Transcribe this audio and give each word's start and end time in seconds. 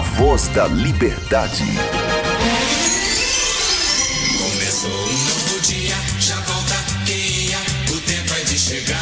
voz 0.00 0.48
da 0.48 0.66
liberdade. 0.66 1.64
Começou 4.38 4.90
um 4.90 5.24
novo 5.24 5.60
dia, 5.60 5.94
já 6.18 6.36
volta 6.40 6.74
quem 7.06 7.16
ia, 7.16 7.58
o 7.90 8.00
tempo 8.00 8.34
é 8.34 8.44
de 8.44 8.58
chegar. 8.58 8.98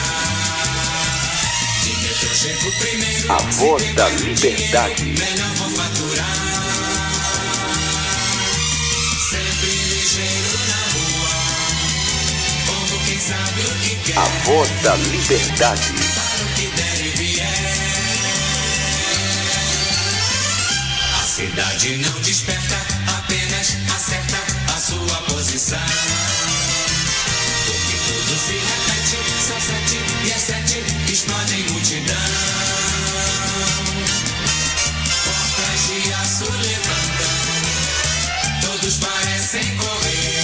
De 1.82 1.90
metrô 2.02 2.34
chego 2.34 2.72
primeiro, 2.80 3.32
A 3.32 3.36
voz 3.38 3.94
da 3.94 4.08
liberdade. 4.08 5.04
melhor 5.04 5.48
vou 5.56 5.70
faturar. 5.70 6.36
Sempre 9.30 9.70
ligeiro 9.70 10.58
na 10.68 10.80
rua, 10.94 11.30
povo 12.66 13.04
quem 13.06 13.20
sabe 13.20 13.60
o 13.60 13.74
que 13.80 13.96
quer, 13.96 14.18
A 14.18 14.24
voz 14.44 14.70
da 14.82 14.94
liberdade. 14.96 16.07
Cidade 21.38 21.98
não 21.98 22.20
desperta, 22.22 22.76
apenas 23.16 23.76
acerta 23.94 24.38
a 24.74 24.80
sua 24.80 25.22
posição. 25.28 25.78
Porque 27.64 27.96
tudo 28.08 28.36
se 28.36 28.54
repete, 28.54 29.18
são 29.46 29.60
sete 29.60 30.00
e 30.26 30.32
as 30.32 30.42
sete 30.42 30.82
explodem 31.08 31.62
multidão. 31.70 32.16
Portas 35.24 35.86
de 35.86 36.12
aço 36.14 36.44
levantam, 36.50 37.36
todos 38.62 38.96
parecem 38.96 39.76
correr. 39.76 40.42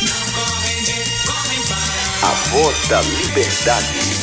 Não 0.00 0.32
correm 0.32 0.82
de, 0.82 0.96
correm 1.26 1.62
para. 1.68 2.30
A 2.30 2.34
voz 2.52 2.88
da 2.88 3.02
liberdade. 3.02 4.13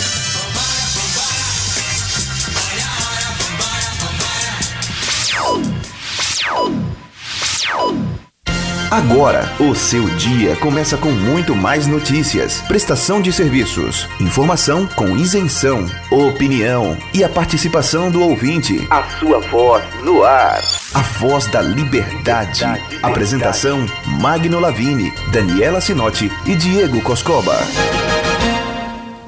Agora, 8.91 9.49
o 9.57 9.73
seu 9.73 10.03
dia 10.17 10.53
começa 10.57 10.97
com 10.97 11.11
muito 11.11 11.55
mais 11.55 11.87
notícias, 11.87 12.59
prestação 12.67 13.21
de 13.21 13.31
serviços, 13.31 14.05
informação 14.19 14.85
com 14.85 15.15
isenção, 15.15 15.89
opinião 16.11 16.97
e 17.13 17.23
a 17.23 17.29
participação 17.29 18.11
do 18.11 18.21
ouvinte. 18.21 18.85
A 18.89 19.01
sua 19.17 19.39
voz 19.39 19.81
no 20.03 20.21
ar. 20.25 20.61
A 20.93 21.01
voz 21.03 21.47
da 21.47 21.61
liberdade. 21.61 22.65
Apresentação: 23.01 23.85
Magno 24.19 24.59
Lavini, 24.59 25.13
Daniela 25.31 25.79
Sinotti 25.79 26.29
e 26.45 26.53
Diego 26.53 27.01
Coscoba. 27.01 27.57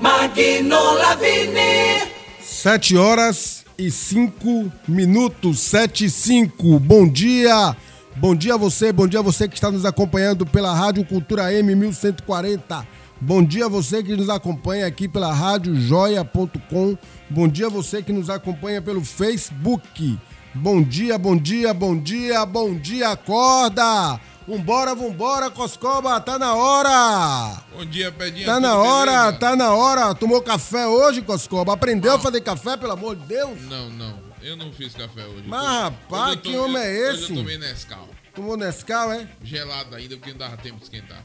Magno 0.02 0.94
Lavini. 0.96 2.02
Sete 2.42 2.98
horas 2.98 3.64
e 3.78 3.90
cinco 3.90 4.70
minutos, 4.86 5.62
sete 5.62 6.04
e 6.04 6.10
cinco. 6.10 6.78
Bom 6.80 7.08
dia, 7.08 7.74
bom 8.16 8.36
dia 8.36 8.56
a 8.56 8.58
você, 8.58 8.92
bom 8.92 9.08
dia 9.08 9.20
a 9.20 9.24
você 9.24 9.48
que 9.48 9.56
está 9.56 9.72
nos 9.72 9.86
acompanhando 9.86 10.46
pela 10.46 10.74
Rádio 10.74 11.06
Cultura 11.06 11.54
M 11.54 11.76
1140. 11.76 12.88
Bom 13.20 13.44
dia 13.44 13.66
a 13.66 13.70
você 13.70 14.04
que 14.04 14.16
nos 14.16 14.30
acompanha 14.30 14.86
aqui 14.86 15.08
pela 15.08 15.34
Rádio 15.34 15.76
Joia.com. 15.76 16.98
Bom 17.30 17.48
dia 17.48 17.68
a 17.68 17.70
você 17.70 18.02
que 18.02 18.12
nos 18.12 18.30
acompanha 18.30 18.82
pelo 18.82 19.04
Facebook. 19.04 20.20
Bom 20.54 20.84
dia, 20.84 21.18
bom 21.18 21.36
dia, 21.36 21.74
bom 21.74 21.98
dia, 21.98 22.46
bom 22.46 22.76
dia, 22.76 23.10
acorda! 23.10 24.20
Vambora, 24.48 24.94
vambora, 24.94 25.50
Coscoba, 25.50 26.20
tá 26.20 26.38
na 26.38 26.54
hora! 26.54 27.64
Bom 27.76 27.86
dia, 27.86 28.12
Pedinha. 28.12 28.46
Tá 28.46 28.60
na 28.60 28.76
hora, 28.76 29.12
beleza? 29.12 29.38
tá 29.40 29.56
na 29.56 29.74
hora. 29.74 30.14
Tomou 30.14 30.42
café 30.42 30.86
hoje, 30.86 31.22
Coscoba? 31.22 31.74
Aprendeu 31.74 32.14
a 32.14 32.20
fazer 32.20 32.42
café, 32.42 32.76
pelo 32.76 32.92
amor 32.92 33.16
de 33.16 33.26
Deus? 33.26 33.62
Não, 33.70 33.90
não. 33.90 34.23
Eu 34.44 34.56
não 34.58 34.72
fiz 34.74 34.94
café 34.94 35.26
hoje. 35.26 35.44
Mas, 35.48 35.64
Hoje 35.64 35.80
rapaz, 35.80 36.40
que 36.42 36.56
homem 36.58 36.82
é 36.84 37.10
Hoje 37.12 37.24
esse? 37.24 37.32
eu 37.32 37.38
tomei 37.38 37.58
Nescau. 37.58 38.10
Tomou 38.36 38.58
Nescau, 38.58 39.12
é? 39.14 39.28
Gelado 39.44 39.96
ainda, 39.96 40.18
porque 40.18 40.32
não 40.32 40.38
dava 40.40 40.58
tempo 40.58 40.78
de 40.78 40.84
esquentar. 40.84 41.24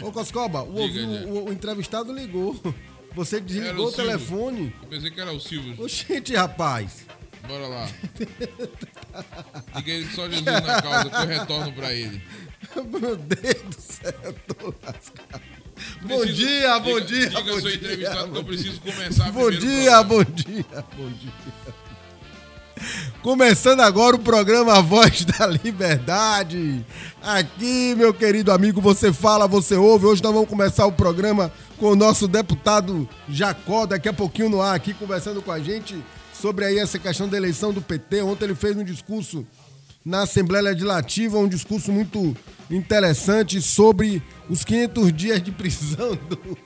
Ô, 0.00 0.10
Coscoba, 0.10 0.62
o, 0.62 0.88
Diga, 0.88 1.06
o- 1.06 1.28
o- 1.28 1.48
o 1.48 1.52
entrevistado 1.52 2.12
ligou. 2.12 2.58
Você 3.14 3.38
desligou 3.40 3.88
o, 3.88 3.90
Silvio. 3.90 4.06
telefone. 4.06 4.74
Eu 4.82 4.88
pensei 4.88 5.10
que 5.10 5.20
era 5.20 5.30
o 5.32 5.38
Silvio. 5.38 5.84
Oxente, 5.84 6.34
rapaz. 6.34 7.04
Bora 7.46 7.66
lá. 7.66 7.86
Diga 9.76 9.90
ele 9.92 10.06
que 10.08 10.14
só 10.14 10.26
Jesus 10.30 10.44
na 10.46 10.80
causa, 10.80 11.10
que 11.10 11.16
eu 11.16 11.26
retorno 11.26 11.72
pra 11.72 11.92
ele. 11.92 12.22
Meu 12.74 13.16
Deus 13.16 13.62
do 13.76 13.80
céu, 13.82 14.14
eu 14.24 14.32
tô 14.32 14.74
lascado. 14.82 15.42
Bom 16.02 16.20
Preciso- 16.20 16.34
dia, 16.34 16.78
bom 16.78 17.00
diga- 17.00 17.06
dia, 17.06 17.28
Diga 17.28 17.42
bom 17.42 17.60
seu 17.60 17.60
dia, 17.62 17.74
entrevistado 17.74 18.24
que 18.24 18.30
bom 18.30 18.36
eu 18.38 18.44
preciso 18.44 18.80
começar 18.80 19.32
Bom 19.32 19.42
o 19.42 19.50
dia, 19.50 19.90
programa. 19.90 20.04
bom 20.04 20.24
dia, 20.24 20.64
bom 20.96 21.10
dia. 21.10 21.32
Começando 23.22 23.80
agora 23.80 24.16
o 24.16 24.18
programa 24.18 24.80
Voz 24.82 25.24
da 25.24 25.46
Liberdade. 25.46 26.84
Aqui, 27.22 27.94
meu 27.96 28.12
querido 28.12 28.50
amigo, 28.50 28.80
você 28.80 29.12
fala, 29.12 29.46
você 29.46 29.76
ouve. 29.76 30.06
Hoje 30.06 30.22
nós 30.22 30.32
vamos 30.32 30.48
começar 30.48 30.86
o 30.86 30.92
programa 30.92 31.52
com 31.78 31.86
o 31.86 31.96
nosso 31.96 32.26
deputado 32.26 33.08
Jacó, 33.28 33.86
daqui 33.86 34.08
a 34.08 34.12
pouquinho 34.12 34.48
no 34.48 34.60
ar, 34.62 34.74
aqui 34.74 34.94
conversando 34.94 35.40
com 35.42 35.52
a 35.52 35.60
gente 35.60 36.02
sobre 36.32 36.64
aí 36.64 36.78
essa 36.78 36.98
questão 36.98 37.28
da 37.28 37.36
eleição 37.36 37.72
do 37.72 37.80
PT. 37.80 38.22
Ontem 38.22 38.46
ele 38.46 38.54
fez 38.54 38.76
um 38.76 38.84
discurso 38.84 39.46
na 40.04 40.22
Assembleia 40.22 40.64
Legislativa, 40.64 41.38
um 41.38 41.48
discurso 41.48 41.92
muito 41.92 42.36
interessante 42.70 43.60
sobre 43.62 44.22
os 44.48 44.64
500 44.64 45.12
dias 45.12 45.42
de 45.42 45.52
prisão 45.52 46.18
do, 46.28 46.58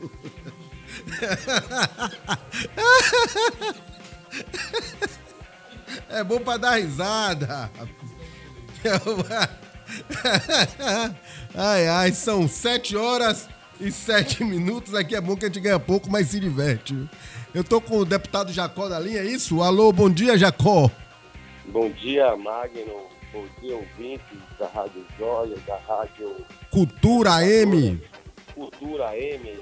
É 6.09 6.23
bom 6.25 6.39
pra 6.41 6.57
dar 6.57 6.77
risada. 6.77 7.71
Ai, 11.55 11.87
ai, 11.87 12.13
são 12.13 12.49
sete 12.49 12.97
horas 12.97 13.49
e 13.81 13.91
sete 13.91 14.43
minutos. 14.45 14.95
Aqui 14.95 15.15
é 15.15 15.21
bom 15.21 15.37
que 15.37 15.45
a 15.45 15.49
gente 15.49 15.61
ganha 15.61 15.79
pouco, 15.79 16.11
mas 16.11 16.29
se 16.29 16.41
diverte. 16.41 17.09
Eu 17.55 17.65
tô 17.65 17.81
com 17.81 17.99
o 17.99 18.05
deputado 18.05 18.53
Jacó 18.53 18.89
na 18.89 18.99
linha, 18.99 19.21
é 19.21 19.25
isso? 19.25 19.63
Alô, 19.63 19.93
bom 19.93 20.11
dia, 20.11 20.37
Jacó. 20.37 20.91
Bom 21.67 21.91
dia, 21.91 22.37
Magno. 22.37 23.07
Bom 23.33 23.47
dia, 23.61 23.77
ouvintes 23.77 24.39
da 24.59 24.67
Rádio 24.67 25.05
Joia, 25.19 25.57
da 25.67 25.77
Rádio 25.79 26.45
Cultura 26.71 27.45
M. 27.45 28.01
Cultura 28.55 29.17
M. 29.17 29.61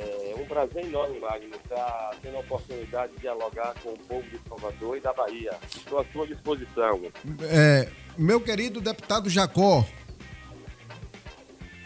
É 0.00 0.34
um 0.38 0.44
prazer 0.46 0.84
enorme, 0.84 1.20
Magno, 1.20 1.54
estar 1.54 2.10
tendo 2.22 2.36
a 2.36 2.40
oportunidade 2.40 3.12
de 3.12 3.20
dialogar 3.20 3.74
com 3.82 3.90
o 3.90 3.98
povo 3.98 4.22
de 4.30 4.38
Salvador 4.48 4.96
e 4.96 5.00
da 5.00 5.12
Bahia. 5.12 5.52
Estou 5.74 6.00
à 6.00 6.04
sua 6.12 6.26
disposição. 6.26 7.00
É, 7.42 7.88
meu 8.16 8.40
querido 8.40 8.80
deputado 8.80 9.28
Jacó. 9.28 9.84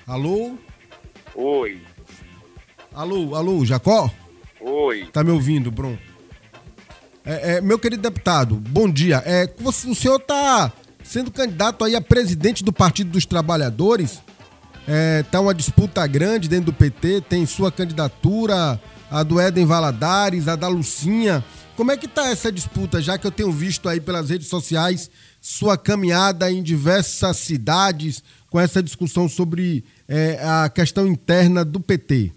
Alô? 0.06 0.56
Oi, 1.34 1.80
Alô, 2.94 3.34
alô, 3.34 3.64
Jacó? 3.64 4.08
oi. 4.60 5.08
Tá 5.12 5.24
me 5.24 5.32
ouvindo, 5.32 5.68
Brum? 5.70 5.98
É, 7.24 7.56
é, 7.56 7.60
meu 7.60 7.76
querido 7.78 8.02
deputado, 8.02 8.54
bom 8.54 8.88
dia. 8.88 9.20
É, 9.26 9.52
o 9.64 9.72
senhor 9.72 10.20
tá 10.20 10.70
sendo 11.02 11.32
candidato 11.32 11.84
aí 11.84 11.96
a 11.96 12.00
presidente 12.00 12.62
do 12.62 12.72
Partido 12.72 13.10
dos 13.10 13.26
Trabalhadores. 13.26 14.22
É, 14.86 15.22
tá 15.24 15.40
uma 15.40 15.54
disputa 15.54 16.06
grande 16.06 16.48
dentro 16.48 16.66
do 16.66 16.72
PT, 16.72 17.22
tem 17.22 17.46
sua 17.46 17.72
candidatura, 17.72 18.80
a 19.10 19.22
do 19.22 19.40
Éden 19.40 19.64
Valadares, 19.64 20.46
a 20.48 20.56
da 20.56 20.68
Lucinha. 20.68 21.42
Como 21.76 21.90
é 21.90 21.96
que 21.96 22.06
tá 22.06 22.28
essa 22.28 22.52
disputa, 22.52 23.00
já 23.00 23.16
que 23.18 23.26
eu 23.26 23.30
tenho 23.32 23.50
visto 23.50 23.88
aí 23.88 24.00
pelas 24.00 24.30
redes 24.30 24.48
sociais 24.48 25.10
sua 25.40 25.76
caminhada 25.76 26.50
em 26.50 26.62
diversas 26.62 27.36
cidades 27.38 28.22
com 28.50 28.60
essa 28.60 28.82
discussão 28.82 29.28
sobre 29.28 29.84
é, 30.06 30.38
a 30.42 30.68
questão 30.68 31.06
interna 31.06 31.64
do 31.64 31.80
PT? 31.80 32.32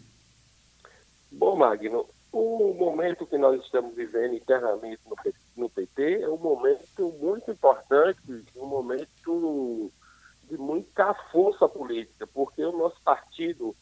Bom, 1.31 1.55
Magno, 1.55 2.05
o 2.31 2.73
momento 2.73 3.25
que 3.25 3.37
nós 3.37 3.61
estamos 3.63 3.95
vivendo 3.95 4.33
internamente 4.33 4.99
no, 5.07 5.15
P- 5.15 5.33
no 5.55 5.69
PT 5.69 6.21
é 6.21 6.29
um 6.29 6.37
momento 6.37 7.13
muito 7.21 7.51
importante, 7.51 8.19
um 8.55 8.65
momento 8.65 9.91
de 10.49 10.57
muita 10.57 11.13
força 11.31 11.67
política, 11.67 12.25
porque 12.27 12.63
o 12.63 12.77
nosso 12.77 12.99
partido, 13.01 13.75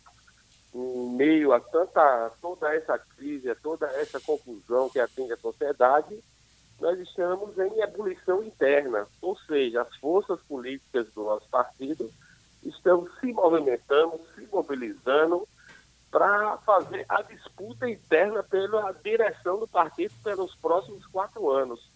em 0.73 1.09
meio 1.15 1.53
a 1.53 1.59
tanta, 1.59 2.31
toda 2.41 2.73
essa 2.73 2.97
crise, 2.97 3.49
a 3.49 3.55
toda 3.55 3.87
essa 3.87 4.19
confusão 4.19 4.89
que 4.89 4.99
atinge 4.99 5.33
a 5.33 5.37
sociedade, 5.37 6.19
nós 6.79 6.99
estamos 6.99 7.57
em 7.57 7.81
ebulição 7.81 8.43
interna, 8.43 9.07
ou 9.21 9.37
seja, 9.37 9.81
as 9.81 9.95
forças 9.97 10.41
políticas 10.41 11.07
do 11.13 11.23
nosso 11.23 11.47
partido 11.49 12.11
estão 12.63 13.07
se 13.19 13.31
movimentando, 13.31 14.19
se 14.35 14.45
mobilizando 14.51 15.47
para 16.11 16.57
fazer 16.59 17.05
a 17.07 17.21
disputa 17.21 17.89
interna 17.89 18.41
pela 18.43 18.91
direção 18.91 19.59
do 19.59 19.67
partido 19.67 20.13
pelos 20.23 20.55
próximos 20.55 21.05
quatro 21.07 21.49
anos. 21.51 21.89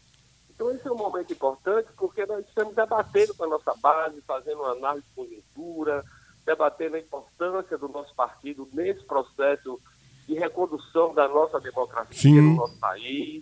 Então, 0.60 0.72
esse 0.72 0.86
é 0.86 0.92
um 0.92 0.98
momento 0.98 1.32
importante 1.32 1.88
porque 1.96 2.26
nós 2.26 2.46
estamos 2.46 2.76
debatendo 2.76 3.34
com 3.34 3.46
a 3.46 3.48
nossa 3.48 3.74
base, 3.76 4.22
fazendo 4.28 4.60
uma 4.60 4.74
análise 4.74 5.06
de 5.08 5.16
conjuntura, 5.16 6.04
debatendo 6.46 6.98
a 6.98 7.00
importância 7.00 7.78
do 7.78 7.88
nosso 7.88 8.14
partido 8.14 8.68
nesse 8.74 9.02
processo 9.06 9.80
de 10.28 10.34
recondução 10.34 11.14
da 11.14 11.30
nossa 11.30 11.62
democracia 11.62 12.14
Sim. 12.20 12.42
no 12.42 12.56
nosso 12.58 12.78
país, 12.78 13.42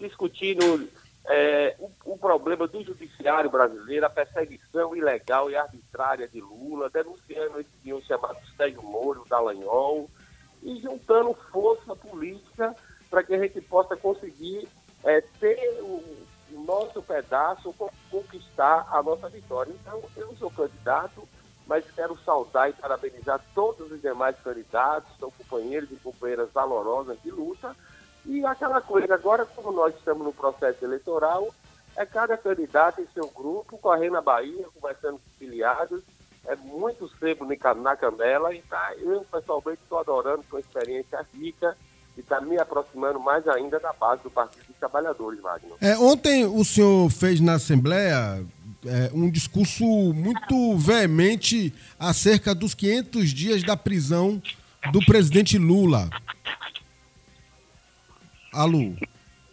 discutindo 0.00 0.88
é, 1.26 1.76
o, 1.78 1.90
o 2.14 2.16
problema 2.16 2.66
do 2.66 2.82
judiciário 2.82 3.50
brasileiro, 3.50 4.06
a 4.06 4.10
perseguição 4.10 4.96
ilegal 4.96 5.50
e 5.50 5.56
arbitrária 5.56 6.26
de 6.26 6.40
Lula, 6.40 6.88
denunciando 6.88 7.60
esse 7.60 7.70
senhor 7.82 8.00
chamado 8.04 8.38
Sérgio 8.56 8.82
Moro, 8.82 9.26
Dallagnol, 9.28 10.08
e 10.62 10.80
juntando 10.80 11.34
força 11.52 11.94
política 11.94 12.74
para 13.10 13.22
que 13.22 13.34
a 13.34 13.38
gente 13.38 13.60
possa 13.60 13.94
conseguir 13.98 14.66
é, 15.04 15.20
ter 15.38 15.58
o 15.82 16.24
nosso 16.54 17.02
pedaço, 17.02 17.72
con- 17.74 17.90
conquistar 18.10 18.86
a 18.90 19.02
nossa 19.02 19.28
vitória. 19.28 19.72
Então, 19.72 20.02
eu 20.16 20.34
sou 20.36 20.50
candidato, 20.50 21.28
mas 21.66 21.84
quero 21.92 22.16
saudar 22.24 22.70
e 22.70 22.72
parabenizar 22.74 23.40
todos 23.54 23.90
os 23.90 24.00
demais 24.00 24.36
candidatos, 24.42 25.10
são 25.18 25.30
companheiros 25.30 25.90
e 25.90 25.96
companheiras 25.96 26.50
valorosas 26.52 27.20
de 27.22 27.30
luta. 27.30 27.74
E 28.26 28.44
aquela 28.44 28.80
coisa, 28.80 29.14
agora 29.14 29.44
como 29.44 29.72
nós 29.72 29.94
estamos 29.94 30.24
no 30.24 30.32
processo 30.32 30.84
eleitoral, 30.84 31.48
é 31.96 32.04
cada 32.04 32.36
candidato 32.36 33.00
em 33.00 33.06
seu 33.08 33.28
grupo, 33.28 33.78
correndo 33.78 34.14
na 34.14 34.22
Bahia, 34.22 34.66
conversando 34.74 35.18
com 35.18 35.38
filiados, 35.38 36.02
é 36.46 36.56
muito 36.56 37.08
sebo 37.18 37.46
na 37.76 37.96
canela 37.96 38.54
e 38.54 38.60
tá, 38.62 38.94
eu 38.98 39.24
pessoalmente 39.30 39.80
estou 39.82 39.98
adorando 39.98 40.44
com 40.50 40.58
experiência 40.58 41.24
rica 41.32 41.76
e 42.16 42.20
está 42.20 42.40
me 42.40 42.56
aproximando 42.58 43.18
mais 43.18 43.46
ainda 43.48 43.78
da 43.80 43.92
base 43.92 44.22
do 44.22 44.30
Partido 44.30 44.64
dos 44.68 44.76
Trabalhadores, 44.78 45.40
Wagner. 45.40 45.72
É, 45.80 45.96
ontem 45.98 46.44
o 46.46 46.64
senhor 46.64 47.10
fez 47.10 47.40
na 47.40 47.54
Assembleia 47.54 48.44
é, 48.86 49.10
um 49.12 49.30
discurso 49.30 49.84
muito 49.84 50.76
veemente 50.76 51.72
acerca 51.98 52.54
dos 52.54 52.74
500 52.74 53.30
dias 53.30 53.62
da 53.62 53.76
prisão 53.76 54.40
do 54.92 55.04
presidente 55.06 55.58
Lula. 55.58 56.08
Alô? 58.52 58.92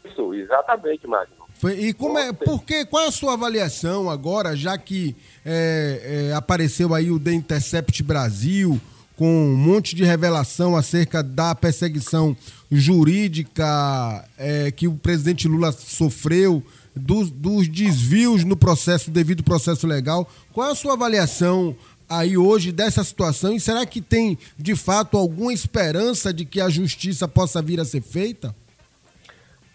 Isso, 0.06 0.34
exatamente, 0.34 1.08
Magno. 1.08 1.36
Foi- 1.56 1.80
e 1.80 1.94
como 1.94 2.18
é, 2.18 2.34
por 2.34 2.64
que, 2.64 2.86
qual 2.86 3.04
é 3.04 3.08
a 3.08 3.12
sua 3.12 3.34
avaliação 3.34 4.10
agora, 4.10 4.56
já 4.56 4.78
que 4.78 5.16
é, 5.46 6.30
é, 6.32 6.34
apareceu 6.34 6.94
aí 6.94 7.12
o 7.12 7.20
The 7.20 7.34
Intercept 7.34 8.02
Brasil 8.04 8.80
com 9.22 9.28
um 9.28 9.56
monte 9.56 9.96
de 9.96 10.04
revelação 10.04 10.76
acerca 10.76 11.22
da 11.22 11.54
perseguição 11.54 12.36
jurídica 12.72 14.28
é, 14.36 14.72
que 14.72 14.88
o 14.88 14.96
presidente 14.96 15.48
Lula 15.48 15.72
sofreu, 15.72 16.64
dos, 16.96 17.30
dos 17.30 17.68
desvios 17.68 18.44
no 18.44 18.58
processo, 18.58 19.12
devido 19.12 19.44
processo 19.44 19.86
legal. 19.86 20.28
Qual 20.52 20.68
é 20.68 20.72
a 20.72 20.76
sua 20.76 20.94
avaliação 20.94 21.76
aí 22.10 22.36
hoje 22.36 22.72
dessa 22.72 23.04
situação 23.04 23.54
e 23.54 23.60
será 23.60 23.86
que 23.86 24.02
tem 24.02 24.40
de 24.58 24.76
fato 24.76 25.16
alguma 25.16 25.54
esperança 25.54 26.34
de 26.34 26.44
que 26.44 26.60
a 26.60 26.68
justiça 26.68 27.28
possa 27.28 27.62
vir 27.62 27.80
a 27.80 27.86
ser 27.86 28.02
feita? 28.02 28.56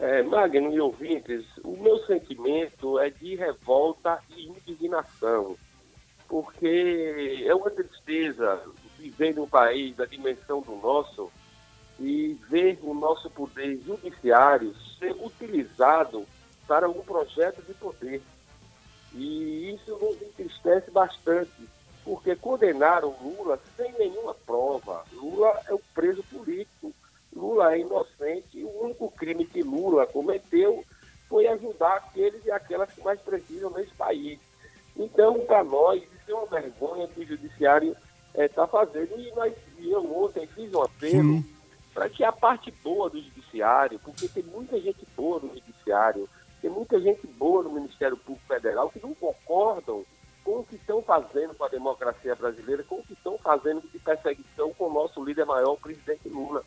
É, 0.00 0.24
Magno 0.24 0.74
e 0.74 0.80
ouvintes, 0.80 1.44
o 1.62 1.76
meu 1.80 2.04
sentimento 2.04 2.98
é 2.98 3.10
de 3.10 3.36
revolta 3.36 4.18
e 4.36 4.48
indignação, 4.48 5.54
porque 6.28 7.44
é 7.46 7.54
uma 7.54 7.70
tristeza 7.70 8.60
viver 9.10 9.34
num 9.34 9.48
país 9.48 9.96
da 9.96 10.04
dimensão 10.04 10.60
do 10.60 10.76
nosso 10.76 11.30
e 11.98 12.38
ver 12.50 12.78
o 12.82 12.92
nosso 12.92 13.30
poder 13.30 13.80
judiciário 13.84 14.74
ser 14.98 15.12
utilizado 15.12 16.26
para 16.66 16.88
um 16.88 17.00
projeto 17.02 17.62
de 17.62 17.72
poder. 17.74 18.20
E 19.14 19.74
isso 19.74 19.96
nos 19.96 20.20
entristece 20.20 20.90
bastante, 20.90 21.68
porque 22.04 22.36
condenaram 22.36 23.16
Lula 23.22 23.58
sem 23.76 23.92
nenhuma 23.92 24.34
prova. 24.34 25.04
Lula 25.12 25.58
é 25.66 25.74
um 25.74 25.80
preso 25.94 26.22
político, 26.24 26.92
Lula 27.32 27.74
é 27.74 27.80
inocente 27.80 28.58
e 28.58 28.64
o 28.64 28.82
único 28.82 29.10
crime 29.12 29.46
que 29.46 29.62
Lula 29.62 30.06
cometeu 30.06 30.84
foi 31.28 31.46
ajudar 31.46 31.96
aqueles 31.96 32.44
e 32.44 32.50
aquelas 32.50 32.92
que 32.92 33.00
mais 33.02 33.20
precisam 33.20 33.70
nesse 33.70 33.94
país. 33.94 34.38
Então, 34.96 35.40
para 35.40 35.64
nós, 35.64 36.02
isso 36.02 36.30
é 36.30 36.34
uma 36.34 36.46
vergonha 36.46 37.08
que 37.08 37.20
o 37.20 37.26
judiciário 37.26 37.96
está 38.44 38.66
fazendo. 38.66 39.18
E, 39.18 39.32
nós, 39.32 39.54
e 39.78 39.90
eu 39.90 40.04
ontem 40.22 40.46
fiz 40.48 40.72
um 40.74 40.82
apelo 40.82 41.42
para 41.94 42.08
que 42.10 42.22
a 42.22 42.30
parte 42.30 42.70
boa 42.84 43.08
do 43.08 43.20
judiciário, 43.20 43.98
porque 44.00 44.28
tem 44.28 44.42
muita 44.42 44.78
gente 44.78 45.06
boa 45.16 45.40
no 45.40 45.48
judiciário, 45.48 46.28
tem 46.60 46.70
muita 46.70 47.00
gente 47.00 47.26
boa 47.26 47.62
no 47.62 47.70
Ministério 47.70 48.16
Público 48.16 48.46
Federal 48.46 48.90
que 48.90 49.00
não 49.00 49.14
concordam 49.14 50.04
com 50.44 50.60
o 50.60 50.64
que 50.64 50.76
estão 50.76 51.02
fazendo 51.02 51.54
com 51.54 51.64
a 51.64 51.68
democracia 51.68 52.34
brasileira, 52.34 52.84
com 52.84 52.96
o 52.96 53.02
que 53.02 53.14
estão 53.14 53.36
fazendo 53.38 53.80
de 53.90 53.98
perseguição 53.98 54.72
com 54.74 54.88
o 54.88 54.92
nosso 54.92 55.24
líder 55.24 55.44
maior, 55.44 55.72
o 55.72 55.80
presidente 55.80 56.28
Lula. 56.28 56.62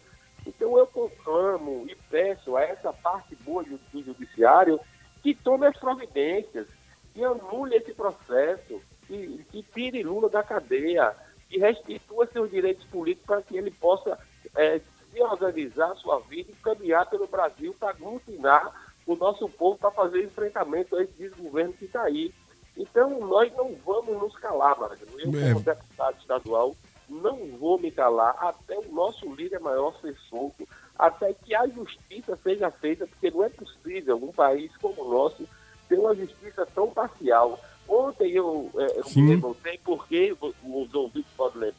Então 0.46 0.78
eu 0.78 0.88
conclamo 0.88 1.86
e 1.88 1.96
peço 2.10 2.58
a 2.58 2.64
essa 2.64 2.92
parte 2.92 3.36
boa 3.36 3.64
do, 3.64 3.80
do 3.92 4.04
judiciário 4.04 4.80
que 5.22 5.34
tome 5.36 5.68
as 5.68 5.78
providências, 5.78 6.68
que 7.14 7.24
anule 7.24 7.76
esse 7.76 7.94
processo, 7.94 8.82
que, 9.06 9.46
que 9.52 9.64
tire 9.64 10.04
Lula 10.04 10.30
da 10.30 10.44
cadeia, 10.44 11.16
que 11.50 11.58
restitua 11.58 12.28
seus 12.28 12.50
direitos 12.52 12.86
políticos 12.86 13.26
para 13.26 13.42
que 13.42 13.58
ele 13.58 13.72
possa 13.72 14.18
eh, 14.56 14.80
se 15.12 15.22
organizar 15.22 15.92
a 15.92 15.96
sua 15.96 16.20
vida 16.20 16.52
e 16.52 16.56
caminhar 16.64 17.10
pelo 17.10 17.28
Brasil 17.28 17.76
para 17.80 17.90
aglutinar 17.90 18.72
o 19.08 19.16
nosso 19.16 19.50
povo 19.50 19.78
para 19.78 19.90
fazer 19.92 20.24
enfrentamento 20.24 20.96
a 20.96 21.04
esse 21.04 21.14
desgoverno 21.14 21.74
que 21.74 21.86
está 21.86 22.04
aí. 22.04 22.32
Então, 22.78 23.20
nós 23.20 23.52
não 23.58 23.76
vamos 23.84 24.16
nos 24.22 24.38
calar, 24.38 24.80
Marcos. 24.80 25.00
Eu, 25.18 25.32
É. 25.40 25.54
como 25.54 25.66
deputado 25.66 26.18
estadual, 26.20 26.76
não 27.10 27.38
vou 27.58 27.80
me 27.80 27.90
calar 27.92 28.36
até 28.40 28.78
o 28.78 28.92
nosso 28.92 29.34
líder 29.34 29.60
maior 29.60 30.00
ser 30.00 30.16
solto, 30.30 30.68
até 30.98 31.34
que 31.34 31.56
a 31.56 31.68
justiça 31.68 32.38
seja 32.44 32.70
feita, 32.70 33.08
porque 33.08 33.32
não 33.32 33.44
é 33.44 33.50
possível 33.50 34.18
um 34.18 34.32
país 34.32 34.72
como 34.78 35.02
o 35.04 35.12
nosso 35.12 35.44
ter 35.90 35.98
uma 35.98 36.14
justiça 36.14 36.68
tão 36.68 36.90
parcial. 36.92 37.60
Ontem 37.88 38.30
eu, 38.34 38.70
Sim. 39.06 39.24
me 39.24 39.30
revoltei 39.32 39.80
porque 39.84 40.38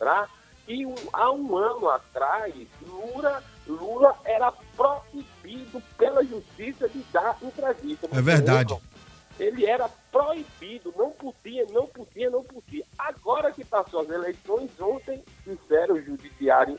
lembrar 0.00 0.30
que 0.66 0.86
um- 0.86 0.94
há 1.12 1.30
um 1.30 1.56
ano 1.56 1.90
atrás 1.90 2.54
Lula, 2.82 3.42
Lula 3.66 4.16
era 4.24 4.52
proibido 4.76 5.82
pela 5.96 6.24
justiça 6.24 6.88
de 6.88 7.00
dar 7.12 7.36
entrevista. 7.42 8.08
É 8.12 8.20
verdade. 8.20 8.72
Lembram? 8.72 8.90
Ele 9.38 9.64
era 9.64 9.88
proibido, 10.12 10.92
não 10.96 11.10
podia, 11.12 11.64
não 11.70 11.86
podia, 11.86 12.28
não 12.28 12.44
podia. 12.44 12.84
Agora 12.98 13.50
que 13.52 13.64
passou 13.64 14.00
as 14.00 14.10
eleições, 14.10 14.70
ontem 14.80 15.24
disseram 15.46 15.94
o 15.94 16.02
judiciário 16.02 16.78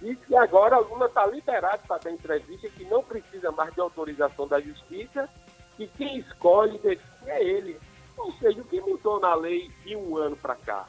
disse 0.00 0.20
que 0.26 0.34
agora 0.36 0.78
Lula 0.78 1.06
está 1.06 1.24
liberado 1.26 1.82
para 1.86 1.98
dar 1.98 2.10
entrevista, 2.10 2.68
que 2.70 2.84
não 2.86 3.04
precisa 3.04 3.52
mais 3.52 3.72
de 3.72 3.80
autorização 3.80 4.48
da 4.48 4.60
justiça, 4.60 5.28
que 5.76 5.86
quem 5.86 6.18
escolhe 6.18 6.80
é 7.24 7.42
ele. 7.44 7.78
Ou 8.16 8.32
seja, 8.32 8.60
o 8.60 8.64
que 8.64 8.80
mudou 8.80 9.20
na 9.20 9.34
lei 9.36 9.70
de 9.84 9.94
um 9.96 10.16
ano 10.16 10.36
para 10.36 10.56
cá? 10.56 10.86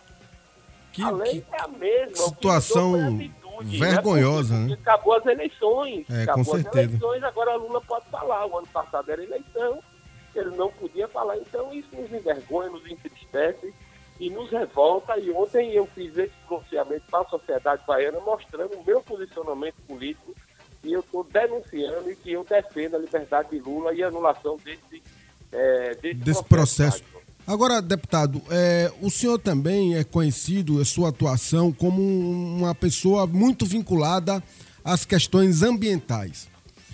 Que, 0.93 1.01
a 1.03 1.09
lei 1.11 1.41
que- 1.41 1.55
é 1.55 1.61
a 1.61 1.67
mesma. 1.67 2.15
situação 2.15 2.95
atitude, 2.95 3.79
né? 3.79 3.87
vergonhosa, 3.87 4.55
né? 4.57 4.73
Acabou 4.81 5.13
as 5.15 5.25
eleições. 5.25 6.05
É, 6.09 6.23
acabou 6.23 6.45
com 6.45 6.55
as 6.55 6.61
certeza. 6.61 6.85
eleições, 6.85 7.23
agora 7.23 7.55
Lula 7.55 7.81
pode 7.81 8.05
falar. 8.09 8.45
O 8.45 8.57
ano 8.57 8.67
passado 8.67 9.11
era 9.11 9.23
eleição, 9.23 9.79
ele 10.35 10.55
não 10.55 10.71
podia 10.71 11.07
falar. 11.07 11.37
Então 11.37 11.73
isso 11.73 11.89
nos 11.93 12.11
envergonha, 12.11 12.69
nos 12.69 12.85
entristece 12.89 13.73
e 14.19 14.29
nos 14.29 14.49
revolta. 14.51 15.17
E 15.17 15.31
ontem 15.31 15.71
eu 15.73 15.87
fiz 15.87 16.15
esse 16.17 16.33
pronunciamento 16.47 17.03
para 17.09 17.21
a 17.21 17.29
sociedade 17.29 17.81
baiana, 17.87 18.19
mostrando 18.19 18.75
o 18.77 18.83
meu 18.85 19.01
posicionamento 19.01 19.75
político 19.87 20.33
que 20.81 20.91
eu 20.91 20.99
estou 20.99 21.23
denunciando 21.23 22.11
e 22.11 22.15
que 22.15 22.31
eu 22.33 22.43
defendo 22.43 22.95
a 22.95 22.99
liberdade 22.99 23.49
de 23.49 23.59
Lula 23.59 23.93
e 23.93 24.03
a 24.03 24.07
anulação 24.09 24.57
desse, 24.63 25.01
é, 25.51 25.95
desse, 25.95 26.13
desse 26.15 26.43
processo. 26.43 27.01
Wagner. 27.03 27.22
Agora, 27.45 27.81
deputado, 27.81 28.41
é, 28.49 28.91
o 29.01 29.09
senhor 29.09 29.37
também 29.37 29.95
é 29.95 30.03
conhecido, 30.03 30.79
a 30.79 30.85
sua 30.85 31.09
atuação, 31.09 31.73
como 31.73 32.01
um- 32.01 32.59
uma 32.59 32.73
pessoa 32.73 33.27
muito 33.27 33.65
vinculada 33.65 34.41
às 34.83 35.03
questões 35.03 35.61
ambientais. 35.61 36.47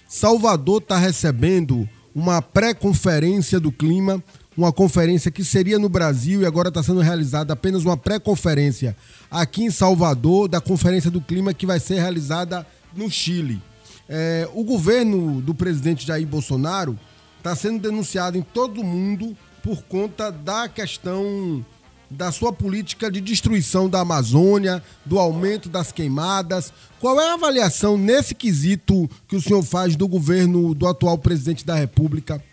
Salvador 0.07 0.81
está 0.81 0.97
recebendo 0.97 1.87
uma 2.15 2.41
pré-conferência 2.41 3.59
do 3.59 3.71
clima, 3.71 4.23
uma 4.57 4.73
conferência 4.73 5.29
que 5.29 5.43
seria 5.43 5.77
no 5.77 5.87
Brasil 5.87 6.41
e 6.41 6.45
agora 6.47 6.69
está 6.69 6.81
sendo 6.81 6.99
realizada 6.99 7.53
apenas 7.53 7.85
uma 7.85 7.95
pré-conferência 7.95 8.97
aqui 9.29 9.63
em 9.63 9.69
Salvador, 9.71 10.47
da 10.49 10.59
Conferência 10.59 11.11
do 11.11 11.21
Clima 11.21 11.53
que 11.53 11.67
vai 11.67 11.79
ser 11.79 11.99
realizada 11.99 12.65
no 12.95 13.09
Chile. 13.09 13.61
É, 14.09 14.49
o 14.55 14.63
governo 14.63 15.39
do 15.41 15.53
presidente 15.53 16.07
Jair 16.07 16.25
Bolsonaro 16.27 16.97
está 17.37 17.55
sendo 17.55 17.79
denunciado 17.79 18.35
em 18.35 18.41
todo 18.41 18.81
o 18.81 18.83
mundo 18.83 19.37
por 19.63 19.83
conta 19.83 20.31
da 20.31 20.67
questão 20.67 21.65
da 22.09 22.31
sua 22.31 22.51
política 22.51 23.11
de 23.11 23.21
destruição 23.21 23.87
da 23.87 23.99
Amazônia, 23.99 24.83
do 25.05 25.19
aumento 25.19 25.69
das 25.69 25.91
queimadas. 25.91 26.73
Qual 26.99 27.19
é 27.19 27.29
a 27.29 27.33
avaliação 27.33 27.97
nesse 27.97 28.33
quesito 28.33 29.07
que 29.27 29.35
o 29.35 29.41
senhor 29.41 29.63
faz 29.63 29.95
do 29.95 30.07
governo 30.07 30.73
do 30.73 30.87
atual 30.87 31.17
presidente 31.17 31.65
da 31.65 31.75
República? 31.75 32.43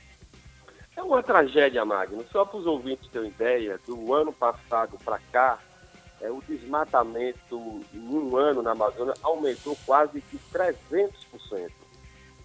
É 0.95 1.03
uma 1.03 1.23
tragédia, 1.23 1.85
Magno. 1.85 2.25
Só 2.31 2.45
para 2.45 2.59
os 2.59 2.67
ouvintes 2.67 3.09
terem 3.11 3.29
ideia, 3.29 3.81
do 3.87 4.13
ano 4.13 4.33
passado 4.33 4.99
para 5.05 5.19
cá, 5.33 5.59
é, 6.21 6.31
o 6.31 6.43
desmatamento 6.47 7.81
em 7.95 8.09
um 8.09 8.37
ano 8.37 8.63
na 8.63 8.73
Amazônia 8.73 9.15
aumentou 9.23 9.77
quase 9.87 10.23
de 10.31 10.39
300%. 10.53 11.71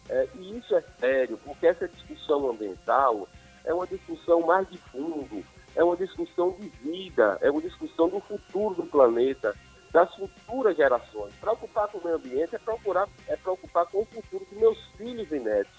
É, 0.10 0.28
e 0.40 0.58
isso 0.58 0.76
é 0.76 0.84
sério, 1.00 1.40
porque 1.46 1.68
essa 1.68 1.88
discussão 1.88 2.50
ambiental 2.50 3.28
é 3.66 3.74
uma 3.74 3.88
discussão 3.88 4.42
mais 4.42 4.70
de 4.70 4.78
fundo, 4.78 5.44
é 5.76 5.84
uma 5.84 5.96
discussão 5.96 6.52
de 6.60 6.68
vida, 6.70 7.38
é 7.42 7.50
uma 7.50 7.62
discussão 7.62 8.10
do 8.10 8.20
futuro 8.20 8.76
do 8.76 8.84
planeta, 8.84 9.56
das 9.92 10.14
futuras 10.16 10.76
gerações. 10.76 11.34
Preocupar 11.36 11.88
com 11.90 11.98
o 11.98 12.04
meio 12.04 12.16
ambiente 12.16 12.56
é, 12.56 12.60
procurar, 12.60 13.08
é 13.28 13.36
preocupar 13.36 13.86
com 13.88 14.02
o 14.02 14.06
futuro 14.06 14.46
dos 14.50 14.58
meus 14.58 14.78
filhos 14.98 15.32
e 15.32 15.40
netos. 15.40 15.74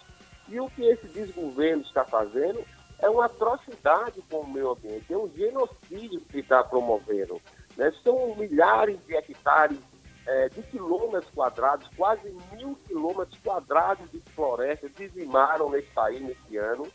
E 0.48 0.60
o 0.60 0.68
que 0.70 0.82
esse 0.84 1.06
desgoverno 1.08 1.82
está 1.82 2.04
fazendo 2.04 2.62
é 2.98 3.08
uma 3.08 3.24
atrocidade 3.24 4.22
com 4.30 4.40
o 4.40 4.52
meio 4.52 4.70
ambiente, 4.72 5.12
é 5.12 5.16
um 5.16 5.28
genocídio 5.30 6.20
que 6.30 6.38
está 6.38 6.62
promovendo. 6.62 7.40
Né? 7.76 7.92
São 8.02 8.34
milhares 8.36 8.98
de 9.06 9.16
hectares 9.16 9.78
é, 10.26 10.48
de 10.48 10.62
quilômetros 10.62 11.30
quadrados, 11.34 11.88
quase 11.96 12.32
mil 12.52 12.76
quilômetros 12.86 13.38
quadrados 13.40 14.10
de 14.10 14.20
floresta 14.34 14.88
dizimaram 14.88 15.70
nesse 15.70 15.90
país 15.90 16.20
nesse 16.20 16.56
ano. 16.56 16.86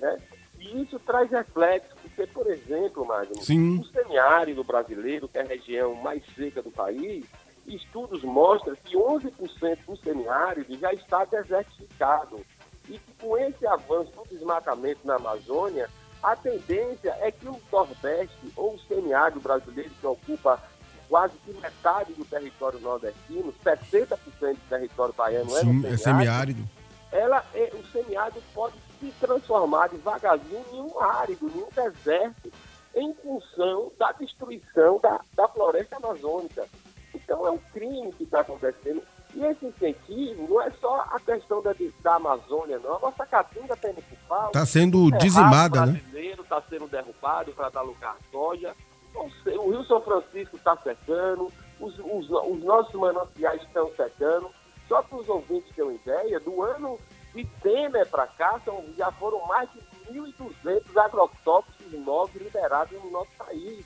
Né? 0.00 0.18
E 0.58 0.82
isso 0.82 0.98
traz 1.00 1.30
reflexo, 1.30 1.94
porque, 2.02 2.26
por 2.26 2.46
exemplo, 2.46 3.06
Magno, 3.06 3.42
Sim. 3.42 3.78
o 3.78 3.84
semiárido 3.84 4.64
brasileiro, 4.64 5.28
que 5.28 5.38
é 5.38 5.42
a 5.42 5.46
região 5.46 5.94
mais 5.94 6.22
seca 6.34 6.62
do 6.62 6.70
país, 6.70 7.24
estudos 7.66 8.22
mostram 8.22 8.76
que 8.84 8.96
11% 8.96 9.78
do 9.86 9.96
semiárido 9.96 10.76
já 10.78 10.92
está 10.92 11.24
desertificado. 11.24 12.40
E 12.88 12.98
que 12.98 13.12
com 13.20 13.36
esse 13.36 13.66
avanço 13.66 14.12
do 14.12 14.24
desmatamento 14.28 15.00
na 15.04 15.16
Amazônia, 15.16 15.88
a 16.22 16.36
tendência 16.36 17.16
é 17.20 17.30
que 17.30 17.46
o 17.48 17.60
Nordeste, 17.70 18.52
ou 18.56 18.74
o 18.74 18.78
semiárido 18.80 19.40
brasileiro, 19.40 19.90
que 20.00 20.06
ocupa 20.06 20.62
quase 21.08 21.34
que 21.44 21.52
metade 21.54 22.12
do 22.14 22.24
território 22.24 22.80
nordestino, 22.80 23.54
70% 23.64 24.18
do 24.54 24.68
território 24.68 25.14
baiano 25.14 25.56
é, 25.56 25.60
Sim, 25.60 25.72
no 25.72 25.86
é 25.86 25.96
semiárido. 25.96 26.68
ela 27.12 27.44
é, 27.54 27.70
o 27.74 27.84
semiárido 27.92 28.42
pode 28.52 28.74
se 29.00 29.12
transformar 29.20 29.88
devagarzinho 29.88 30.64
em 30.72 30.80
um 30.80 31.00
árido, 31.00 31.46
em 31.48 31.62
um 31.62 31.68
deserto, 31.74 32.50
em 32.94 33.12
função 33.14 33.92
da 33.98 34.12
destruição 34.12 34.98
da, 35.00 35.20
da 35.34 35.48
floresta 35.48 35.96
amazônica. 35.96 36.66
Então 37.14 37.46
é 37.46 37.50
um 37.50 37.58
crime 37.72 38.12
que 38.12 38.24
está 38.24 38.40
acontecendo. 38.40 39.02
E 39.34 39.44
esse 39.44 39.66
incentivo 39.66 40.46
não 40.48 40.62
é 40.62 40.70
só 40.80 41.00
a 41.10 41.20
questão 41.20 41.60
da, 41.60 41.74
da 42.02 42.14
Amazônia, 42.14 42.78
não. 42.78 42.96
A 42.96 43.00
nossa 43.00 43.26
caatinga 43.26 43.74
está 43.74 43.90
indo 43.90 44.00
por 44.02 44.18
falta. 44.26 44.52
Tá 44.58 44.64
sendo 44.64 45.04
Cerrado 45.06 45.18
dizimada, 45.22 45.86
né? 45.86 45.92
brasileiro 45.92 46.42
está 46.42 46.62
sendo 46.70 46.86
derrubado 46.88 47.52
para 47.52 47.68
dar 47.68 47.82
lugar 47.82 48.12
à 48.18 48.30
soja. 48.30 48.74
O 49.14 49.70
Rio 49.70 49.84
São 49.84 50.00
Francisco 50.00 50.56
está 50.56 50.74
secando, 50.78 51.52
os, 51.80 51.98
os- 51.98 52.30
os 52.30 52.62
nossos 52.64 52.94
mananciais 52.94 53.60
estão 53.62 53.90
secando. 53.94 54.50
Só 54.88 55.02
para 55.02 55.18
os 55.18 55.28
ouvintes 55.28 55.68
terem 55.74 55.90
uma 55.90 55.96
ideia, 55.96 56.40
do 56.40 56.62
ano 56.62 56.98
de 57.36 57.44
Temer 57.62 58.08
para 58.08 58.26
cá, 58.26 58.58
são, 58.64 58.82
já 58.96 59.12
foram 59.12 59.44
mais 59.46 59.68
de 59.72 59.80
1.200 60.12 60.96
agrotóxicos 60.96 61.92
novos 61.92 62.34
liberados 62.40 63.00
no 63.02 63.10
nosso 63.10 63.30
país. 63.36 63.84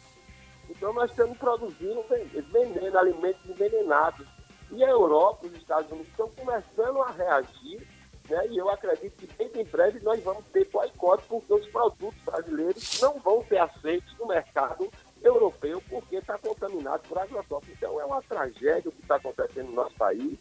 Então 0.68 0.92
nós 0.92 1.10
estamos 1.10 1.36
produzindo 1.36 2.02
ven- 2.08 2.24
veneno, 2.26 2.98
alimentos 2.98 3.44
envenenados. 3.48 4.26
E 4.70 4.84
a 4.84 4.88
Europa, 4.88 5.46
os 5.46 5.52
Estados 5.54 5.90
Unidos 5.90 6.08
estão 6.10 6.28
começando 6.30 7.02
a 7.02 7.10
reagir, 7.10 7.84
né? 8.28 8.46
e 8.48 8.56
eu 8.56 8.70
acredito 8.70 9.16
que 9.16 9.26
bem 9.34 9.50
em 9.62 9.64
breve 9.64 9.98
nós 10.00 10.22
vamos 10.22 10.44
ter 10.52 10.68
boicote, 10.70 11.24
porque 11.28 11.52
os 11.52 11.66
produtos 11.66 12.22
brasileiros 12.24 13.00
não 13.00 13.18
vão 13.18 13.44
ser 13.48 13.58
aceitos 13.58 14.16
no 14.16 14.28
mercado 14.28 14.88
europeu, 15.20 15.82
porque 15.90 16.16
está 16.16 16.38
contaminado 16.38 17.02
por 17.08 17.18
agrotóxicos. 17.18 17.74
Então 17.76 18.00
é 18.00 18.04
uma 18.04 18.22
tragédia 18.22 18.88
o 18.88 18.92
que 18.92 19.02
está 19.02 19.16
acontecendo 19.16 19.66
no 19.70 19.74
nosso 19.74 19.96
país, 19.96 20.38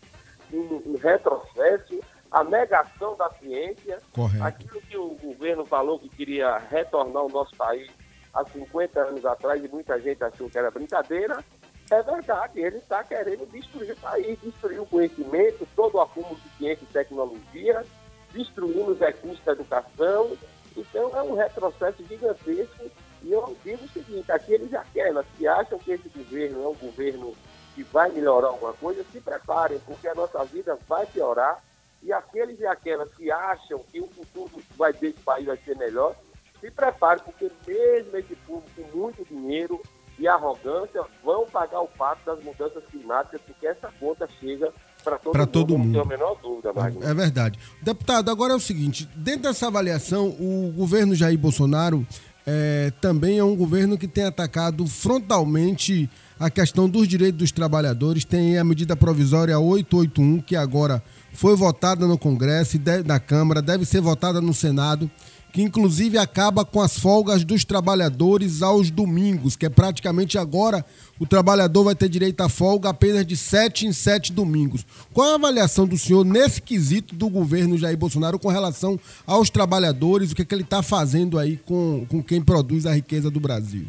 um 0.54 0.96
retrocesso, 0.98 2.00
a 2.32 2.44
negação 2.44 3.16
da 3.16 3.30
ciência, 3.32 4.00
Correto. 4.14 4.44
aquilo 4.44 4.82
que 4.82 4.98
o 4.98 5.16
governo 5.16 5.66
falou 5.66 6.00
que 6.00 6.10
queria 6.10 6.58
retornar 6.58 7.24
o 7.24 7.30
nosso 7.30 7.56
país 7.56 7.90
há 8.34 8.46
50 8.46 9.00
anos 9.00 9.26
atrás 9.26 9.64
e 9.64 9.68
muita 9.68 10.00
gente 10.00 10.24
achou 10.24 10.50
que 10.50 10.58
era 10.58 10.70
brincadeira, 10.70 11.44
é 11.92 12.04
verdade, 12.04 12.60
ele 12.60 12.78
está 12.78 13.04
querendo 13.04 13.50
destruir 13.52 13.94
o 13.94 13.98
país, 13.98 14.40
destruir 14.42 14.80
o 14.80 14.86
conhecimento, 14.86 15.68
todo 15.76 15.96
o 15.96 16.02
acúmulo 16.02 16.36
de 16.36 16.50
ciência 16.58 16.84
e 16.84 16.94
tecnologia, 16.94 17.84
destruindo 18.32 18.92
os 18.92 19.00
recursos 19.00 19.44
da 19.44 19.54
educação. 19.54 20.38
Então 20.78 21.18
é 21.18 21.24
um 21.24 21.34
retrocesso 21.34 22.04
gigantesco. 22.06 22.92
E 23.24 23.32
eu 23.32 23.58
digo 23.64 23.84
o 23.84 23.90
seguinte, 23.90 24.32
aqueles 24.32 24.72
aquelas 24.74 25.26
que 25.36 25.48
acham 25.48 25.80
que 25.80 25.92
esse 25.92 26.08
governo 26.10 26.64
é 26.64 26.68
um 26.68 26.76
governo 26.76 27.34
que 27.74 27.84
vai 27.84 28.12
melhorar 28.12 28.50
alguma 28.50 28.74
coisa, 28.74 29.04
se 29.12 29.20
preparem, 29.20 29.80
porque 29.80 30.08
a 30.08 30.16
nossa 30.16 30.44
vida 30.46 30.78
vai 30.88 31.08
piorar. 31.08 31.60
E 32.04 32.14
aqueles 32.14 32.60
e 32.60 32.66
aquelas 32.66 33.10
que 33.16 33.30
acham 33.32 33.82
que 33.92 34.00
o 34.00 34.08
futuro 34.08 34.62
vai 34.78 34.94
desse 34.94 35.20
país 35.20 35.46
vai 35.46 35.58
ser 35.66 35.76
melhor, 35.78 36.16
se 36.62 36.72
preparem, 36.72 37.24
porque 37.24 37.52
mesmo 37.68 38.18
esse 38.18 38.36
povo 38.48 38.64
com 38.76 38.98
muito 38.98 39.26
dinheiro 39.26 39.82
e 40.18 40.28
arrogância 40.28 41.02
vão 41.24 41.46
pagar 41.46 41.80
o 41.82 41.88
pato 41.88 42.26
das 42.26 42.44
mudanças 42.44 42.84
climáticas, 42.92 43.40
porque 43.46 43.66
essa 43.68 43.90
conta 44.00 44.28
chega 44.40 44.72
para 45.04 45.18
todo, 45.18 45.32
Pra 45.32 45.42
mundo, 45.42 45.52
todo 45.52 45.72
não 45.72 45.78
mundo. 45.78 45.92
tenho 45.92 46.04
a 46.04 46.08
menor 46.08 46.38
dúvida, 46.42 46.74
Magno. 46.74 47.04
É 47.04 47.14
verdade. 47.14 47.58
Deputado, 47.82 48.30
agora 48.30 48.52
é 48.54 48.56
o 48.56 48.60
seguinte: 48.60 49.08
dentro 49.16 49.44
dessa 49.44 49.68
avaliação, 49.68 50.28
o 50.28 50.74
governo 50.76 51.16
Jair 51.16 51.38
Bolsonaro 51.38 52.06
é, 52.46 52.92
também 53.00 53.38
é 53.40 53.44
um 53.44 53.56
governo 53.56 53.98
que 53.98 54.08
tem 54.10 54.26
atacado 54.26 54.86
frontalmente 54.88 56.10
a 56.38 56.50
questão 56.50 56.90
dos 56.90 57.08
direitos 57.08 57.38
dos 57.40 57.52
trabalhadores. 57.52 58.26
Tem 58.26 58.58
a 58.58 58.64
medida 58.64 58.96
provisória 58.96 59.58
881, 59.58 60.42
que 60.42 60.56
agora 60.56 61.02
foi 61.34 61.56
votada 61.56 62.06
no 62.08 62.18
Congresso 62.18 62.78
e 62.78 63.04
na 63.06 63.20
Câmara, 63.20 63.62
deve 63.62 63.86
ser 63.86 64.02
votada 64.02 64.42
no 64.42 64.54
Senado, 64.54 65.10
que 65.52 65.62
inclusive 65.62 66.18
acaba 66.18 66.64
com 66.64 66.80
as 66.80 66.98
folgas 67.00 67.44
dos 67.44 67.66
trabalhadores 67.66 68.62
aos 68.62 68.92
domingos, 68.92 69.56
que 69.56 69.66
é 69.66 69.70
praticamente 69.70 70.38
agora 70.38 70.86
o 71.20 71.26
trabalhador 71.26 71.84
vai 71.84 71.96
ter 71.96 72.08
direito 72.08 72.42
à 72.42 72.50
folga 72.50 72.90
apenas 72.90 73.26
de 73.26 73.36
sete 73.36 73.88
em 73.88 73.92
sete 73.92 74.32
domingos. 74.32 74.86
Qual 75.14 75.32
a 75.32 75.36
avaliação 75.36 75.88
do 75.88 75.98
senhor 75.98 76.24
nesse 76.24 76.62
quesito 76.62 77.16
do 77.16 77.30
governo 77.30 77.78
Jair 77.78 77.98
Bolsonaro 77.98 78.38
com 78.38 78.50
relação 78.50 79.00
aos 79.26 79.50
trabalhadores, 79.50 80.32
o 80.32 80.36
que, 80.36 80.44
é 80.44 80.46
que 80.46 80.54
ele 80.54 80.64
está 80.64 80.84
fazendo 80.84 81.40
aí 81.40 81.58
com, 81.58 82.06
com 82.08 82.22
quem 82.22 82.42
produz 82.42 82.86
a 82.86 82.94
riqueza 82.94 83.32
do 83.32 83.40
Brasil? 83.40 83.88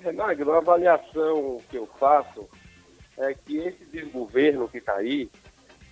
Renagro, 0.00 0.52
a 0.52 0.58
avaliação 0.58 1.58
que 1.70 1.76
eu 1.76 1.88
faço 1.98 2.46
é 3.18 3.34
que 3.34 3.58
esse 3.58 3.84
desgoverno 3.92 4.68
que 4.68 4.78
está 4.78 4.94
aí, 4.94 5.28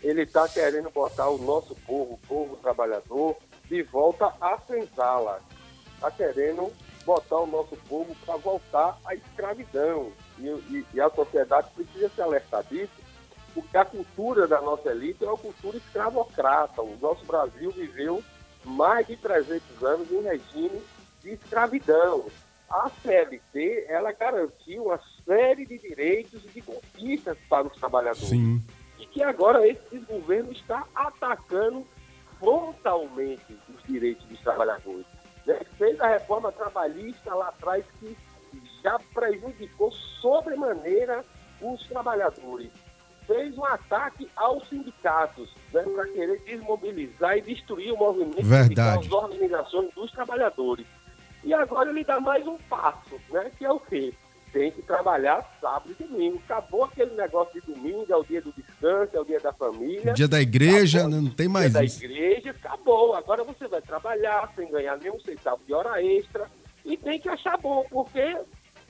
ele 0.02 0.23
está 0.23 0.49
querendo 0.49 0.90
botar 0.90 1.28
o 1.28 1.38
nosso 1.38 1.75
povo, 1.87 2.14
o 2.14 2.26
povo 2.28 2.57
trabalhador, 2.57 3.37
de 3.67 3.83
volta 3.83 4.33
à 4.40 4.59
senzala. 4.67 5.40
Está 5.95 6.11
querendo 6.11 6.73
botar 7.05 7.38
o 7.38 7.47
nosso 7.47 7.76
povo 7.88 8.14
para 8.25 8.37
voltar 8.37 8.99
à 9.05 9.14
escravidão. 9.14 10.12
E, 10.38 10.47
e- 10.47 10.87
e 10.95 11.00
a 11.00 11.11
sociedade 11.11 11.69
precisa 11.75 12.09
se 12.14 12.23
alertar 12.23 12.62
disso, 12.64 12.93
porque 13.55 13.76
a 13.76 13.85
cultura 13.85 14.47
da 14.47 14.61
nossa 14.61 14.90
elite 14.90 15.25
é 15.25 15.28
uma 15.28 15.37
cultura 15.37 15.76
escravocrata. 15.78 16.81
O 16.83 16.97
nosso 17.00 17.25
Brasil 17.25 17.71
viveu 17.73 18.23
mais 18.64 19.07
de 19.07 19.17
300 19.17 19.83
anos 19.83 20.11
em 20.12 20.23
regime 20.23 20.81
de 21.23 21.31
escravidão. 21.33 22.26
A 22.71 22.90
CLT, 23.02 23.87
ela 23.88 24.12
garantiu 24.12 24.85
uma 24.85 25.00
série 25.25 25.64
de 25.67 25.78
direitos 25.78 26.45
e 26.45 26.49
de 26.49 26.61
conquistas 26.62 27.37
para 27.49 27.67
os 27.67 27.73
trabalhadores 27.75 28.28
Sim. 28.28 28.62
E 28.99 29.07
que 29.07 29.23
agora 29.23 29.67
esse 29.67 29.99
governo 30.00 30.52
está 30.52 30.85
atacando 30.95 31.87
frontalmente 32.38 33.59
os 33.75 33.83
direitos 33.85 34.25
dos 34.26 34.40
trabalhadores. 34.40 35.07
né? 35.47 35.61
Fez 35.76 36.00
a 36.00 36.09
reforma 36.09 36.52
trabalhista 36.52 37.35
lá 37.35 37.49
atrás 37.49 37.85
que 37.99 38.17
já 38.83 38.99
prejudicou 39.12 39.90
sobremaneira 40.21 41.25
os 41.61 41.87
trabalhadores. 41.88 42.71
Fez 43.26 43.57
um 43.59 43.64
ataque 43.64 44.28
aos 44.37 44.67
sindicatos 44.69 45.52
né, 45.73 45.83
para 45.83 46.07
querer 46.07 46.40
desmobilizar 46.45 47.37
e 47.37 47.43
destruir 47.43 47.93
o 47.93 47.97
movimento 47.97 48.43
Verdade. 48.43 49.00
sindical, 49.00 49.00
as 49.00 49.31
organizações 49.31 49.95
dos 49.95 50.11
trabalhadores. 50.12 50.87
E 51.45 51.52
agora 51.52 51.90
ele 51.90 52.05
dá 52.05 52.19
mais 52.21 52.47
um 52.47 52.57
passo, 52.57 53.21
né, 53.31 53.50
que 53.59 53.64
é 53.64 53.71
o 53.71 53.78
quê? 53.78 54.14
Tem 54.52 54.71
que 54.71 54.83
trabalhar 54.83 55.45
sábado 55.61 55.95
e 55.99 56.02
domingo. 56.05 56.40
Acabou 56.45 56.85
aquele 56.85 57.14
negócio 57.14 57.61
de 57.61 57.73
domingo, 57.73 58.07
é 58.09 58.17
o 58.17 58.25
dia 58.25 58.40
do 58.40 58.52
descanso, 58.52 59.17
é 59.17 59.21
o 59.21 59.25
dia 59.25 59.40
da 59.40 59.52
família. 59.52 60.12
Dia 60.14 60.28
da 60.28 60.40
igreja, 60.40 61.00
Acabou. 61.00 61.17
né, 61.17 61.23
não 61.28 61.35
tem 61.35 61.49
mais 61.49 61.73
dia 61.73 61.85
isso. 61.85 62.00
da 62.00 62.07
igreja, 62.07 62.50
acabou. 62.50 63.14
Agora 63.14 63.45
você 63.45 63.69
vai 63.69 63.83
trabalhar 63.83 64.50
sem 64.57 64.71
ganhar 64.71 64.97
nenhum 64.99 65.21
centavo 65.21 65.61
de 65.67 65.75
hora 65.75 66.02
extra 66.02 66.50
e 66.85 66.97
tem 66.97 67.21
que 67.21 67.28
achar 67.28 67.59
bom, 67.59 67.85
porque 67.90 68.38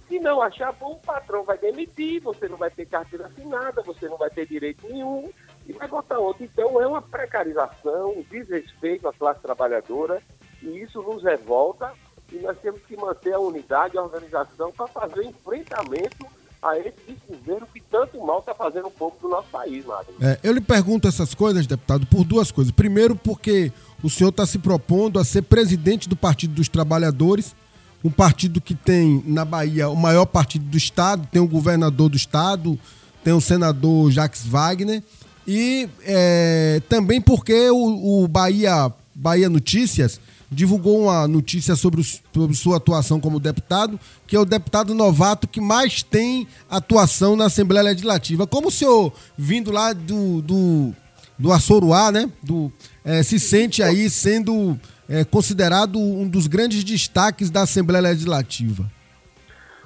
se 0.09 0.19
não 0.21 0.41
achar 0.41 0.73
bom, 0.73 0.93
o 0.93 1.07
patrão 1.07 1.43
vai 1.45 1.59
demitir, 1.59 2.21
você 2.23 2.49
não 2.49 2.57
vai 2.57 2.71
ter 2.71 2.87
carteira 2.87 3.27
assinada, 3.27 3.83
você 3.83 4.09
não 4.09 4.17
vai 4.17 4.31
ter 4.31 4.47
direito 4.47 4.87
nenhum 4.89 5.31
e 5.67 5.73
vai 5.73 5.87
botar 5.89 6.19
outro. 6.19 6.45
Então 6.45 6.81
é 6.81 6.87
uma 6.87 7.03
precarização, 7.03 8.13
um 8.13 8.23
desrespeito 8.23 9.07
à 9.09 9.13
classe 9.13 9.41
trabalhadora 9.43 10.23
e 10.63 10.81
isso 10.81 11.03
nos 11.03 11.23
revolta 11.23 11.93
e 12.33 12.39
nós 12.39 12.57
temos 12.61 12.81
que 12.87 12.97
manter 12.97 13.33
a 13.33 13.41
unidade, 13.41 13.97
a 13.97 14.03
organização 14.03 14.71
para 14.73 14.87
fazer 14.89 15.25
enfrentamento 15.25 16.27
a 16.61 16.77
esse 16.79 16.95
desgoverno 17.07 17.67
que 17.73 17.81
tanto 17.81 18.19
mal 18.25 18.41
está 18.41 18.55
fazendo 18.55 18.89
o 18.89 18.91
povo 18.91 19.17
do 19.21 19.29
nosso 19.29 19.49
país, 19.49 19.85
Magno. 19.85 20.13
É, 20.21 20.39
eu 20.43 20.53
lhe 20.53 20.61
pergunto 20.61 21.07
essas 21.07 21.35
coisas, 21.35 21.67
deputado, 21.67 22.05
por 22.07 22.25
duas 22.25 22.51
coisas. 22.51 22.73
Primeiro, 22.73 23.15
porque 23.15 23.73
o 24.03 24.11
senhor 24.11 24.31
está 24.31 24.45
se 24.45 24.59
propondo 24.59 25.19
a 25.19 25.25
ser 25.25 25.43
presidente 25.43 26.09
do 26.09 26.17
Partido 26.17 26.55
dos 26.55 26.69
Trabalhadores, 26.69 27.55
um 28.03 28.11
partido 28.11 28.61
que 28.61 28.75
tem 28.75 29.23
na 29.27 29.45
Bahia 29.45 29.89
o 29.89 29.97
maior 29.97 30.27
partido 30.27 30.65
do 30.65 30.77
Estado, 30.77 31.27
tem 31.31 31.41
o 31.41 31.49
governador 31.49 32.09
do 32.09 32.17
Estado, 32.17 32.79
tem 33.25 33.33
o 33.33 33.41
senador 33.41 34.11
Jacques 34.11 34.45
Wagner, 34.45 35.03
e 35.47 35.89
é, 36.03 36.83
também 36.89 37.21
porque 37.21 37.71
o, 37.71 38.25
o 38.25 38.29
Bahia, 38.29 38.93
Bahia 39.15 39.49
Notícias 39.49 40.21
divulgou 40.51 41.03
uma 41.03 41.29
notícia 41.29 41.77
sobre, 41.77 42.03
sobre 42.03 42.57
sua 42.57 42.79
atuação 42.79 43.21
como 43.21 43.39
deputado, 43.39 43.99
que 44.27 44.35
é 44.35 44.39
o 44.39 44.45
deputado 44.45 44.95
novato 44.95 45.47
que 45.47 45.61
mais 45.61 46.03
tem 46.03 46.47
atuação 46.71 47.37
na 47.37 47.47
Assembleia 47.47 47.85
Legislativa. 47.85 48.47
Como 48.47 48.69
o 48.69 48.73
senhor, 48.73 49.13
vindo 49.37 49.71
lá 49.71 49.93
do, 49.93 50.41
do, 50.43 50.93
do 51.39 51.53
Açoruá, 51.53 52.11
né, 52.11 52.31
do, 52.43 52.73
eh, 53.05 53.23
se 53.23 53.39
sente 53.39 53.83
aí 53.83 54.09
sendo 54.09 54.79
eh, 55.09 55.25
considerado 55.25 55.99
um 55.99 56.29
dos 56.29 56.47
grandes 56.47 56.83
destaques 56.83 57.51
da 57.51 57.63
Assembleia 57.63 58.03
Legislativa? 58.03 58.91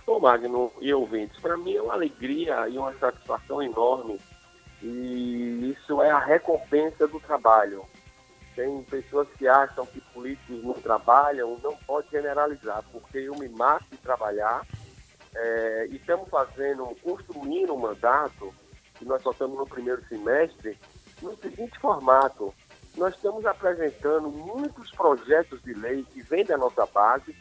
Ô 0.06 0.20
Magno 0.20 0.70
e 0.80 0.92
ouvintes, 0.92 1.38
para 1.40 1.56
mim 1.56 1.74
é 1.74 1.82
uma 1.82 1.94
alegria 1.94 2.68
e 2.68 2.76
uma 2.76 2.92
satisfação 2.94 3.62
enorme. 3.62 4.18
E 4.82 5.74
isso 5.78 6.02
é 6.02 6.10
a 6.10 6.18
recompensa 6.18 7.06
do 7.06 7.20
trabalho. 7.20 7.84
Tem 8.54 8.82
pessoas 8.84 9.28
que 9.38 9.48
acham 9.48 9.86
que 9.86 10.00
políticos 10.12 10.62
não 10.62 10.74
trabalham, 10.74 11.58
não 11.62 11.74
pode 11.86 12.08
generalizar, 12.10 12.84
porque 12.92 13.18
eu 13.18 13.34
me 13.36 13.48
mato 13.48 13.84
de 13.90 13.96
trabalhar 13.96 14.66
é, 15.34 15.86
e 15.90 15.96
estamos 15.96 16.28
fazendo, 16.28 16.94
construindo 17.02 17.72
um 17.74 17.78
mandato, 17.78 18.52
que 18.98 19.04
nós 19.06 19.22
só 19.22 19.30
estamos 19.30 19.56
no 19.56 19.66
primeiro 19.66 20.04
semestre, 20.06 20.78
no 21.22 21.34
seguinte 21.38 21.78
formato. 21.78 22.52
Nós 22.96 23.14
estamos 23.14 23.46
apresentando 23.46 24.28
muitos 24.28 24.90
projetos 24.90 25.62
de 25.62 25.72
lei 25.72 26.04
que 26.12 26.20
vêm 26.22 26.44
da 26.44 26.58
nossa 26.58 26.84
base, 26.84 27.34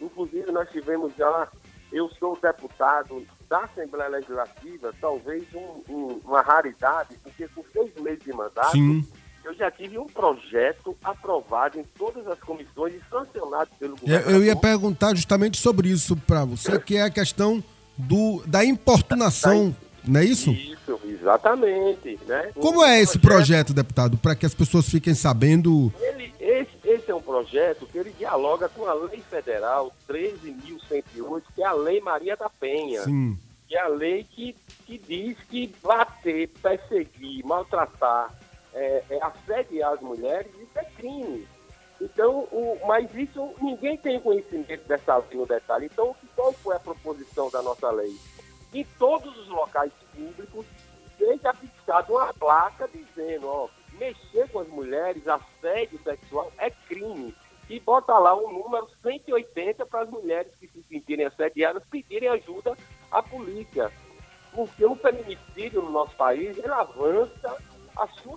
inclusive 0.00 0.50
nós 0.50 0.68
tivemos 0.70 1.14
já, 1.14 1.46
eu 1.92 2.08
sou 2.18 2.36
deputado 2.36 3.24
da 3.48 3.60
Assembleia 3.60 4.08
Legislativa, 4.10 4.92
talvez 5.00 5.46
um- 5.54 5.82
um- 5.88 6.20
uma 6.24 6.40
raridade, 6.42 7.16
porque 7.22 7.46
com 7.48 7.62
seis 7.72 7.94
meses 8.00 8.24
de 8.24 8.32
mandato, 8.32 8.72
Sim. 8.72 9.06
Eu 9.46 9.54
já 9.54 9.70
tive 9.70 9.96
um 9.96 10.06
projeto 10.06 10.96
aprovado 11.04 11.78
em 11.78 11.84
todas 11.96 12.26
as 12.26 12.38
comissões 12.40 12.94
e 12.94 13.00
sancionado 13.08 13.70
pelo 13.78 13.92
Eu, 13.92 13.98
governador. 13.98 14.32
eu 14.32 14.44
ia 14.44 14.56
perguntar 14.56 15.14
justamente 15.14 15.60
sobre 15.60 15.88
isso 15.88 16.16
para 16.16 16.44
você, 16.44 16.78
que 16.80 16.96
é 16.96 17.02
a 17.02 17.10
questão 17.10 17.62
do, 17.96 18.42
da 18.44 18.64
importunação, 18.64 19.74
não 20.04 20.20
é 20.20 20.24
isso? 20.24 20.50
Isso, 20.50 21.00
exatamente. 21.04 22.18
Né? 22.26 22.50
Como 22.54 22.84
é 22.84 23.00
esse 23.00 23.18
projeto, 23.20 23.72
deputado, 23.72 24.16
para 24.16 24.34
que 24.34 24.44
as 24.44 24.54
pessoas 24.54 24.88
fiquem 24.88 25.14
sabendo? 25.14 25.92
Ele, 26.00 26.32
esse, 26.40 26.72
esse 26.84 27.10
é 27.10 27.14
um 27.14 27.22
projeto 27.22 27.86
que 27.86 27.98
ele 27.98 28.12
dialoga 28.18 28.68
com 28.68 28.86
a 28.86 28.94
Lei 28.94 29.22
Federal 29.30 29.92
13.108, 30.08 31.42
que 31.54 31.62
é 31.62 31.66
a 31.66 31.72
Lei 31.72 32.00
Maria 32.00 32.36
da 32.36 32.50
Penha. 32.50 33.02
Sim. 33.04 33.38
que 33.68 33.76
é 33.76 33.80
a 33.80 33.88
lei 33.88 34.24
que, 34.24 34.54
que 34.86 34.98
diz 34.98 35.36
que 35.48 35.72
bater, 35.82 36.48
perseguir, 36.62 37.44
maltratar, 37.44 38.32
é, 38.76 39.02
é, 39.08 39.18
assediar 39.22 39.94
as 39.94 40.00
mulheres, 40.00 40.52
isso 40.54 40.78
é 40.78 40.84
crime. 40.84 41.48
Então, 41.98 42.40
o, 42.52 42.78
mas 42.86 43.12
isso 43.14 43.54
ninguém 43.60 43.96
tem 43.96 44.20
conhecimento 44.20 44.86
dessa 44.86 45.16
lei 45.16 45.38
no 45.38 45.46
detalhe. 45.46 45.86
Então, 45.86 46.14
qual 46.34 46.52
foi 46.52 46.76
a 46.76 46.80
proposição 46.80 47.50
da 47.50 47.62
nossa 47.62 47.90
lei? 47.90 48.14
Em 48.74 48.84
todos 48.98 49.36
os 49.38 49.48
locais 49.48 49.92
públicos 50.14 50.66
seja 51.16 51.54
fixada 51.54 52.12
uma 52.12 52.34
placa 52.34 52.86
dizendo, 52.92 53.48
ó, 53.48 53.68
mexer 53.92 54.46
com 54.50 54.60
as 54.60 54.68
mulheres, 54.68 55.26
assédio 55.26 55.98
sexual 56.02 56.52
é 56.58 56.70
crime. 56.70 57.34
E 57.70 57.80
bota 57.80 58.16
lá 58.18 58.36
um 58.36 58.52
número 58.52 58.86
180 59.02 59.86
para 59.86 60.02
as 60.02 60.10
mulheres 60.10 60.52
que 60.60 60.68
se 60.68 60.82
sentirem 60.82 61.24
assediadas 61.24 61.82
pedirem 61.90 62.28
ajuda 62.28 62.76
à 63.10 63.22
polícia. 63.22 63.90
Porque 64.52 64.84
o 64.84 64.94
feminicídio 64.94 65.82
no 65.82 65.90
nosso 65.90 66.14
país, 66.14 66.56
ele 66.58 66.68
avança 66.68 67.56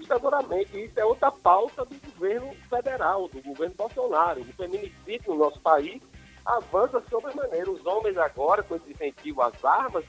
assustadoramente. 0.09 0.85
Isso 0.85 0.99
é 0.99 1.05
outra 1.05 1.31
pauta 1.31 1.85
do 1.85 1.95
governo 2.11 2.53
federal, 2.67 3.27
do 3.27 3.41
governo 3.41 3.75
Bolsonaro. 3.75 4.41
O 4.41 4.45
feminicídio 4.45 5.33
no 5.33 5.37
nosso 5.37 5.59
país 5.61 6.01
avança 6.45 7.01
sobremaneira. 7.09 7.69
Os 7.69 7.85
homens 7.85 8.17
agora, 8.17 8.63
com 8.63 8.75
esse 8.75 8.91
incentivo 8.91 9.41
às 9.41 9.63
armas, 9.63 10.03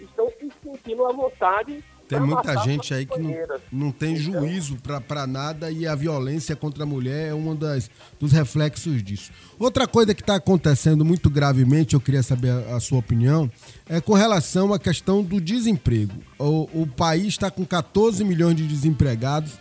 estão 0.00 0.28
se 0.30 0.50
sentindo 0.62 1.06
à 1.06 1.12
vontade 1.12 1.82
Tem 2.08 2.20
muita 2.20 2.56
gente 2.64 2.92
aí 2.92 3.06
que 3.06 3.18
não, 3.18 3.24
companheiras. 3.24 3.60
não 3.72 3.90
tem 3.90 4.16
juízo 4.16 4.76
para 5.06 5.26
nada 5.26 5.70
e 5.70 5.86
a 5.86 5.94
violência 5.94 6.54
contra 6.54 6.82
a 6.82 6.86
mulher 6.86 7.30
é 7.30 7.34
um 7.34 7.56
das, 7.56 7.90
dos 8.20 8.30
reflexos 8.30 9.02
disso. 9.02 9.30
Outra 9.58 9.86
coisa 9.86 10.14
que 10.14 10.20
está 10.20 10.36
acontecendo 10.36 11.04
muito 11.04 11.30
gravemente, 11.30 11.94
eu 11.94 12.00
queria 12.00 12.22
saber 12.22 12.50
a, 12.50 12.76
a 12.76 12.80
sua 12.80 12.98
opinião, 12.98 13.50
é 13.88 14.00
com 14.00 14.12
relação 14.12 14.72
à 14.74 14.78
questão 14.78 15.22
do 15.22 15.40
desemprego. 15.40 16.12
O, 16.38 16.82
o 16.82 16.86
país 16.86 17.28
está 17.28 17.50
com 17.50 17.64
14 17.64 18.22
milhões 18.22 18.56
de 18.56 18.66
desempregados, 18.66 19.52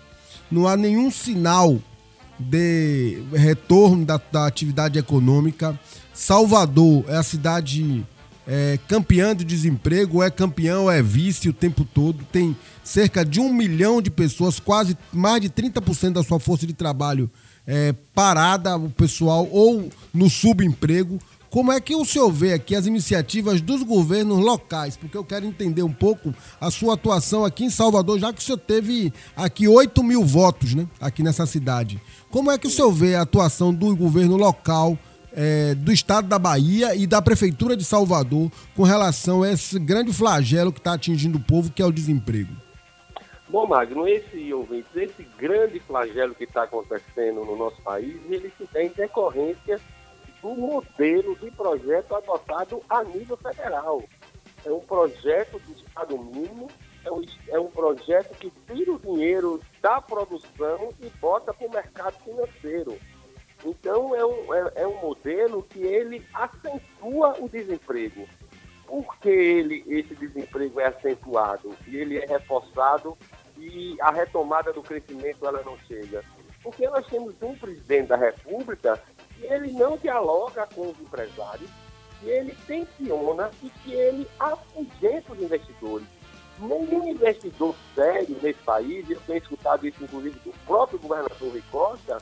não 0.51 0.67
há 0.67 0.75
nenhum 0.75 1.09
sinal 1.09 1.79
de 2.37 3.23
retorno 3.31 4.05
da, 4.05 4.19
da 4.31 4.45
atividade 4.45 4.99
econômica. 4.99 5.79
Salvador 6.13 7.05
é 7.07 7.15
a 7.15 7.23
cidade 7.23 8.05
é, 8.47 8.77
campeã 8.87 9.35
de 9.35 9.43
desemprego, 9.43 10.21
é 10.21 10.29
campeão 10.29 10.89
é 10.89 11.01
vice 11.01 11.49
o 11.49 11.53
tempo 11.53 11.85
todo. 11.85 12.23
Tem 12.31 12.55
cerca 12.83 13.23
de 13.23 13.39
um 13.39 13.53
milhão 13.53 14.01
de 14.01 14.09
pessoas, 14.09 14.59
quase 14.59 14.97
mais 15.11 15.41
de 15.41 15.49
30% 15.49 16.13
da 16.13 16.23
sua 16.23 16.39
força 16.39 16.67
de 16.67 16.73
trabalho 16.73 17.29
é, 17.65 17.93
parada, 18.13 18.75
o 18.77 18.89
pessoal, 18.89 19.47
ou 19.51 19.89
no 20.13 20.29
subemprego. 20.29 21.19
Como 21.49 21.71
é 21.71 21.79
que 21.79 21.95
o 21.95 22.03
senhor 22.03 22.31
vê 22.31 22.51
aqui 22.51 22.75
as 22.75 22.87
iniciativas 22.87 23.61
dos 23.61 23.83
governos 23.83 24.39
locais? 24.39 24.97
Porque 24.97 25.15
eu 25.15 25.23
quero 25.23 25.45
entender 25.45 25.83
um 25.83 25.93
pouco 25.93 26.33
a 26.59 26.71
sua 26.71 26.95
atuação 26.95 27.45
aqui 27.45 27.63
em 27.63 27.69
Salvador, 27.69 28.17
já 28.17 28.33
que 28.33 28.41
o 28.41 28.43
senhor 28.43 28.57
teve 28.57 29.13
aqui 29.35 29.67
8 29.67 30.03
mil 30.03 30.25
votos, 30.25 30.73
né? 30.73 30.87
Aqui 30.99 31.21
nessa 31.21 31.45
cidade. 31.45 32.01
Como 32.31 32.49
é 32.49 32.57
que 32.57 32.65
o 32.65 32.71
senhor 32.71 32.91
vê 32.91 33.13
a 33.13 33.21
atuação 33.21 33.71
do 33.71 33.95
governo 33.95 34.35
local, 34.35 34.97
eh, 35.35 35.75
do 35.75 35.91
estado 35.91 36.27
da 36.27 36.37
Bahia 36.37 36.95
e 36.95 37.05
da 37.07 37.21
prefeitura 37.21 37.75
de 37.75 37.83
Salvador 37.83 38.51
com 38.75 38.83
relação 38.83 39.43
a 39.43 39.51
esse 39.51 39.79
grande 39.79 40.13
flagelo 40.13 40.71
que 40.71 40.79
está 40.79 40.93
atingindo 40.93 41.37
o 41.37 41.43
povo, 41.43 41.71
que 41.71 41.81
é 41.81 41.85
o 41.85 41.91
desemprego? 41.91 42.53
Bom, 43.49 43.67
Magno, 43.67 44.07
esse 44.07 44.51
ouvinte, 44.53 44.87
esse 44.95 45.23
grande 45.37 45.79
flagelo 45.79 46.33
que 46.33 46.43
está 46.43 46.63
acontecendo 46.63 47.45
no 47.45 47.55
nosso 47.55 47.79
país, 47.83 48.19
ele 48.29 48.51
se 48.57 48.65
tem 48.65 48.89
decorrência 48.89 49.79
do 50.41 50.49
modelo 50.55 51.35
de 51.37 51.51
projeto 51.51 52.15
adotado 52.15 52.81
a 52.89 53.03
nível 53.03 53.37
federal. 53.37 54.03
É 54.65 54.71
um 54.71 54.79
projeto 54.79 55.59
de 55.61 55.73
Estado 55.73 56.17
mínimo, 56.17 56.67
é 57.05 57.11
um, 57.11 57.21
é 57.49 57.59
um 57.59 57.67
projeto 57.67 58.35
que 58.37 58.51
tira 58.67 58.91
o 58.91 58.99
dinheiro 58.99 59.61
da 59.81 60.01
produção 60.01 60.93
e 61.01 61.09
bota 61.19 61.53
para 61.53 61.67
o 61.67 61.71
mercado 61.71 62.15
financeiro. 62.23 62.97
Então, 63.65 64.13
é 64.15 64.25
um, 64.25 64.53
é, 64.53 64.71
é 64.75 64.87
um 64.87 64.99
modelo 65.01 65.63
que 65.63 65.81
ele 65.81 66.25
acentua 66.33 67.35
o 67.39 67.47
desemprego. 67.47 68.27
Por 68.85 69.17
que 69.17 69.29
ele, 69.29 69.83
esse 69.87 70.13
desemprego 70.15 70.79
é 70.79 70.87
acentuado 70.87 71.75
e 71.87 71.97
ele 71.97 72.17
é 72.17 72.25
reforçado 72.25 73.17
e 73.57 73.95
a 74.01 74.11
retomada 74.11 74.73
do 74.73 74.83
crescimento 74.83 75.45
ela 75.45 75.63
não 75.63 75.77
chega? 75.79 76.23
Porque 76.61 76.87
nós 76.87 77.05
temos 77.07 77.33
um 77.41 77.55
presidente 77.55 78.07
da 78.07 78.15
República 78.15 79.01
que 79.35 79.45
ele 79.45 79.71
não 79.71 79.97
dialoga 79.97 80.67
com 80.73 80.89
os 80.89 80.99
empresários, 80.99 81.69
que 82.19 82.29
ele 82.29 82.55
tensiona 82.67 83.49
e 83.61 83.69
que 83.69 83.93
ele 83.93 84.27
afugenta 84.39 85.33
os 85.33 85.41
investidores. 85.41 86.07
Nenhum 86.59 87.09
investidor 87.09 87.75
sério 87.95 88.37
nesse 88.41 88.59
país, 88.59 89.09
eu 89.09 89.19
tenho 89.25 89.39
escutado 89.39 89.87
isso 89.87 90.03
inclusive 90.03 90.39
do 90.39 90.53
próprio 90.65 90.99
governador 90.99 91.49
Rui 91.49 91.63
Costa, 91.71 92.17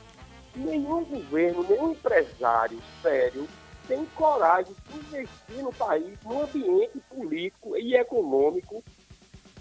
nenhum 0.56 1.04
governo, 1.04 1.64
nenhum 1.64 1.92
empresário 1.92 2.80
sério 3.02 3.48
tem 3.88 4.06
coragem 4.16 4.76
de 4.88 4.98
investir 5.00 5.64
no 5.64 5.74
país 5.74 6.18
num 6.24 6.44
ambiente 6.44 7.00
político 7.10 7.76
e 7.78 7.96
econômico 7.96 8.84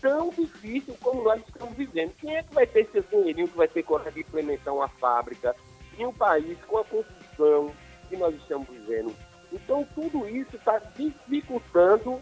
tão 0.01 0.31
difícil 0.31 0.97
como 1.01 1.23
nós 1.23 1.43
estamos 1.47 1.77
vivendo. 1.77 2.13
Quem 2.15 2.37
é 2.37 2.43
que 2.43 2.55
vai 2.55 2.67
ter 2.67 2.89
seu 2.91 3.03
dinheirinho 3.03 3.49
que 3.49 3.57
vai 3.57 3.69
ter 3.69 3.83
coragem 3.83 4.15
de 4.15 4.21
implementar 4.21 4.75
uma 4.75 4.89
fábrica 4.89 5.55
em 5.99 6.07
um 6.07 6.13
país 6.13 6.59
com 6.65 6.79
a 6.79 6.85
construção 6.85 7.73
que 8.09 8.17
nós 8.17 8.35
estamos 8.35 8.69
vivendo? 8.69 9.15
Então, 9.53 9.87
tudo 9.95 10.29
isso 10.29 10.57
está 10.57 10.79
dificultando 10.97 12.21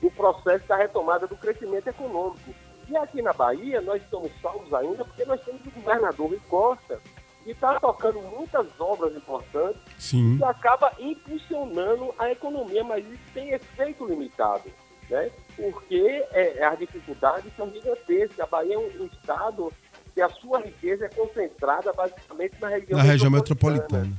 o 0.00 0.10
processo 0.10 0.66
da 0.66 0.76
retomada 0.76 1.26
do 1.26 1.36
crescimento 1.36 1.88
econômico. 1.88 2.54
E 2.88 2.96
aqui 2.96 3.22
na 3.22 3.32
Bahia, 3.32 3.80
nós 3.80 4.02
estamos 4.02 4.30
salvos 4.40 4.72
ainda 4.72 5.04
porque 5.04 5.24
nós 5.24 5.40
temos 5.42 5.64
o 5.66 5.70
governador 5.70 6.28
Rui 6.28 6.40
Costa, 6.48 7.00
que 7.44 7.50
está 7.50 7.78
tocando 7.80 8.20
muitas 8.22 8.66
obras 8.78 9.14
importantes 9.16 9.80
Sim. 9.98 10.38
que 10.38 10.44
acaba 10.44 10.92
impulsionando 10.98 12.14
a 12.18 12.30
economia, 12.30 12.84
mas 12.84 13.04
isso 13.04 13.22
tem 13.34 13.50
efeito 13.50 14.06
limitado. 14.06 14.70
né? 15.10 15.30
porque 15.56 16.24
é, 16.32 16.64
as 16.64 16.78
dificuldades 16.78 17.52
são 17.56 17.70
gigantescas. 17.70 18.40
A 18.40 18.46
Bahia 18.46 18.74
é 18.74 18.78
um, 18.78 19.02
um 19.02 19.06
estado 19.06 19.72
que 20.14 20.20
a 20.20 20.28
sua 20.28 20.60
riqueza 20.60 21.06
é 21.06 21.08
concentrada 21.08 21.92
basicamente 21.92 22.54
na 22.60 22.68
região 22.68 22.98
Na 22.98 23.04
região 23.04 23.30
metropolitana. 23.30 24.12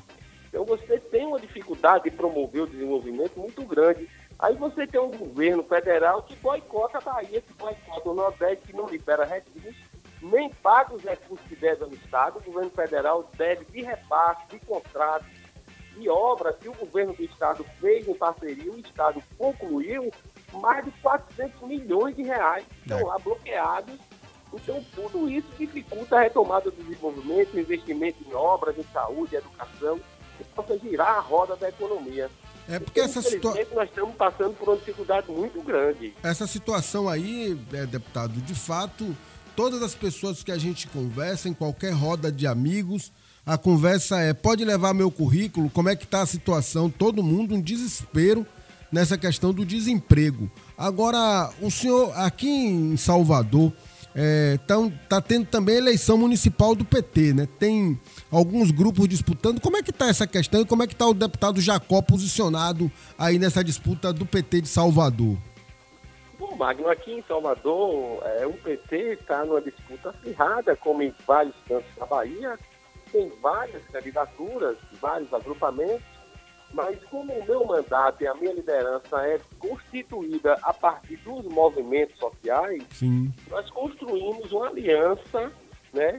Então 0.49 0.65
você 0.65 0.99
tem 0.99 1.25
uma 1.25 1.39
dificuldade 1.39 2.05
de 2.05 2.11
promover 2.11 2.63
o 2.63 2.67
desenvolvimento 2.67 3.39
muito 3.39 3.63
grande. 3.63 4.07
Aí 4.37 4.55
você 4.55 4.85
tem 4.85 4.99
um 4.99 5.09
governo 5.09 5.63
federal 5.63 6.23
que 6.23 6.35
boicota 6.35 6.97
a 6.97 7.01
Bahia, 7.01 7.41
que 7.41 7.53
boicota 7.53 8.09
o 8.09 8.13
Nordeste, 8.13 8.67
que 8.67 8.75
não 8.75 8.87
libera 8.87 9.25
recursos, 9.25 9.75
nem 10.23 10.49
paga 10.49 10.95
os 10.95 11.03
recursos 11.03 11.45
que 11.47 11.55
deve 11.55 11.83
ao 11.83 11.91
Estado. 11.91 12.39
O 12.39 12.43
governo 12.43 12.71
federal 12.71 13.29
deve 13.37 13.65
de 13.65 13.81
repasse, 13.81 14.47
de 14.49 14.59
contrato, 14.59 15.25
de 15.97 16.09
obras 16.09 16.55
que 16.57 16.69
o 16.69 16.73
governo 16.73 17.13
do 17.13 17.23
Estado 17.23 17.63
fez 17.79 18.07
em 18.07 18.15
parceria, 18.15 18.71
o 18.71 18.79
Estado 18.79 19.21
concluiu 19.37 20.11
mais 20.53 20.83
de 20.85 20.91
400 21.01 21.61
milhões 21.67 22.15
de 22.15 22.23
reais 22.23 22.65
estão 22.81 22.99
É. 22.99 23.03
lá 23.03 23.17
bloqueados. 23.19 23.99
Então, 24.53 24.83
tudo 24.95 25.29
isso 25.29 25.47
dificulta 25.57 26.15
a 26.17 26.21
retomada 26.21 26.69
do 26.69 26.83
desenvolvimento, 26.83 27.57
investimento 27.59 28.17
em 28.27 28.33
obras, 28.33 28.77
em 28.77 28.83
saúde, 28.93 29.35
educação, 29.35 29.99
que 30.37 30.43
possa 30.55 30.77
girar 30.77 31.17
a 31.17 31.19
roda 31.19 31.55
da 31.55 31.69
economia. 31.69 32.29
É 32.69 32.79
porque 32.79 32.99
Então, 33.01 33.09
essa, 33.09 33.21
situa 33.21 33.51
infelizmente, 33.51 33.75
nós 33.75 33.89
estamos 33.89 34.15
passando 34.15 34.55
por 34.55 34.69
uma 34.69 34.77
dificuldade 34.77 35.29
muito 35.31 35.59
grande. 35.63 36.13
essa 36.23 36.45
situação 36.47 37.09
aí, 37.09 37.59
é, 37.73 37.85
deputado, 37.87 38.33
de 38.41 38.55
fato, 38.55 39.15
todas 39.55 39.81
as 39.81 39.95
pessoas 39.95 40.43
que 40.43 40.51
a 40.51 40.57
gente 40.57 40.87
conversa, 40.87 41.49
em 41.49 41.53
qualquer 41.53 41.93
roda 41.93 42.31
de 42.31 42.47
amigos, 42.47 43.11
a 43.45 43.57
conversa 43.57 44.19
é: 44.19 44.33
pode 44.33 44.63
levar 44.63 44.93
meu 44.93 45.11
currículo? 45.11 45.69
Como 45.69 45.89
é 45.89 45.95
que 45.95 46.05
está 46.05 46.21
a 46.21 46.25
situação? 46.25 46.89
Todo 46.89 47.23
mundo 47.23 47.55
um 47.55 47.61
desespero 47.61 48.45
nessa 48.91 49.17
questão 49.17 49.53
do 49.53 49.65
desemprego. 49.65 50.49
Agora, 50.77 51.51
o 51.61 51.71
senhor 51.71 52.11
aqui 52.17 52.47
em 52.47 52.95
Salvador 52.95 53.73
é, 54.15 54.59
tá 55.09 55.19
tendo 55.19 55.45
também 55.47 55.75
eleição 55.75 56.17
municipal 56.17 56.75
do 56.75 56.85
PT, 56.85 57.33
né? 57.33 57.47
Tem 57.59 57.99
alguns 58.29 58.71
grupos 58.71 59.07
disputando. 59.07 59.59
Como 59.59 59.77
é 59.77 59.83
que 59.83 59.91
tá 59.91 60.07
essa 60.07 60.27
questão 60.27 60.61
e 60.61 60.65
como 60.65 60.83
é 60.83 60.87
que 60.87 60.95
tá 60.95 61.07
o 61.07 61.13
deputado 61.13 61.59
Jacó 61.59 62.01
posicionado 62.01 62.91
aí 63.17 63.39
nessa 63.39 63.63
disputa 63.63 64.13
do 64.13 64.25
PT 64.25 64.61
de 64.61 64.67
Salvador? 64.69 65.37
Magno, 66.55 66.89
aqui 66.89 67.11
em 67.13 67.21
Salvador, 67.23 68.21
é, 68.25 68.45
o 68.45 68.53
PT 68.53 69.13
está 69.13 69.45
numa 69.45 69.61
disputa 69.61 70.09
acirrada, 70.09 70.75
como 70.75 71.01
em 71.01 71.13
vários 71.25 71.55
cantos 71.67 71.93
da 71.95 72.05
Bahia, 72.05 72.57
tem 73.11 73.29
várias 73.41 73.83
candidaturas, 73.87 74.77
vários 74.99 75.31
agrupamentos, 75.33 76.03
mas 76.73 76.97
como 77.05 77.31
o 77.33 77.45
meu 77.45 77.65
mandato 77.65 78.23
e 78.23 78.27
a 78.27 78.33
minha 78.33 78.53
liderança 78.53 79.21
é 79.27 79.39
constituída 79.59 80.57
a 80.63 80.73
partir 80.73 81.17
dos 81.17 81.45
movimentos 81.45 82.17
sociais, 82.19 82.83
Sim. 82.91 83.31
nós 83.49 83.69
construímos 83.69 84.51
uma 84.51 84.67
aliança, 84.69 85.51
né, 85.93 86.17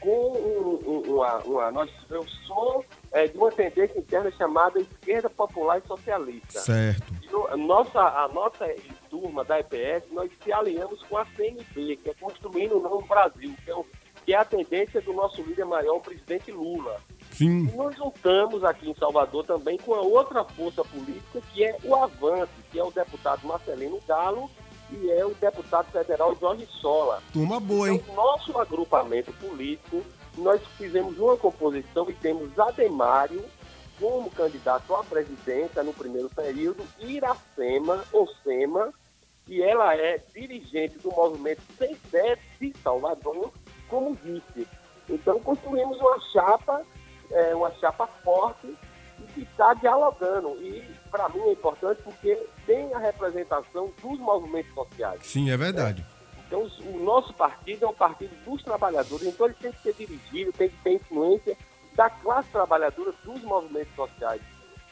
com 0.00 0.32
um- 0.32 0.80
um- 0.90 1.14
uma, 1.14 1.36
uma- 1.44 1.70
nós, 1.70 1.90
eu 2.10 2.26
sou 2.46 2.84
é, 3.12 3.28
de 3.28 3.38
uma 3.38 3.50
tendência 3.52 3.96
interna 3.96 4.28
chamada 4.32 4.80
Esquerda 4.80 5.30
Popular 5.30 5.78
e 5.78 5.86
Socialista. 5.86 6.58
Certo. 6.60 7.14
Nossa, 7.56 8.00
a 8.00 8.26
nossa 8.28 8.66
turma 9.14 9.44
da 9.44 9.60
EPS, 9.60 10.10
nós 10.10 10.28
se 10.42 10.52
aliamos 10.52 11.00
com 11.04 11.16
a 11.16 11.24
CNB, 11.36 11.96
que 12.02 12.10
é 12.10 12.14
Construindo 12.14 12.78
o 12.78 12.82
Novo 12.82 13.06
Brasil, 13.06 13.54
que 13.64 13.70
é, 13.70 13.74
o- 13.76 13.86
que 14.26 14.34
é 14.34 14.36
a 14.36 14.44
tendência 14.44 15.00
do 15.00 15.12
nosso 15.12 15.40
líder 15.42 15.64
maior, 15.64 15.98
o 15.98 16.00
presidente 16.00 16.50
Lula. 16.50 17.00
Sim. 17.30 17.68
E 17.68 17.76
nós 17.76 17.94
juntamos 17.94 18.64
aqui 18.64 18.90
em 18.90 18.94
Salvador 18.96 19.44
também 19.44 19.78
com 19.78 19.94
a 19.94 20.00
outra 20.00 20.42
força 20.44 20.84
política, 20.84 21.40
que 21.52 21.64
é 21.64 21.76
o 21.84 21.94
Avante, 21.94 22.50
que 22.72 22.78
é 22.78 22.82
o 22.82 22.90
deputado 22.90 23.46
Marcelino 23.46 24.00
Galo 24.08 24.50
e 24.90 25.10
é 25.12 25.24
o 25.24 25.30
deputado 25.34 25.86
federal 25.92 26.34
Jorge 26.40 26.66
Sola. 26.80 27.22
Turma 27.32 27.60
boa, 27.60 27.90
hein? 27.90 28.00
Então, 28.02 28.14
nosso 28.16 28.58
agrupamento 28.58 29.32
político, 29.34 30.02
nós 30.36 30.60
fizemos 30.76 31.16
uma 31.18 31.36
composição 31.36 32.10
e 32.10 32.14
temos 32.14 32.58
Ademário 32.58 33.44
como 34.00 34.28
candidato 34.30 34.92
à 34.96 35.04
presidenta 35.04 35.80
no 35.84 35.92
primeiro 35.92 36.28
período, 36.28 36.82
Iracema, 36.98 38.04
ou 38.12 38.28
Sema, 38.42 38.92
que 39.46 39.62
ela 39.62 39.94
é 39.96 40.18
dirigente 40.34 40.98
do 40.98 41.10
movimento 41.10 41.62
Sem 41.78 41.94
Teto 42.10 42.42
de 42.60 42.72
Salvador, 42.82 43.52
como 43.88 44.14
vice. 44.14 44.66
Então, 45.08 45.38
construímos 45.40 45.98
uma 46.00 46.18
chapa, 46.32 46.82
é, 47.30 47.54
uma 47.54 47.70
chapa 47.74 48.06
forte 48.24 48.66
e 49.20 49.22
que 49.34 49.42
está 49.42 49.74
dialogando. 49.74 50.56
E, 50.62 50.82
para 51.10 51.28
mim, 51.28 51.40
é 51.40 51.52
importante 51.52 52.00
porque 52.02 52.34
tem 52.66 52.92
a 52.94 52.98
representação 52.98 53.92
dos 54.02 54.18
movimentos 54.18 54.72
sociais. 54.74 55.20
Sim, 55.26 55.50
é 55.50 55.56
verdade. 55.56 56.04
Então, 56.46 56.62
os- 56.62 56.78
o 56.80 56.98
nosso 57.02 57.32
partido 57.34 57.84
é 57.84 57.88
um 57.88 57.94
partido 57.94 58.34
dos 58.44 58.62
trabalhadores, 58.62 59.26
então 59.26 59.46
ele 59.46 59.56
tem 59.60 59.72
que 59.72 59.82
ser 59.82 59.94
dirigido, 59.94 60.52
tem 60.52 60.68
que 60.68 60.76
ter 60.82 60.94
influência 60.94 61.56
da 61.94 62.08
classe 62.10 62.48
trabalhadora 62.50 63.12
dos 63.24 63.42
movimentos 63.42 63.94
sociais. 63.94 64.40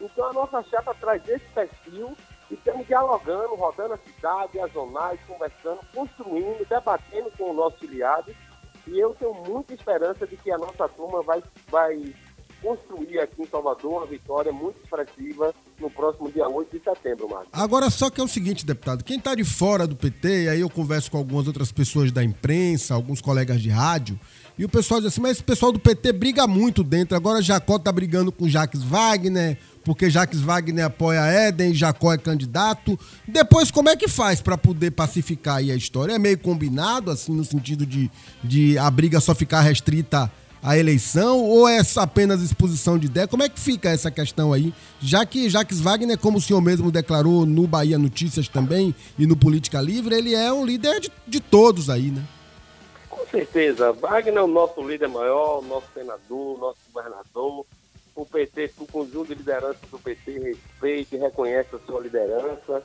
Então, 0.00 0.26
a 0.26 0.32
nossa 0.32 0.62
chapa 0.64 0.94
traz 0.94 1.26
esse 1.28 1.44
perfil 1.54 2.16
estamos 2.54 2.86
dialogando, 2.86 3.54
rodando 3.54 3.94
a 3.94 3.98
cidade, 3.98 4.60
as 4.60 4.72
zonais, 4.72 5.20
conversando, 5.26 5.80
construindo, 5.94 6.66
debatendo 6.68 7.30
com 7.36 7.50
os 7.50 7.56
nossos 7.56 7.78
filiados. 7.78 8.34
E 8.86 8.98
eu 8.98 9.14
tenho 9.14 9.34
muita 9.34 9.74
esperança 9.74 10.26
de 10.26 10.36
que 10.36 10.50
a 10.50 10.58
nossa 10.58 10.88
turma 10.88 11.22
vai, 11.22 11.42
vai 11.68 12.14
construir 12.62 13.18
aqui 13.18 13.42
em 13.42 13.46
Salvador 13.46 13.98
uma 13.98 14.06
vitória 14.06 14.52
muito 14.52 14.78
expressiva 14.82 15.52
no 15.80 15.90
próximo 15.90 16.30
dia 16.30 16.48
8 16.48 16.78
de 16.78 16.84
setembro, 16.84 17.28
Marcos. 17.28 17.48
Agora, 17.52 17.90
só 17.90 18.08
que 18.08 18.20
é 18.20 18.24
o 18.24 18.28
seguinte, 18.28 18.64
deputado, 18.64 19.02
quem 19.02 19.18
tá 19.18 19.34
de 19.34 19.44
fora 19.44 19.86
do 19.86 19.96
PT, 19.96 20.44
e 20.44 20.48
aí 20.48 20.60
eu 20.60 20.70
converso 20.70 21.10
com 21.10 21.18
algumas 21.18 21.48
outras 21.48 21.72
pessoas 21.72 22.12
da 22.12 22.22
imprensa, 22.22 22.94
alguns 22.94 23.20
colegas 23.20 23.60
de 23.60 23.68
rádio, 23.68 24.18
e 24.56 24.64
o 24.64 24.68
pessoal 24.68 25.00
diz 25.00 25.08
assim, 25.08 25.20
mas 25.20 25.32
esse 25.32 25.42
pessoal 25.42 25.72
do 25.72 25.80
PT 25.80 26.12
briga 26.12 26.46
muito 26.46 26.84
dentro, 26.84 27.16
agora 27.16 27.42
Jacó 27.42 27.78
tá 27.78 27.90
brigando 27.90 28.30
com 28.30 28.48
Jacques 28.48 28.82
Wagner, 28.82 29.58
porque 29.84 30.10
Jacques 30.10 30.40
Wagner 30.40 30.86
apoia 30.86 31.20
Éden, 31.20 31.74
Jacó 31.74 32.12
é 32.12 32.18
candidato. 32.18 32.98
Depois, 33.26 33.70
como 33.70 33.88
é 33.88 33.96
que 33.96 34.08
faz 34.08 34.40
pra 34.40 34.56
poder 34.56 34.92
pacificar 34.92 35.56
aí 35.56 35.70
a 35.70 35.76
história? 35.76 36.14
É 36.14 36.18
meio 36.18 36.38
combinado, 36.38 37.10
assim, 37.10 37.32
no 37.32 37.44
sentido 37.44 37.84
de, 37.84 38.10
de 38.42 38.78
a 38.78 38.90
briga 38.90 39.20
só 39.20 39.34
ficar 39.34 39.60
restrita 39.60 40.30
à 40.62 40.78
eleição 40.78 41.40
ou 41.40 41.68
é 41.68 41.80
apenas 41.96 42.40
exposição 42.40 42.96
de 42.96 43.06
ideia? 43.06 43.26
Como 43.26 43.42
é 43.42 43.48
que 43.48 43.58
fica 43.58 43.90
essa 43.90 44.10
questão 44.10 44.52
aí? 44.52 44.72
Já 45.00 45.26
que 45.26 45.50
Jacques 45.50 45.80
Wagner, 45.80 46.16
como 46.16 46.38
o 46.38 46.40
senhor 46.40 46.60
mesmo 46.60 46.92
declarou 46.92 47.44
no 47.44 47.66
Bahia 47.66 47.98
Notícias 47.98 48.46
também 48.46 48.94
e 49.18 49.26
no 49.26 49.36
Política 49.36 49.80
Livre, 49.80 50.14
ele 50.14 50.34
é 50.34 50.52
um 50.52 50.64
líder 50.64 51.00
de, 51.00 51.10
de 51.26 51.40
todos 51.40 51.90
aí, 51.90 52.10
né? 52.10 52.22
Com 53.10 53.26
certeza. 53.26 53.92
Wagner 53.92 54.36
é 54.36 54.42
o 54.42 54.46
nosso 54.46 54.86
líder 54.86 55.08
maior, 55.08 55.62
nosso 55.62 55.86
senador, 55.92 56.58
nosso 56.58 56.78
governador. 56.92 57.66
O 58.14 58.26
PT, 58.26 58.72
o 58.78 58.86
conjunto 58.86 59.28
de 59.28 59.34
lideranças 59.36 59.80
do 59.90 59.98
PT 59.98 60.38
respeita 60.38 61.16
e 61.16 61.18
reconhece 61.18 61.74
a 61.74 61.78
sua 61.80 62.00
liderança. 62.00 62.82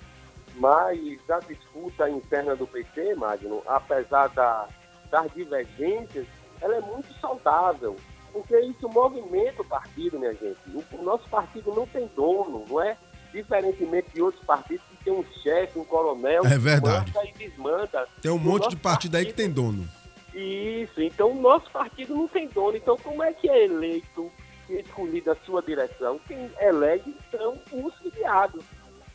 Mas 0.56 1.20
a 1.30 1.40
disputa 1.40 2.10
interna 2.10 2.56
do 2.56 2.66
PT, 2.66 3.16
Magno, 3.16 3.62
apesar 3.68 4.28
da, 4.30 4.68
das 5.12 5.32
divergências, 5.34 6.26
ela 6.62 6.78
é 6.78 6.82
muito 6.82 7.14
saudável. 7.20 7.96
Porque 8.32 8.58
isso 8.62 8.88
movimenta 8.90 9.62
o 9.62 9.66
partido, 9.66 10.18
minha 10.20 10.34
gente. 10.34 10.58
O, 10.74 10.84
o 10.98 11.04
nosso 11.04 11.28
partido 11.30 11.74
não 11.74 11.86
tem 11.86 12.10
dono, 12.16 12.66
não 12.68 12.82
é? 12.82 12.98
Diferentemente 13.34 14.10
de 14.14 14.22
outros 14.22 14.44
partidos 14.46 14.84
que 14.90 15.04
tem 15.04 15.14
um 15.14 15.24
chefe, 15.44 15.78
um 15.78 15.84
coronel, 15.86 16.46
É 16.46 16.50
que 16.50 16.58
verdade. 16.58 17.12
manda 17.14 17.28
e 17.28 17.34
desmanda. 17.34 18.08
Tem 18.22 18.32
um 18.32 18.36
O 18.36 18.40
monte 18.40 18.70
de 18.70 18.76
partido 18.78 19.16
aí 19.18 19.26
que 19.26 19.34
tem 19.34 19.50
dono. 19.52 19.88
isso, 20.34 21.02
então 21.02 21.32
o 21.32 21.42
nosso 21.42 21.70
partido 21.72 22.16
não 22.16 22.28
tem 22.28 22.48
dono. 22.48 22.78
Então, 22.78 22.98
como 22.98 23.22
é 23.22 23.34
que 23.34 23.50
é 23.50 23.66
eleito 23.66 24.32
escolhida 24.74 25.34
a 25.34 25.46
sua 25.46 25.62
direção? 25.62 26.20
Quem 26.28 26.52
elege 26.60 27.16
são 27.32 27.60
os 27.72 27.96
filiados. 27.96 28.64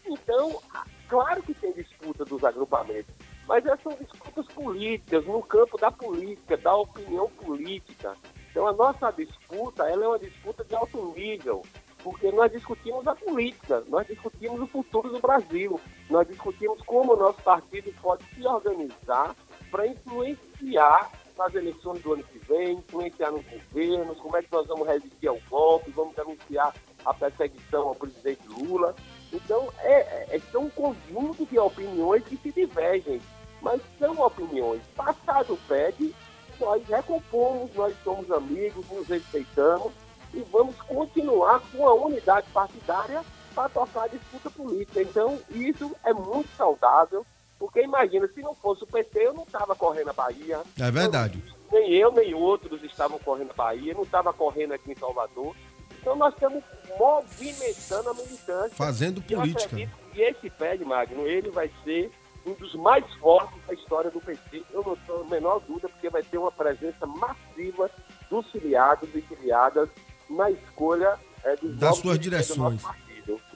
Então, 0.07 0.61
claro 1.09 1.43
que 1.43 1.55
tem 1.55 1.73
disputa 1.73 2.25
dos 2.25 2.43
agrupamentos, 2.45 3.15
mas 3.47 3.65
essas 3.65 3.83
são 3.83 3.93
disputas 3.95 4.47
políticas, 4.49 5.25
no 5.25 5.43
campo 5.43 5.79
da 5.79 5.91
política, 5.91 6.57
da 6.57 6.75
opinião 6.75 7.29
política. 7.31 8.17
Então, 8.51 8.67
a 8.67 8.73
nossa 8.73 9.11
disputa 9.13 9.85
ela 9.85 10.05
é 10.05 10.09
uma 10.09 10.19
disputa 10.19 10.65
de 10.65 10.75
alto 10.75 11.15
nível, 11.17 11.63
porque 12.03 12.31
nós 12.33 12.51
discutimos 12.51 13.07
a 13.07 13.15
política, 13.15 13.83
nós 13.89 14.07
discutimos 14.07 14.61
o 14.61 14.67
futuro 14.67 15.09
do 15.11 15.21
Brasil, 15.21 15.81
nós 16.11 16.27
discutimos 16.27 16.83
como 16.83 17.15
o 17.15 17.17
nosso 17.17 17.41
partido 17.43 17.95
pode 18.03 18.25
se 18.35 18.47
organizar 18.47 19.35
para 19.71 19.87
influenciar 19.87 21.11
nas 21.37 21.55
eleições 21.55 22.03
do 22.03 22.13
ano 22.15 22.25
que 22.25 22.39
vem, 22.41 22.75
influenciar 22.75 23.31
nos 23.31 23.45
governos, 23.45 24.19
como 24.19 24.37
é 24.37 24.43
que 24.43 24.53
nós 24.53 24.67
vamos 24.67 24.87
resistir 24.87 25.29
ao 25.29 25.39
golpe, 25.49 25.91
vamos 25.91 26.15
denunciar 26.15 26.75
a 27.05 27.15
perseguição 27.15 27.89
ao 27.89 27.95
presidente 27.95 28.47
Lula. 28.49 28.95
Então, 29.33 29.69
é, 29.81 30.37
é, 30.37 30.41
são 30.51 30.65
um 30.65 30.71
conjunto 30.71 31.47
de 31.47 31.59
opiniões 31.59 32.25
que 32.25 32.37
se 32.37 32.53
divergem, 32.53 33.21
mas 33.61 33.81
são 33.99 34.19
opiniões. 34.21 34.83
Passado 34.95 35.55
o 35.55 35.59
pede, 35.69 36.15
nós 36.61 36.87
recompomos, 36.87 37.75
nós 37.75 37.95
somos 38.05 38.31
amigos, 38.31 38.89
nos 38.91 39.09
respeitamos 39.09 39.93
e 40.33 40.41
vamos 40.51 40.77
continuar 40.83 41.61
com 41.73 41.87
a 41.87 41.95
unidade 41.95 42.47
partidária 42.53 43.23
para 43.55 43.69
tocar 43.69 44.05
a 44.05 44.09
disputa 44.09 44.51
política. 44.51 45.03
Então, 45.03 45.39
isso 45.51 45.95
é 46.05 46.13
muito 46.13 46.49
saudável, 46.57 47.27
porque 47.63 47.81
imagina, 47.81 48.27
se 48.27 48.41
não 48.41 48.57
fosse 48.57 48.83
o 48.83 48.87
PT, 48.89 49.25
eu 49.25 49.35
não 49.35 49.45
estava 49.45 49.77
correndo 49.77 50.11
a 50.11 50.13
Bahia. 50.13 50.63
É 50.77 50.91
verdade. 50.91 51.41
Eu, 51.71 51.79
nem 51.79 51.93
eu, 51.95 52.11
nem 52.11 52.35
outros 52.35 52.83
estavam 52.83 53.21
correndo 53.21 53.53
a 53.53 53.55
Bahia, 53.55 53.95
não 53.95 54.03
estava 54.03 54.33
correndo 54.33 54.73
aqui 54.73 54.91
em 54.91 54.97
Salvador. 54.97 55.55
Então, 56.01 56.17
nós 56.17 56.35
estamos 56.35 56.61
movimentando 56.99 58.11
a 58.11 58.15
militância. 58.15 58.75
Fazendo 58.75 59.23
política. 59.23 59.77
que 59.77 59.89
esse 60.21 60.51
PED, 60.51 60.85
Magno, 60.85 61.25
ele 61.25 61.51
vai 61.51 61.71
ser 61.85 62.11
um 62.45 62.53
dos 62.55 62.75
mais 62.75 63.05
fortes 63.21 63.65
da 63.65 63.75
história 63.75 64.11
do 64.11 64.21
PT. 64.21 64.65
Eu 64.73 64.83
não 64.83 64.97
tenho 64.97 65.21
a 65.21 65.25
menor 65.31 65.61
dúvida, 65.61 65.89
porque 65.89 66.11
vai 66.11 66.25
ter 66.25 66.39
uma 66.39 66.51
presença 66.51 67.07
massiva 67.07 67.89
dos 68.29 68.45
filiados 68.51 69.09
e 69.15 69.21
filiadas 69.21 69.89
na 70.29 70.51
escolha 70.51 71.17
é, 71.45 71.55
dos 71.55 71.77
Das 71.77 71.97
suas 71.97 72.19
direções. 72.19 72.83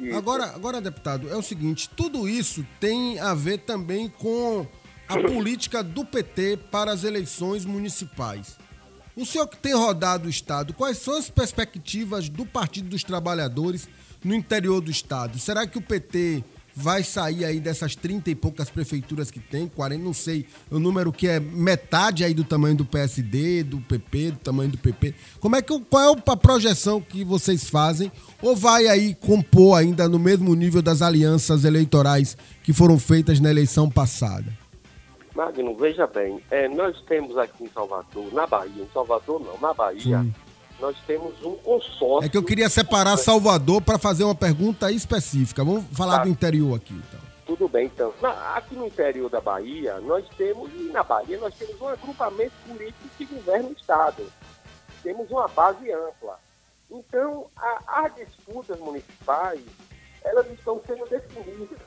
Isso. 0.01 0.17
Agora, 0.17 0.47
agora, 0.47 0.81
deputado, 0.81 1.29
é 1.29 1.37
o 1.37 1.43
seguinte, 1.43 1.89
tudo 1.97 2.29
isso 2.29 2.67
tem 2.81 3.19
a 3.19 3.35
ver 3.35 3.59
também 3.59 4.09
com 4.09 4.67
a 5.09 5.19
política 5.29 5.83
do 5.83 6.05
PT 6.05 6.59
para 6.71 6.93
as 6.93 7.05
eleições 7.05 7.65
municipais. 7.65 8.59
O 9.17 9.25
senhor 9.25 9.47
que 9.47 9.57
tem 9.57 9.75
rodado 9.75 10.27
o 10.27 10.31
Estado, 10.31 10.75
quais 10.75 10.99
são 10.99 11.17
as 11.17 11.31
perspectivas 11.31 12.29
do 12.29 12.45
Partido 12.45 12.91
dos 12.91 13.03
Trabalhadores 13.03 13.89
no 14.23 14.35
interior 14.35 14.81
do 14.81 14.91
Estado? 14.91 15.39
Será 15.39 15.67
que 15.67 15.79
o 15.79 15.83
PT 15.83 16.45
vai 16.77 17.03
sair 17.03 17.47
aí 17.47 17.59
dessas 17.59 17.97
30 17.97 18.31
e 18.31 18.35
poucas 18.35 18.69
prefeituras 18.69 19.31
que 19.31 19.41
tem, 19.41 19.67
40, 19.67 20.05
não 20.05 20.13
sei, 20.13 20.45
o 20.71 20.79
número 20.79 21.11
que 21.11 21.27
é 21.27 21.41
metade 21.41 22.23
aí 22.23 22.35
do 22.35 22.45
tamanho 22.45 22.77
do 22.77 22.85
PSD, 22.85 23.63
do 23.63 23.79
PP, 23.79 24.33
do 24.33 24.39
tamanho 24.39 24.71
do 24.71 24.77
PP. 24.77 25.15
Como 25.41 25.57
é 25.57 25.63
que 25.63 25.81
qual 25.81 26.15
é 26.15 26.31
a 26.31 26.37
projeção 26.37 27.01
que 27.01 27.25
vocês 27.25 27.71
fazem 27.71 28.13
ou 28.43 28.55
vai 28.55 28.87
aí 28.89 29.15
compor 29.15 29.79
ainda 29.79 30.07
no 30.07 30.19
mesmo 30.19 30.55
nível 30.55 30.83
das 30.83 31.01
alianças 31.01 31.65
eleitorais 31.65 32.37
que 32.63 32.75
foram 32.75 32.99
feitas 32.99 33.41
na 33.41 33.51
eleição 33.51 33.89
passada? 33.91 34.53
Magno, 35.35 35.75
veja 35.75 36.07
bem, 36.07 36.41
é, 36.51 36.69
nós 36.69 37.01
temos 37.03 37.37
aqui 37.37 37.65
em 37.65 37.69
Salvador, 37.69 38.33
na 38.33 38.47
Bahia, 38.47 38.83
em 38.83 38.89
Salvador 38.93 39.41
não, 39.41 39.59
na 39.61 39.75
Bahia, 39.75 40.21
Sim. 40.21 40.35
Nós 40.81 40.97
temos 41.07 41.35
um 41.43 41.55
consórcio. 41.57 42.27
É 42.27 42.29
que 42.29 42.37
eu 42.37 42.43
queria 42.45 42.69
separar 42.69 43.17
Salvador 43.17 43.81
para 43.83 43.99
fazer 43.99 44.25
uma 44.25 44.35
pergunta 44.35 44.91
específica. 44.93 45.65
Vamos 45.65 45.85
falar 45.93 46.19
Tá. 46.19 46.25
do 46.25 46.29
interior 46.29 46.75
aqui, 46.77 46.93
então. 46.95 47.21
Tudo 47.47 47.69
bem, 47.69 47.87
então. 47.87 48.13
Na- 48.21 48.57
aqui 48.57 48.75
no 48.75 48.87
interior 48.87 49.31
da 49.31 49.41
Bahia, 49.41 50.01
nós 50.01 50.25
temos, 50.37 50.69
e 50.75 50.91
na 50.93 51.03
Bahia, 51.03 51.39
nós 51.39 51.55
temos 51.55 51.81
um 51.81 51.89
agrupamento 51.89 52.53
político 52.67 53.09
que 53.17 53.25
governa 53.25 53.69
o 53.69 53.73
Estado. 53.73 54.25
Temos 55.03 55.31
uma 55.31 55.47
base 55.49 55.91
ampla. 55.93 56.39
Então, 56.91 57.47
a- 57.57 58.03
as 58.05 58.15
disputas 58.17 58.79
municipais, 58.81 59.61
elas 60.25 60.47
estão 60.51 60.81
sendo 60.87 61.07
definidas. 61.09 61.79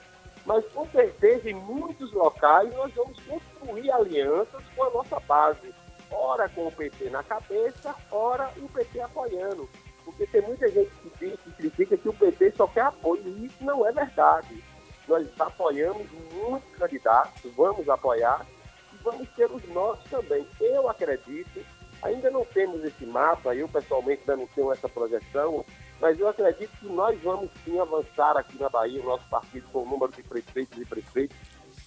Mas, 0.46 0.66
com 0.74 0.90
certeza, 0.90 1.50
em 1.50 1.54
muitos 1.54 2.12
locais, 2.14 2.74
nós 2.76 2.92
vamos 2.96 3.20
construir 3.20 3.92
alianças 3.92 4.64
com 4.76 4.84
a 4.84 4.90
nossa 4.92 5.20
base. 5.20 5.74
Ora 6.12 6.50
com 6.50 6.68
o 6.68 6.72
PT 6.72 7.10
na 7.10 7.24
cabeça, 7.24 7.96
ora 8.12 8.52
o 8.58 8.68
PT 8.70 9.00
apoiando. 9.02 9.70
Porque 10.04 10.26
tem 10.28 10.42
muita 10.42 10.68
gente 10.70 10.90
que, 11.02 11.10
diz- 11.20 11.40
que 11.40 11.52
critica 11.52 11.98
que 11.98 12.10
o 12.10 12.14
PT 12.14 12.52
só 12.56 12.68
quer 12.68 12.82
apoio, 12.82 13.22
e 13.28 13.46
isso 13.46 13.64
não 13.64 13.86
é 13.88 13.92
verdade. 13.92 14.64
Nós 15.08 15.28
apoiamos 15.40 16.08
muitos 16.34 16.72
candidatos, 16.78 17.52
vamos 17.56 17.88
apoiar 17.90 18.46
e 18.94 18.98
vamos 19.04 19.28
ter 19.30 19.50
os 19.52 19.64
nossos 19.70 20.04
também. 20.10 20.48
Eu 20.60 20.90
acredito, 20.90 21.64
ainda 22.02 22.30
não 22.32 22.44
temos 22.46 22.84
esse 22.84 23.06
mapa, 23.06 23.56
eu 23.56 23.68
pessoalmente 23.68 24.22
ainda 24.22 24.38
não 24.38 24.48
tenho 24.48 24.72
essa 24.72 24.88
projeção, 24.90 25.64
mas 26.00 26.20
eu 26.20 26.28
acredito 26.28 26.72
que 26.80 26.86
nós 26.88 27.20
vamos 27.22 27.50
sim 27.66 27.80
avançar 27.80 28.38
aqui 28.38 28.58
na 28.60 28.70
Bahia, 28.70 29.02
o 29.02 29.06
nosso 29.06 29.28
partido 29.30 29.68
com 29.72 29.84
o 29.84 29.86
número 29.90 30.12
de 30.12 30.24
prefeitos 30.24 30.78
e 30.80 30.86
prefeitos. 30.86 31.38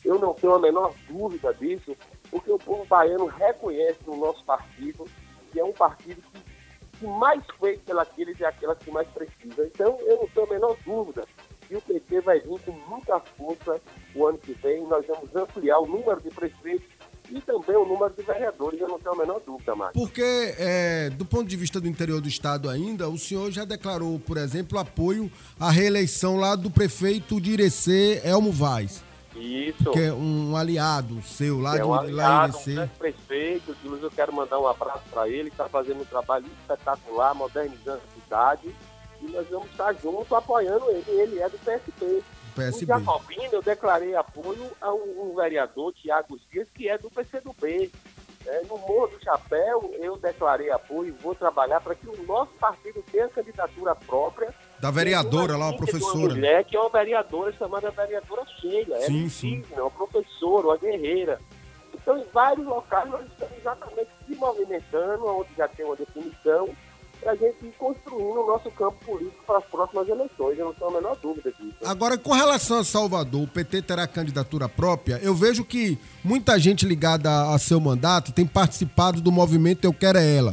Eu 0.04 0.18
não 0.18 0.34
tenho 0.34 0.54
a 0.54 0.58
menor 0.58 0.94
dúvida 1.08 1.54
disso, 1.54 1.96
porque 2.30 2.50
o 2.50 2.58
povo 2.58 2.84
baiano 2.86 3.26
reconhece 3.26 4.00
no 4.06 4.16
nosso 4.16 4.44
partido 4.44 5.04
que 5.50 5.60
é 5.60 5.64
um 5.64 5.72
partido 5.72 6.22
que 6.32 6.52
que 7.02 7.06
mais 7.08 7.42
fez 7.58 7.80
pelas 7.80 8.06
e 8.16 8.44
aquelas 8.44 8.78
que 8.78 8.90
mais 8.92 9.08
precisam. 9.08 9.64
Então, 9.66 9.98
eu 10.02 10.18
não 10.18 10.28
tenho 10.28 10.46
a 10.46 10.50
menor 10.50 10.76
dúvida 10.86 11.24
que 11.66 11.74
o 11.74 11.80
PT 11.80 12.20
vai 12.20 12.38
vir 12.38 12.60
com 12.60 12.72
muita 12.88 13.18
força 13.36 13.80
o 14.14 14.26
ano 14.26 14.38
que 14.38 14.52
vem. 14.54 14.86
Nós 14.86 15.04
vamos 15.06 15.34
ampliar 15.34 15.80
o 15.80 15.86
número 15.86 16.20
de 16.20 16.30
prefeitos 16.30 16.86
e 17.28 17.40
também 17.40 17.76
o 17.76 17.84
número 17.84 18.14
de 18.14 18.22
vereadores. 18.22 18.80
Eu 18.80 18.88
não 18.88 19.00
tenho 19.00 19.14
a 19.16 19.18
menor 19.18 19.40
dúvida, 19.44 19.74
Marcos. 19.74 20.00
Porque, 20.00 20.22
é, 20.22 21.10
do 21.10 21.24
ponto 21.24 21.48
de 21.48 21.56
vista 21.56 21.80
do 21.80 21.88
interior 21.88 22.20
do 22.20 22.28
estado 22.28 22.70
ainda, 22.70 23.08
o 23.08 23.18
senhor 23.18 23.50
já 23.50 23.64
declarou, 23.64 24.20
por 24.20 24.36
exemplo, 24.36 24.78
apoio 24.78 25.30
à 25.58 25.70
reeleição 25.72 26.36
lá 26.36 26.54
do 26.54 26.70
prefeito 26.70 27.40
de 27.40 27.52
Irecê, 27.52 28.20
Elmo 28.24 28.52
Vaz, 28.52 29.02
Isso. 29.34 29.90
que 29.92 30.00
é 30.00 30.12
um 30.12 30.56
aliado 30.56 31.22
seu 31.22 31.60
lá, 31.60 31.74
é 31.74 31.78
de, 31.78 31.84
um 31.84 31.90
lá 31.90 32.00
aliado, 32.00 32.52
um 32.52 32.56
Irecê. 32.56 32.74
grande 32.74 32.92
prefeito, 32.98 33.70
inclusive 33.70 34.06
eu 34.06 34.10
quero 34.10 34.32
mandar 34.32 34.58
um 34.58 34.66
abraço 34.66 35.04
para 35.10 35.28
ele, 35.28 35.50
que 35.50 35.54
está 35.54 35.68
fazendo 35.68 36.02
um 36.02 36.04
trabalho 36.04 36.46
espetacular, 36.60 37.34
modernizando 37.34 38.00
a 38.02 38.20
cidade, 38.20 38.74
e 39.20 39.26
nós 39.30 39.48
vamos 39.48 39.70
estar 39.70 39.92
juntos 39.94 40.32
apoiando 40.32 40.90
ele, 40.90 41.10
ele 41.10 41.38
é 41.40 41.48
do 41.48 41.58
PSB. 41.58 42.22
PSB. 42.54 42.84
Em 42.84 42.86
Jacobina, 42.86 43.48
eu 43.52 43.62
declarei 43.62 44.14
apoio 44.14 44.70
a 44.80 44.92
um, 44.92 45.30
um 45.30 45.34
vereador, 45.34 45.92
Tiago 45.94 46.38
Dias, 46.50 46.68
que 46.74 46.88
é 46.88 46.98
do 46.98 47.10
PCdoB. 47.10 47.90
É, 48.44 48.62
no 48.62 48.76
Morro 48.76 49.06
do 49.06 49.22
Chapéu, 49.22 49.94
eu 50.00 50.16
declarei 50.16 50.70
apoio 50.70 51.08
e 51.08 51.22
vou 51.22 51.34
trabalhar 51.34 51.80
para 51.80 51.94
que 51.94 52.08
o 52.08 52.26
nosso 52.26 52.52
partido 52.54 53.02
tenha 53.10 53.28
candidatura 53.28 53.94
própria. 53.94 54.52
Da 54.82 54.90
vereadora 54.90 55.56
lá, 55.56 55.66
uma 55.66 55.66
a 55.66 55.68
amiga 55.68 55.86
de 55.86 55.92
uma 55.92 56.00
professora. 56.00 56.34
mulher 56.34 56.64
que 56.64 56.76
é 56.76 56.80
uma 56.80 56.90
vereadora 56.90 57.52
chamada 57.52 57.88
vereadora 57.92 58.42
Sheila. 58.60 58.96
É 58.96 59.06
Sim, 59.06 59.28
sim. 59.28 59.52
indígena, 59.54 59.82
uma 59.82 59.90
professora, 59.92 60.66
uma 60.66 60.76
guerreira. 60.76 61.38
Então, 61.94 62.18
em 62.18 62.24
vários 62.34 62.66
locais, 62.66 63.08
nós 63.08 63.24
estamos 63.24 63.56
exatamente 63.58 64.10
se 64.26 64.34
movimentando, 64.34 65.24
onde 65.24 65.50
já 65.56 65.68
tem 65.68 65.86
uma 65.86 65.94
definição, 65.94 66.68
para 67.20 67.30
a 67.30 67.36
gente 67.36 67.64
ir 67.64 67.72
construindo 67.78 68.40
o 68.42 68.46
nosso 68.48 68.68
campo 68.72 68.96
político 69.06 69.44
para 69.46 69.58
as 69.58 69.64
próximas 69.66 70.08
eleições. 70.08 70.58
Eu 70.58 70.64
não 70.64 70.74
tenho 70.74 70.90
a 70.90 70.94
menor 70.94 71.16
dúvida 71.22 71.52
disso. 71.52 71.76
Agora, 71.84 72.18
com 72.18 72.32
relação 72.32 72.80
a 72.80 72.84
Salvador, 72.84 73.44
o 73.44 73.46
PT 73.46 73.82
terá 73.82 74.04
candidatura 74.08 74.68
própria. 74.68 75.20
Eu 75.22 75.32
vejo 75.32 75.64
que 75.64 75.96
muita 76.24 76.58
gente 76.58 76.84
ligada 76.84 77.30
a, 77.30 77.54
a 77.54 77.58
seu 77.60 77.78
mandato 77.78 78.32
tem 78.32 78.44
participado 78.44 79.20
do 79.20 79.30
movimento 79.30 79.84
Eu 79.84 79.92
Quero 79.94 80.18
É 80.18 80.36
Ela, 80.36 80.52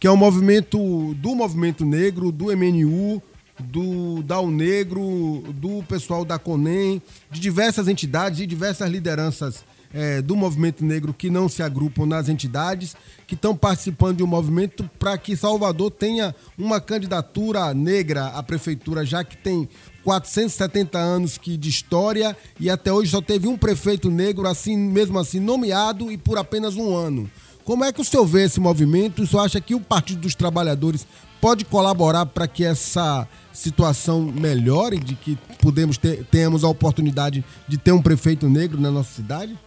que 0.00 0.06
é 0.06 0.10
um 0.10 0.16
movimento 0.16 0.78
do 1.16 1.34
movimento 1.34 1.84
negro, 1.84 2.32
do 2.32 2.46
MNU, 2.46 3.22
do 3.60 4.22
Dal 4.22 4.48
Negro, 4.48 5.44
do 5.54 5.82
pessoal 5.84 6.24
da 6.24 6.38
CONEM, 6.38 7.02
de 7.30 7.40
diversas 7.40 7.88
entidades 7.88 8.40
e 8.40 8.46
diversas 8.46 8.90
lideranças 8.90 9.64
eh, 9.92 10.20
do 10.20 10.36
movimento 10.36 10.84
negro 10.84 11.14
que 11.14 11.30
não 11.30 11.48
se 11.48 11.62
agrupam 11.62 12.06
nas 12.06 12.28
entidades, 12.28 12.94
que 13.26 13.34
estão 13.34 13.56
participando 13.56 14.18
de 14.18 14.22
um 14.22 14.26
movimento 14.26 14.88
para 14.98 15.16
que 15.16 15.36
Salvador 15.36 15.90
tenha 15.90 16.34
uma 16.58 16.80
candidatura 16.80 17.72
negra 17.72 18.26
à 18.26 18.42
prefeitura, 18.42 19.04
já 19.04 19.24
que 19.24 19.36
tem 19.36 19.68
470 20.04 20.98
anos 20.98 21.38
que 21.38 21.56
de 21.56 21.68
história 21.68 22.36
e 22.60 22.70
até 22.70 22.92
hoje 22.92 23.10
só 23.10 23.20
teve 23.20 23.48
um 23.48 23.56
prefeito 23.56 24.10
negro, 24.10 24.46
assim 24.46 24.76
mesmo 24.76 25.18
assim 25.18 25.40
nomeado 25.40 26.12
e 26.12 26.16
por 26.16 26.38
apenas 26.38 26.76
um 26.76 26.94
ano. 26.94 27.30
Como 27.64 27.84
é 27.84 27.92
que 27.92 28.00
o 28.00 28.04
senhor 28.04 28.24
vê 28.24 28.44
esse 28.44 28.58
movimento? 28.58 29.22
O 29.22 29.26
senhor 29.26 29.42
acha 29.42 29.60
que 29.60 29.74
o 29.74 29.80
Partido 29.80 30.22
dos 30.22 30.34
Trabalhadores 30.34 31.06
pode 31.40 31.64
colaborar 31.64 32.26
para 32.26 32.46
que 32.46 32.64
essa 32.64 33.26
situação 33.52 34.22
melhore, 34.22 34.98
de 34.98 35.14
que 35.14 35.36
podemos 35.60 35.98
ter, 35.98 36.24
tenhamos 36.24 36.64
a 36.64 36.68
oportunidade 36.68 37.44
de 37.66 37.78
ter 37.78 37.92
um 37.92 38.02
prefeito 38.02 38.48
negro 38.48 38.80
na 38.80 38.90
nossa 38.90 39.12
cidade? 39.12 39.58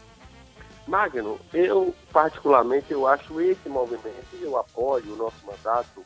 Magno, 0.87 1.39
eu 1.53 1.93
particularmente 2.11 2.91
eu 2.91 3.07
acho 3.07 3.39
esse 3.39 3.69
movimento, 3.69 4.27
eu 4.41 4.57
apoio 4.57 5.13
o 5.13 5.15
nosso 5.15 5.37
mandato, 5.45 6.03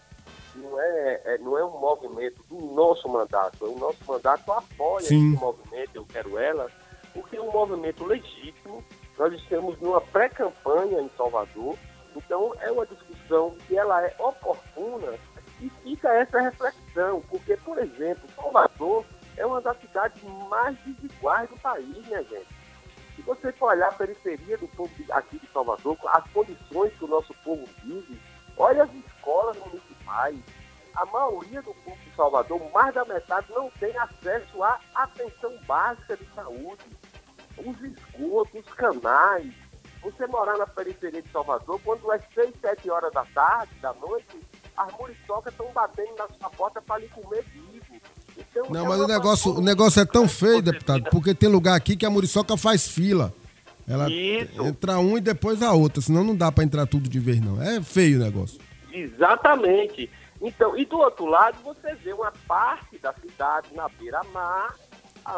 não 0.55 0.79
é, 0.79 1.21
é- 1.25 1.37
não 1.39 1.57
é 1.57 1.65
um 1.65 1.79
movimento 1.79 2.41
do 2.49 2.59
nosso 2.73 3.07
mandato, 3.09 3.65
o 3.65 3.79
nosso 3.79 3.97
mandato 4.07 4.51
apoia 4.51 5.05
Sim. 5.05 5.33
esse 5.33 5.39
movimento, 5.43 5.89
eu 5.95 6.05
quero 6.05 6.37
ela, 6.37 6.67
porque 7.13 7.35
é 7.37 7.41
um 7.41 7.51
movimento 7.51 8.05
legítimo, 8.05 8.83
nós 9.17 9.33
estamos 9.33 9.79
numa 9.79 10.01
pré-campanha 10.01 11.01
em 11.01 11.09
Salvador, 11.17 11.75
então 12.15 12.53
é 12.61 12.71
uma 12.71 12.85
discussão 12.85 13.55
que 13.67 13.77
ela 13.77 14.01
é 14.05 14.15
oportuna 14.19 15.13
e 15.65 15.69
fica 15.83 16.13
essa 16.13 16.39
reflexão, 16.39 17.21
porque, 17.27 17.57
por 17.57 17.77
exemplo, 17.79 18.29
Salvador 18.35 19.03
é 19.35 19.45
uma 19.45 19.59
das 19.61 19.79
cidades 19.81 20.21
mais 20.47 20.77
desiguais 20.79 21.49
do 21.49 21.57
país, 21.57 22.07
minha 22.07 22.23
gente. 22.23 22.47
Se 23.15 23.21
você 23.23 23.51
for 23.53 23.71
olhar 23.71 23.87
a 23.87 23.93
periferia 23.93 24.57
do 24.57 24.67
povo 24.67 24.91
aqui 25.11 25.39
de 25.39 25.47
Salvador, 25.51 25.97
as 26.07 26.29
condições 26.31 26.93
que 26.93 27.05
o 27.05 27.07
nosso 27.07 27.33
povo 27.43 27.65
vive, 27.83 28.21
olha 28.57 28.83
as 28.83 28.93
escolas 28.93 29.57
municipais. 29.57 30.37
A 30.93 31.05
maioria 31.07 31.61
do 31.61 31.73
povo 31.73 31.97
de 31.97 32.15
Salvador, 32.15 32.71
mais 32.71 32.93
da 32.93 33.03
metade, 33.05 33.51
não 33.51 33.69
tem 33.71 33.97
acesso 33.97 34.63
à 34.63 34.79
atenção 34.93 35.51
básica 35.65 36.15
de 36.15 36.25
saúde. 36.33 36.85
Os 37.57 37.81
esgotos, 37.81 38.61
os 38.65 38.73
canais. 38.75 39.53
Você 40.01 40.27
morar 40.27 40.57
na 40.57 40.67
periferia 40.67 41.21
de 41.21 41.31
Salvador, 41.31 41.81
quando 41.83 42.11
é 42.13 42.19
6, 42.33 42.53
7 42.61 42.91
horas 42.91 43.11
da 43.11 43.25
tarde, 43.25 43.73
da 43.79 43.93
noite, 43.93 44.39
as 44.77 44.93
muriçocas 44.93 45.53
estão 45.53 45.71
batendo 45.73 46.15
na 46.17 46.27
sua 46.27 46.49
porta 46.49 46.81
para 46.81 46.99
lhe 46.99 47.07
comer 47.09 47.43
vivo. 47.53 48.01
Então, 48.37 48.65
Não, 48.69 48.85
é 48.85 48.89
mas 48.89 48.99
o 48.99 49.07
negócio, 49.07 49.51
o 49.57 49.61
negócio 49.61 50.01
é 50.01 50.05
tão 50.05 50.27
feio, 50.27 50.61
deputado, 50.61 51.09
porque 51.09 51.33
tem 51.33 51.49
lugar 51.49 51.75
aqui 51.75 51.95
que 51.95 52.05
a 52.05 52.09
muriçoca 52.09 52.57
faz 52.57 52.87
fila. 52.87 53.33
Ela 53.87 54.09
Isso. 54.09 54.65
entra 54.65 54.97
um 54.97 55.17
e 55.17 55.21
depois 55.21 55.61
a 55.61 55.71
outra, 55.71 56.01
senão 56.01 56.23
não 56.23 56.35
dá 56.35 56.51
pra 56.51 56.63
entrar 56.63 56.85
tudo 56.87 57.07
de 57.07 57.19
vez, 57.19 57.39
não. 57.39 57.61
É 57.61 57.81
feio 57.81 58.19
o 58.19 58.23
negócio. 58.23 58.59
Exatamente. 58.91 60.09
Então, 60.41 60.77
e 60.77 60.85
do 60.85 60.97
outro 60.97 61.25
lado 61.25 61.57
você 61.63 61.93
vê 61.95 62.11
uma 62.13 62.31
parte 62.47 62.97
da 62.97 63.13
cidade 63.13 63.67
na 63.73 63.87
beira-mar, 63.87 64.75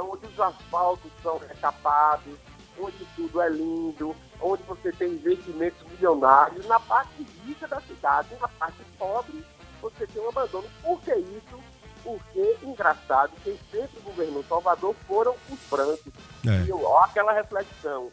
onde 0.01 0.25
os 0.27 0.39
asfaltos 0.39 1.11
são 1.21 1.37
recapados, 1.37 2.33
onde 2.79 3.05
tudo 3.15 3.41
é 3.41 3.49
lindo, 3.49 4.15
onde 4.41 4.63
você 4.63 4.91
tem 4.91 5.13
investimentos 5.13 5.81
milionários, 5.91 6.65
na 6.67 6.79
parte 6.79 7.25
rica 7.45 7.67
da 7.67 7.81
cidade, 7.81 8.29
na 8.39 8.47
parte 8.47 8.77
pobre, 8.97 9.43
você 9.81 10.07
tem 10.07 10.21
um 10.21 10.29
abandono. 10.29 10.67
Por 10.83 11.01
que 11.01 11.15
isso? 11.15 11.59
Porque, 12.03 12.57
engraçado, 12.63 13.31
quem 13.43 13.57
sempre 13.71 13.99
governou 14.01 14.43
Salvador 14.43 14.95
foram 15.07 15.35
os 15.49 15.59
brancos. 15.69 16.13
É. 16.45 16.67
E 16.67 16.71
ó, 16.71 17.03
aquela 17.03 17.33
reflexão. 17.33 18.11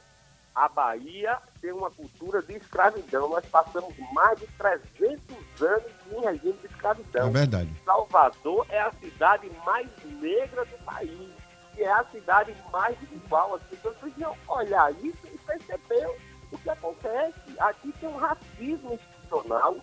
A 0.54 0.68
Bahia 0.68 1.38
tem 1.60 1.72
uma 1.72 1.90
cultura 1.90 2.40
de 2.40 2.54
escravidão. 2.54 3.28
Nós 3.28 3.44
passamos 3.46 3.92
mais 4.12 4.38
de 4.38 4.46
300 4.46 5.18
anos 5.62 5.92
em 6.12 6.20
regime 6.20 6.52
de 6.60 6.66
escravidão. 6.66 7.26
É 7.26 7.30
verdade. 7.30 7.82
Salvador 7.84 8.64
é 8.68 8.80
a 8.80 8.92
cidade 8.92 9.50
mais 9.64 9.88
negra 10.20 10.64
do 10.64 10.78
país. 10.84 11.43
E 11.76 11.82
é 11.82 11.92
a 11.92 12.04
cidade 12.04 12.54
mais 12.72 12.98
desigual. 13.00 13.54
As 13.54 13.62
pessoas 13.64 13.96
precisam 13.98 14.36
olhar 14.48 14.92
isso 15.02 15.26
e 15.26 15.38
perceber 15.38 16.06
o 16.52 16.58
que 16.58 16.70
acontece. 16.70 17.40
Aqui 17.58 17.92
tem 18.00 18.08
um 18.08 18.16
racismo 18.16 18.94
institucional, 18.94 19.76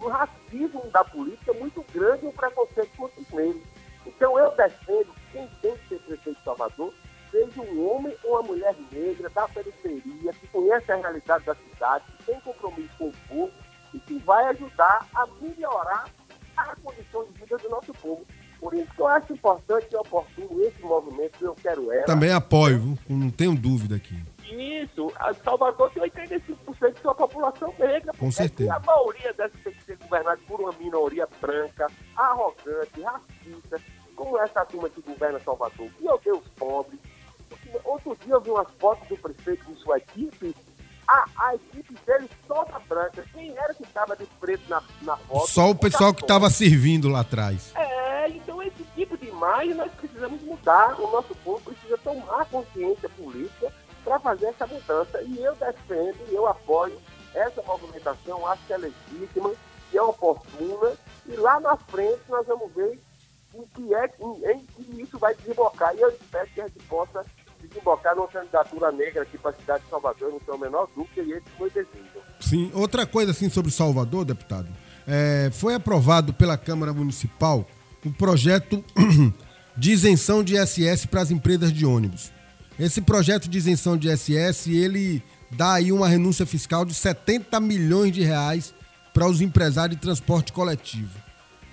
um 0.00 0.08
racismo 0.08 0.86
da 0.90 1.04
política 1.04 1.52
muito 1.54 1.84
grande 1.92 2.24
e 2.24 2.28
um 2.28 2.32
preconceito 2.32 2.96
contra 2.96 3.20
os 3.20 3.30
negros. 3.30 3.62
Então 4.04 4.38
eu 4.38 4.50
defendo 4.52 5.12
que 5.14 5.32
quem 5.32 5.48
tem 5.62 5.76
que 5.76 5.88
ser 5.88 5.98
prefeito 6.00 6.38
de 6.38 6.44
Salvador 6.44 6.92
seja 7.30 7.60
um 7.60 7.88
homem 7.88 8.16
ou 8.24 8.32
uma 8.32 8.42
mulher 8.42 8.74
negra 8.90 9.28
da 9.30 9.48
periferia, 9.48 10.32
que 10.32 10.46
conhece 10.48 10.90
a 10.92 10.96
realidade 10.96 11.44
da 11.44 11.54
cidade, 11.54 12.04
que 12.16 12.24
tem 12.24 12.40
compromisso 12.40 12.96
com 12.98 13.08
o 13.08 13.12
povo 13.28 13.52
e 13.92 13.98
que 14.00 14.18
vai 14.20 14.46
ajudar 14.46 15.06
a 15.14 15.26
melhorar 15.40 16.08
a 16.56 16.76
condição 16.76 17.24
de 17.24 17.32
vida 17.40 17.58
do 17.58 17.68
nosso 17.68 17.92
povo. 17.94 18.24
Por 18.60 18.74
isso 18.74 18.90
que 18.94 19.00
eu 19.00 19.06
acho 19.06 19.32
importante 19.32 19.86
e 19.92 19.96
oportuno 19.96 20.62
esse 20.62 20.82
movimento, 20.82 21.44
eu 21.44 21.54
quero 21.54 21.92
ela. 21.92 22.04
Também 22.04 22.32
apoio, 22.32 22.98
não 23.08 23.30
tenho 23.30 23.54
dúvida 23.54 23.96
aqui. 23.96 24.16
Isso, 24.48 25.12
a 25.16 25.34
Salvador 25.34 25.90
tem 25.90 26.02
85% 26.04 26.94
de 26.94 27.00
sua 27.00 27.14
população 27.14 27.74
negra. 27.78 28.12
Com 28.18 28.28
É 28.28 28.30
certeza. 28.30 28.74
a 28.74 28.80
maioria 28.80 29.32
dessa 29.34 29.54
tem 29.62 29.72
que 29.72 29.84
ser 29.84 29.96
governada 29.98 30.40
por 30.46 30.60
uma 30.60 30.72
minoria 30.72 31.28
branca, 31.40 31.86
arrogante, 32.16 33.00
racista, 33.02 33.80
como 34.14 34.38
essa 34.38 34.64
turma 34.64 34.88
que 34.88 35.00
governa 35.02 35.38
Salvador, 35.40 35.88
que 35.98 36.08
odeia 36.08 36.34
os 36.36 36.48
pobres. 36.56 36.98
Outro 37.84 38.16
dia 38.24 38.34
eu 38.34 38.40
vi 38.40 38.50
umas 38.50 38.68
fotos 38.78 39.06
do 39.08 39.16
prefeito 39.16 39.64
e 39.70 39.76
sua 39.76 39.98
equipe, 39.98 40.54
a, 41.08 41.24
a 41.38 41.54
equipe 41.54 41.94
dele 42.06 42.28
toda 42.48 42.78
branca. 42.88 43.24
Quem 43.32 43.50
era 43.56 43.74
que 43.74 43.82
estava 43.82 44.16
de 44.16 44.24
preto 44.40 44.62
na, 44.68 44.82
na 45.02 45.16
foto? 45.16 45.48
Só 45.50 45.70
o 45.70 45.74
pessoal 45.74 46.14
que 46.14 46.22
estava 46.22 46.48
servindo 46.50 47.08
lá 47.08 47.20
atrás. 47.20 47.72
É, 47.76 48.28
imagem 49.36 49.74
nós 49.74 49.92
precisamos 49.92 50.42
mudar. 50.42 50.98
O 51.00 51.10
nosso 51.10 51.34
povo 51.36 51.60
precisa 51.60 51.98
tomar 51.98 52.46
consciência 52.46 53.08
política 53.10 53.72
para 54.02 54.18
fazer 54.18 54.46
essa 54.46 54.66
mudança. 54.66 55.22
E 55.22 55.42
eu 55.42 55.54
defendo, 55.54 56.18
e 56.30 56.34
eu 56.34 56.46
apoio 56.46 56.98
essa 57.34 57.62
movimentação, 57.62 58.46
acho 58.46 58.66
que 58.66 58.72
é 58.72 58.78
legítima, 58.78 59.52
que 59.90 59.98
é 59.98 60.02
oportuna. 60.02 60.92
E 61.26 61.36
lá 61.36 61.60
na 61.60 61.76
frente 61.76 62.20
nós 62.28 62.46
vamos 62.46 62.72
ver 62.72 62.98
em 63.54 63.64
que, 63.74 63.94
é, 63.94 64.10
em, 64.20 64.52
em 64.52 64.58
que 64.64 65.02
isso 65.02 65.18
vai 65.18 65.34
desembocar. 65.34 65.94
E 65.94 66.00
eu 66.00 66.08
espero 66.08 66.48
que 66.48 66.60
a 66.60 66.68
gente 66.68 66.82
possa 66.84 67.24
desembocar 67.60 68.14
numa 68.14 68.28
candidatura 68.28 68.92
negra 68.92 69.22
aqui 69.22 69.38
para 69.38 69.50
a 69.50 69.54
cidade 69.54 69.84
de 69.84 69.90
Salvador, 69.90 70.30
não 70.30 70.38
tenho 70.38 70.56
a 70.56 70.60
menor 70.60 70.88
dúvida, 70.94 71.22
e 71.22 71.32
esse 71.32 71.48
foi 71.56 71.68
o 71.68 71.72
desejo. 71.72 72.22
Sim, 72.40 72.70
outra 72.74 73.06
coisa 73.06 73.32
assim 73.32 73.48
sobre 73.48 73.72
Salvador, 73.72 74.24
deputado, 74.24 74.68
é, 75.06 75.50
foi 75.52 75.74
aprovado 75.74 76.34
pela 76.34 76.56
Câmara 76.58 76.92
Municipal 76.92 77.66
o 78.06 78.12
projeto 78.12 78.84
de 79.76 79.92
isenção 79.92 80.42
de 80.42 80.56
ISS 80.56 81.06
para 81.06 81.22
as 81.22 81.30
empresas 81.30 81.72
de 81.72 81.84
ônibus. 81.84 82.32
Esse 82.78 83.00
projeto 83.00 83.48
de 83.48 83.58
isenção 83.58 83.96
de 83.96 84.08
ISS, 84.08 84.68
ele 84.68 85.22
dá 85.50 85.74
aí 85.74 85.90
uma 85.92 86.08
renúncia 86.08 86.46
fiscal 86.46 86.84
de 86.84 86.94
70 86.94 87.58
milhões 87.60 88.12
de 88.12 88.22
reais 88.22 88.74
para 89.12 89.26
os 89.26 89.40
empresários 89.40 89.96
de 89.96 90.02
transporte 90.02 90.52
coletivo. 90.52 91.18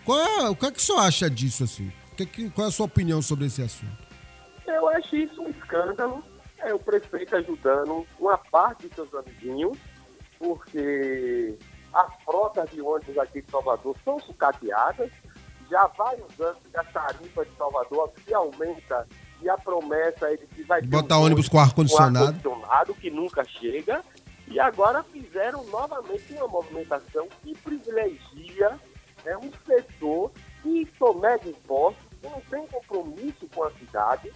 Qual 0.06 0.20
é, 0.20 0.50
o 0.50 0.56
que 0.56 0.66
é 0.66 0.72
que 0.72 0.80
o 0.80 0.82
senhor 0.82 1.00
acha 1.00 1.30
disso 1.30 1.64
assim? 1.64 1.92
É 2.20 2.50
qual 2.50 2.66
é 2.66 2.70
a 2.70 2.72
sua 2.72 2.86
opinião 2.86 3.22
sobre 3.22 3.46
esse 3.46 3.62
assunto? 3.62 3.98
Eu 4.66 4.88
acho 4.90 5.16
isso 5.16 5.42
um 5.42 5.50
escândalo. 5.50 6.24
É 6.60 6.74
o 6.74 6.80
prefeito 6.80 7.36
ajudando 7.36 8.06
uma 8.18 8.38
parte 8.38 8.88
de 8.88 8.96
seus 8.96 9.14
amiguinhos, 9.14 9.78
porque 10.40 11.58
as 11.94 12.14
frotas 12.24 12.70
de 12.72 12.82
ônibus 12.82 13.18
aqui 13.18 13.42
de 13.42 13.52
Salvador 13.52 13.96
são 14.06 14.20
sucateadas. 14.20 15.12
Já 15.74 15.86
há 15.86 15.88
vários 15.88 16.40
anos 16.40 16.60
que 16.70 16.78
a 16.78 16.84
tarifa 16.84 17.44
de 17.44 17.58
Salvador 17.58 18.12
se 18.24 18.32
aumenta 18.32 19.08
e 19.42 19.50
a 19.50 19.58
promessa 19.58 20.32
é 20.32 20.38
de 20.38 20.46
que 20.46 20.62
vai 20.62 20.82
ter 20.82 20.88
Botar 20.88 21.18
um 21.18 21.24
ônibus 21.24 21.50
com 21.50 21.58
ar-condicionado. 21.58 22.28
ar-condicionado, 22.28 22.94
que 22.94 23.10
nunca 23.10 23.44
chega. 23.44 24.04
E 24.48 24.60
agora 24.60 25.02
fizeram 25.02 25.64
novamente 25.72 26.32
uma 26.34 26.48
movimentação 26.48 27.28
que 27.42 27.58
privilegia 27.58 28.80
né, 29.26 29.36
um 29.38 29.50
setor 29.66 30.32
que 30.62 30.88
somega 30.96 31.50
impostos, 31.50 32.06
que 32.22 32.28
não 32.28 32.40
tem 32.42 32.68
compromisso 32.68 33.48
com 33.56 33.64
a 33.64 33.72
cidade, 33.72 34.32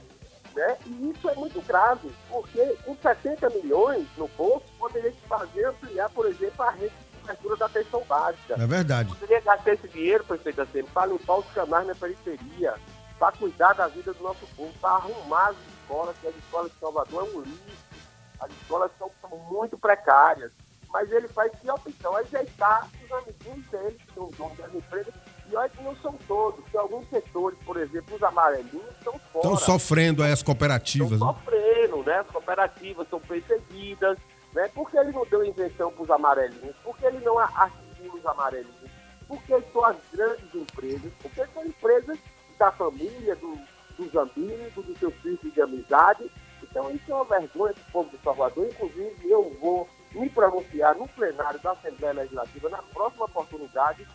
né? 0.55 0.75
E 0.87 1.11
isso 1.11 1.29
é 1.29 1.35
muito 1.35 1.61
grave, 1.67 2.09
porque 2.31 2.65
com 2.83 2.95
70 2.95 3.47
milhões 3.51 4.07
no 4.17 4.27
bolso, 4.29 4.65
poderia 4.79 5.11
se 5.11 5.21
fazer 5.27 5.65
ampliar, 5.65 6.09
por 6.09 6.25
exemplo, 6.25 6.63
a 6.63 6.71
rede 6.71 6.95
cobertura 7.27 7.57
da 7.57 7.65
atenção 7.65 8.03
básica. 8.07 8.55
É 8.55 8.65
verdade. 8.67 9.09
Poderia 9.09 9.41
gastar 9.41 9.73
esse 9.73 9.87
dinheiro, 9.89 10.23
prefeito 10.23 10.61
Aceno, 10.61 10.87
para 10.93 11.07
limpar 11.07 11.37
os 11.39 11.45
canais 11.47 11.87
na 11.87 11.95
periferia, 11.95 12.75
para 13.19 13.31
cuidar 13.33 13.73
da 13.73 13.87
vida 13.87 14.13
do 14.13 14.23
nosso 14.23 14.45
povo, 14.55 14.73
para 14.79 14.91
arrumar 14.95 15.49
as 15.49 15.57
escolas, 15.81 16.15
que 16.21 16.27
as 16.27 16.35
escolas 16.35 16.71
de 16.71 16.79
Salvador 16.79 17.27
é 17.27 17.37
um 17.37 17.41
lixo. 17.41 17.87
As 18.39 18.51
escolas 18.51 18.91
são, 18.97 19.11
são 19.21 19.37
muito 19.51 19.77
precárias. 19.77 20.51
Mas 20.89 21.11
ele 21.11 21.27
faz 21.27 21.51
que 21.59 21.69
opção? 21.69 22.15
Ajeitar 22.15 22.87
os 23.03 23.11
amiguinhos 23.11 23.67
dele, 23.67 23.97
que 24.07 24.13
são 24.13 24.29
donos 24.37 24.57
das 24.57 24.73
empresas. 24.73 25.13
E 25.49 25.55
olha 25.55 25.69
que 25.69 25.83
não 25.83 25.95
são 25.97 26.13
todos. 26.27 26.63
Tem 26.71 26.79
alguns 26.79 27.09
setores, 27.09 27.59
por 27.65 27.77
exemplo, 27.77 28.15
os 28.15 28.23
amarelinhos, 28.23 28.89
estão 28.97 29.13
fora 29.33 29.47
Estão 29.47 29.57
sofrendo 29.57 30.23
aí 30.23 30.31
as 30.31 30.41
cooperativas. 30.41 31.11
estão 31.13 31.27
Né? 31.33 31.39
sofrendo, 31.43 32.03
né? 32.03 32.19
As 32.19 32.27
cooperativas 32.27 33.07
são 33.09 33.19
perseguidas, 33.19 34.17
né? 34.53 34.67
Por 34.73 34.89
que 34.89 34.97
ele 34.97 35.11
não 35.11 35.25
deu 35.25 35.43
isenção 35.43 35.91
para 35.91 36.03
os 36.03 36.09
amarelinhos? 36.09 36.75
Por 36.83 36.97
que 36.97 37.05
ele 37.05 37.19
não 37.19 37.37
articula 37.39 38.13
os 38.13 38.25
amarelinhos? 38.25 38.91
Porque 39.27 39.61
são 39.73 39.85
as 39.85 39.97
grandes 40.13 40.55
empresas, 40.55 41.11
porque 41.21 41.45
são 41.47 41.65
empresas 41.65 42.17
da 42.57 42.71
família, 42.71 43.35
do- 43.35 43.59
dos 43.97 44.15
amigos, 44.15 44.85
dos 44.85 44.97
seus 44.99 45.13
círculos 45.21 45.53
de 45.53 45.61
amizade. 45.61 46.31
Então 46.63 46.89
isso 46.91 47.11
é 47.11 47.15
uma 47.15 47.25
vergonha 47.25 47.73
do 47.73 47.91
povo 47.91 48.09
de 48.09 48.17
Salvador. 48.23 48.67
Inclusive, 48.67 49.29
eu 49.29 49.55
vou 49.59 49.87
me 50.13 50.29
pronunciar 50.29 50.95
no 50.95 51.07
plenário 51.09 51.59
da 51.59 51.71
Assembleia 51.71 52.13
Legislativa 52.13 52.69
na 52.69 52.81
próxima 52.81 53.25
oportunidade, 53.25 54.07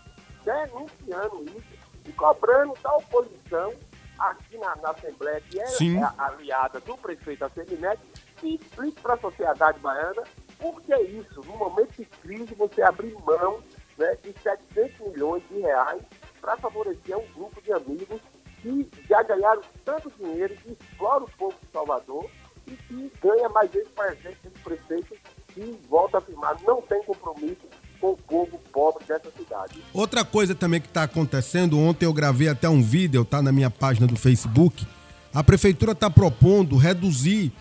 denunciando 0.45 1.45
isso 1.45 1.83
e 2.07 2.13
cobrando 2.13 2.75
da 2.83 2.97
oposição 2.97 3.73
aqui 4.19 4.59
na, 4.59 4.75
na 4.77 4.91
Assembleia, 4.91 5.41
que 5.43 5.61
é 5.61 5.67
Sim. 5.67 6.01
aliada 6.19 6.81
do 6.81 6.97
prefeito 6.97 7.45
Assemineto, 7.45 8.01
que 8.43 8.57
explique 8.57 9.01
para 9.01 9.15
a 9.15 9.19
sociedade 9.19 9.79
baiana 9.79 10.25
por 10.59 10.83
que 10.83 10.95
isso, 10.97 11.41
no 11.47 11.57
momento 11.57 11.97
de 11.97 12.05
crise, 12.05 12.55
você 12.55 12.83
abrir 12.83 13.15
mão 13.25 13.61
né, 13.97 14.17
de 14.23 14.35
700 14.43 15.13
milhões 15.13 15.43
de 15.49 15.61
reais 15.61 16.03
para 16.41 16.57
favorecer 16.57 17.17
um 17.17 17.27
grupo 17.35 17.63
de 17.63 17.73
amigos 17.73 18.21
que 18.61 18.89
já 19.09 19.23
ganharam 19.23 19.63
tanto 19.85 20.13
dinheiro, 20.19 20.55
que 20.57 20.73
explora 20.73 21.25
o 21.25 21.31
povo 21.31 21.55
de 21.63 21.73
Salvador 21.73 22.29
e 22.67 22.73
que 22.73 23.13
ganha 23.21 23.49
mais 23.49 23.71
vezes 23.71 23.89
para 23.91 24.15
gente 24.15 24.39
esse 24.45 24.63
prefeito 24.63 25.17
que, 25.49 25.79
volta 25.89 26.17
a 26.17 26.21
afirmar, 26.21 26.57
não 26.63 26.81
tem 26.83 27.03
compromisso 27.05 27.63
com 28.01 28.13
o 28.13 28.17
povo 28.17 28.59
pobre 28.73 29.05
dessa 29.05 29.31
cidade. 29.31 29.83
Outra 29.93 30.25
coisa 30.25 30.55
também 30.55 30.81
que 30.81 30.89
está 30.89 31.05
acontecendo, 31.05 31.79
ontem 31.79 32.07
eu 32.07 32.13
gravei 32.13 32.49
até 32.49 32.69
um 32.69 32.83
vídeo, 32.83 33.25
tá 33.25 33.41
na 33.41 33.53
minha 33.53 33.71
página 33.71 34.07
do 34.07 34.17
Facebook. 34.17 34.87
A 35.35 35.43
prefeitura 35.43 35.93
está 35.93 36.11
propondo 36.11 36.77
reduzir 36.77 37.53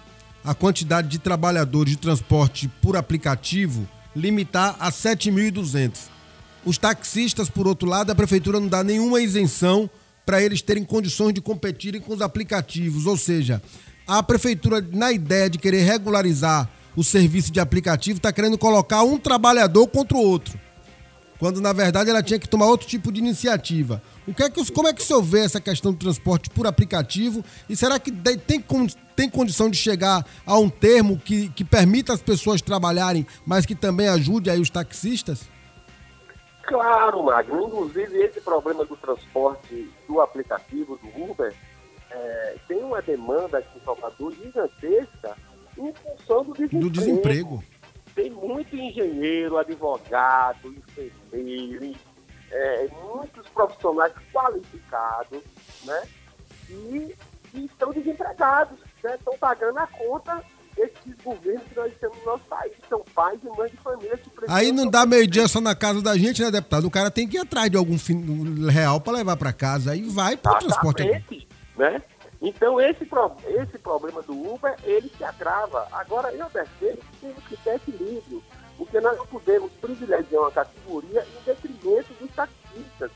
a 0.44 0.54
quantidade 0.54 1.08
de 1.08 1.20
trabalhadores 1.20 1.94
de 1.94 2.00
transporte 2.00 2.68
por 2.82 2.98
aplicativo, 2.98 3.88
limitar 4.16 4.76
a 4.80 4.92
7.200. 4.92 6.10
Os 6.66 6.78
taxistas, 6.78 7.50
por 7.50 7.68
outro 7.68 7.88
lado, 7.88 8.12
a 8.12 8.16
prefeitura 8.16 8.60
não 8.60 8.68
dá 8.68 8.84
nenhuma 8.84 9.22
isenção 9.22 9.90
para 10.26 10.42
eles 10.42 10.62
terem 10.62 10.84
condições 10.84 11.34
de 11.34 11.42
competirem 11.42 12.00
com 12.00 12.14
os 12.14 12.22
aplicativos. 12.22 13.06
Ou 13.06 13.18
seja, 13.18 13.62
a 14.08 14.22
prefeitura, 14.22 14.82
na 14.92 15.12
ideia 15.12 15.50
de 15.50 15.58
querer 15.58 15.84
regularizar 15.84 16.70
o 16.96 17.04
serviço 17.04 17.52
de 17.52 17.60
aplicativo, 17.60 18.18
está 18.18 18.32
querendo 18.32 18.58
colocar 18.58 19.04
um 19.04 19.18
trabalhador 19.18 19.88
contra 19.88 20.18
o 20.18 20.22
outro. 20.22 20.60
Quando 21.42 21.60
na 21.60 21.74
verdade 21.74 22.12
ela 22.12 22.22
tinha 22.22 22.38
que 22.38 22.48
tomar 22.48 22.68
outro 22.68 22.86
tipo 22.88 23.12
de 23.12 23.20
iniciativa. 23.20 24.00
O 24.28 24.34
que 24.34 24.44
é 24.44 24.50
que, 24.50 24.72
como 24.72 24.88
é 24.88 24.94
que 24.94 25.02
o 25.02 25.04
senhor 25.04 25.24
vê 25.24 25.40
essa 25.40 25.60
questão 25.60 25.92
do 25.92 25.98
transporte 25.98 26.52
por 26.52 26.68
aplicativo? 26.68 27.44
E 27.68 27.76
será 27.76 28.00
que 28.00 28.12
tem, 28.12 28.64
tem 29.16 29.28
condição 29.28 29.68
de 29.68 29.76
chegar 29.76 30.24
a 30.46 30.60
um 30.60 30.70
termo 30.70 31.18
que, 31.18 31.50
que 31.50 31.66
permita 31.66 32.14
as 32.14 32.22
pessoas 32.22 32.62
trabalharem, 32.62 33.26
mas 33.44 33.66
que 33.66 33.74
também 33.74 34.08
ajude 34.08 34.52
aí 34.52 34.60
os 34.60 34.70
taxistas? 34.70 35.50
Claro, 36.62 37.24
Magno. 37.24 37.66
Inclusive, 37.66 38.18
esse 38.20 38.40
problema 38.40 38.86
do 38.86 38.96
transporte 38.96 39.90
do 40.08 40.22
aplicativo, 40.22 41.00
do 41.02 41.24
Uber, 41.24 41.56
é, 42.12 42.56
tem 42.68 42.84
uma 42.84 43.02
demanda 43.02 43.58
aqui 43.58 43.80
em 43.80 43.84
Salvador 43.84 44.32
gigantesca 44.36 45.36
em 45.76 45.92
função 45.92 46.44
do 46.44 46.54
desemprego. 46.54 46.84
Do 46.84 46.90
desemprego. 46.92 47.64
Tem 48.16 48.30
muito 48.30 48.76
engenheiro, 48.76 49.58
advogado, 49.58 50.74
enfermeiro, 50.74 51.96
é, 52.52 52.88
muitos 53.04 53.48
profissionais 53.50 54.14
qualificados, 54.34 55.42
né? 55.86 56.04
E, 56.70 57.16
e 57.54 57.66
estão 57.66 57.92
desempregados, 57.92 58.78
né? 59.04 59.16
Estão 59.16 59.38
pagando 59.38 59.80
a 59.80 59.88
conta 59.88 60.44
desses 60.76 61.16
governos 61.24 61.64
que 61.68 61.76
nós 61.76 61.94
temos 62.00 62.18
no 62.20 62.26
nosso 62.26 62.44
país. 62.46 62.74
São 62.90 63.02
pais 63.14 63.40
e 63.44 63.58
mães 63.58 63.72
de 63.72 63.78
família 63.78 64.18
que 64.18 64.30
precisam... 64.30 64.56
Aí 64.56 64.72
não 64.72 64.90
dá 64.90 65.06
meio 65.06 65.28
dia 65.28 65.48
só 65.48 65.62
na 65.62 65.76
casa 65.76 66.02
da 66.02 66.18
gente, 66.18 66.42
né, 66.42 66.52
deputado? 66.52 66.86
O 66.88 66.92
cara 66.92 67.10
tem 67.12 67.28
que 67.28 67.38
ir 67.38 67.40
atrás 67.42 67.70
de 67.70 67.78
algum 67.78 67.98
fim 67.98 68.70
real 68.70 69.00
para 69.00 69.14
levar 69.14 69.38
para 69.38 69.54
casa. 69.54 69.92
Aí 69.92 70.02
vai 70.02 70.36
pro 70.36 70.58
transporte. 70.60 71.04
Exatamente, 71.04 71.48
né? 71.78 72.02
Então, 72.42 72.82
esse, 72.82 73.06
pro- 73.06 73.36
esse 73.46 73.78
problema 73.78 74.22
do 74.24 74.34
Uber, 74.54 74.76
ele 74.84 75.12
se 75.16 75.24
agrava. 75.24 75.88
Agora, 75.92 76.34
eu 76.34 76.50
percebo 76.50 77.00
temos 77.22 77.44
que 77.46 77.56
ter 77.58 77.76
equilíbrio, 77.76 78.44
porque 78.78 79.00
nós 79.00 79.18
não 79.18 79.28
podemos 79.28 79.72
privilegiar 79.74 80.42
uma 80.42 80.52
categoria 80.52 81.24
em 81.26 81.46
detrimento 81.46 82.14
dos 82.20 82.32
taxistas. 82.32 83.12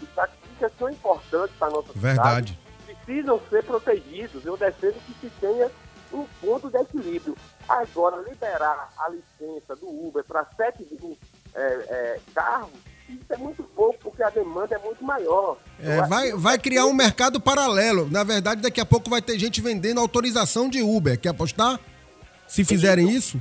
Os 0.00 0.08
taxistas 0.14 0.72
são 0.78 0.88
importantes 0.88 1.56
para 1.58 1.68
a 1.68 1.70
nossa 1.70 1.92
Verdade. 1.94 2.52
cidade, 2.52 2.58
precisam 2.86 3.40
ser 3.50 3.64
protegidos. 3.64 4.44
Eu 4.44 4.56
defendo 4.56 4.94
que 5.04 5.14
se 5.20 5.30
tenha 5.40 5.70
um 6.12 6.24
ponto 6.40 6.70
de 6.70 6.78
equilíbrio. 6.78 7.36
Agora, 7.68 8.22
liberar 8.28 8.92
a 8.98 9.08
licença 9.08 9.76
do 9.76 9.88
Uber 9.88 10.24
para 10.24 10.44
7 10.56 10.86
mil 10.90 11.16
é, 11.54 11.60
é, 11.60 12.20
carros, 12.34 12.70
isso 13.08 13.32
é 13.32 13.36
muito 13.36 13.62
pouco, 13.62 13.98
porque 14.02 14.22
a 14.22 14.30
demanda 14.30 14.74
é 14.74 14.78
muito 14.78 15.04
maior. 15.04 15.56
É, 15.80 16.02
vai, 16.02 16.32
vai 16.32 16.58
criar 16.58 16.86
um 16.86 16.92
mercado 16.92 17.40
paralelo. 17.40 18.08
Na 18.10 18.22
verdade, 18.22 18.62
daqui 18.62 18.80
a 18.80 18.86
pouco 18.86 19.10
vai 19.10 19.20
ter 19.20 19.38
gente 19.38 19.60
vendendo 19.60 20.00
autorização 20.00 20.68
de 20.68 20.82
Uber. 20.82 21.18
Quer 21.18 21.30
apostar? 21.30 21.78
Se 22.50 22.64
fizerem 22.64 23.08
isso? 23.08 23.40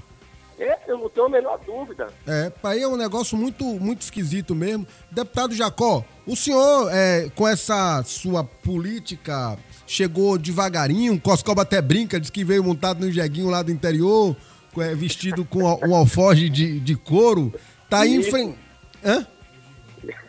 É, 0.60 0.78
eu 0.88 0.99
não 0.99 1.10
tenho 1.10 1.26
a 1.26 1.30
menor 1.30 1.60
dúvida. 1.66 2.07
É, 2.28 2.51
aí 2.64 2.84
é 2.84 2.88
um 2.88 2.95
negócio 2.95 3.36
muito, 3.36 3.64
muito 3.64 4.03
esquisito 4.03 4.53
mesmo. 4.53 4.86
Deputado 5.10 5.55
Jacó, 5.55 6.05
o 6.28 6.36
senhor, 6.36 6.89
é, 6.93 7.28
com 7.34 7.47
essa 7.47 8.03
sua 8.03 8.43
política, 8.43 9.57
chegou 9.88 10.38
devagarinho, 10.38 11.20
Coscoba 11.20 11.64
até 11.64 11.82
brinca, 11.82 12.20
diz 12.20 12.30
que 12.30 12.43
veio 12.43 12.64
montado 12.64 13.03
no 13.03 13.12
jeguinho 13.12 13.49
lá 13.49 13.64
do 13.64 13.72
interior, 13.72 14.36
é, 14.78 14.93
vestido 14.93 15.43
com 15.43 15.64
um 15.64 15.95
alforge 15.95 16.47
de, 16.47 16.80
de 16.80 16.95
couro. 16.95 17.51
Tá 17.89 18.01
aí 18.01 18.22
frente. 18.22 18.55
Hã? 19.03 19.26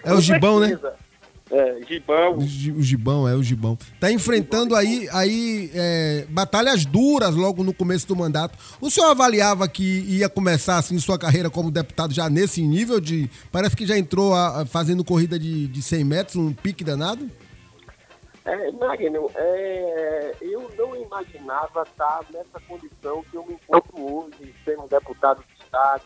É 0.03 0.15
o 0.15 0.21
gibão, 0.21 0.59
né? 0.59 0.79
É, 1.53 1.81
gibão. 1.89 2.39
O 2.39 2.43
gi- 2.43 2.71
o 2.71 2.81
gibão, 2.81 3.27
é 3.29 3.35
o 3.35 3.43
gibão. 3.43 3.77
Tá 3.99 4.11
enfrentando 4.13 4.77
aí, 4.77 5.09
aí 5.11 5.69
é, 5.75 6.25
batalhas 6.29 6.85
duras 6.85 7.35
logo 7.35 7.65
no 7.65 7.75
começo 7.75 8.07
do 8.07 8.15
mandato. 8.15 8.57
O 8.81 8.89
senhor 8.89 9.09
avaliava 9.11 9.69
que 9.69 9.83
ia 9.83 10.29
começar 10.29 10.79
assim 10.79 10.97
sua 11.01 11.19
carreira 11.19 11.51
como 11.51 11.69
deputado 11.71 12.15
já 12.15 12.31
nesse 12.31 12.63
nível 12.63 13.01
de. 13.01 13.29
Parece 13.51 13.75
que 13.75 13.85
já 13.85 13.99
entrou 13.99 14.33
a- 14.33 14.61
a- 14.63 14.67
fazendo 14.67 15.05
corrida 15.05 15.37
de, 15.39 15.67
de 15.67 15.83
100 15.83 16.05
metros, 16.05 16.37
um 16.37 16.53
pique 16.53 16.85
danado? 16.85 17.29
É, 18.45 18.71
Magno, 18.73 19.29
é, 19.35 20.35
eu 20.41 20.71
não 20.79 20.97
imaginava 20.97 21.83
estar 21.83 22.21
nessa 22.33 22.59
condição 22.67 23.23
que 23.31 23.37
eu 23.37 23.45
me 23.45 23.55
encontro 23.55 24.01
hoje, 24.01 24.55
sendo 24.65 24.85
um 24.85 24.89
deputado 24.89 25.43
de 25.47 25.65
Estado, 25.65 26.03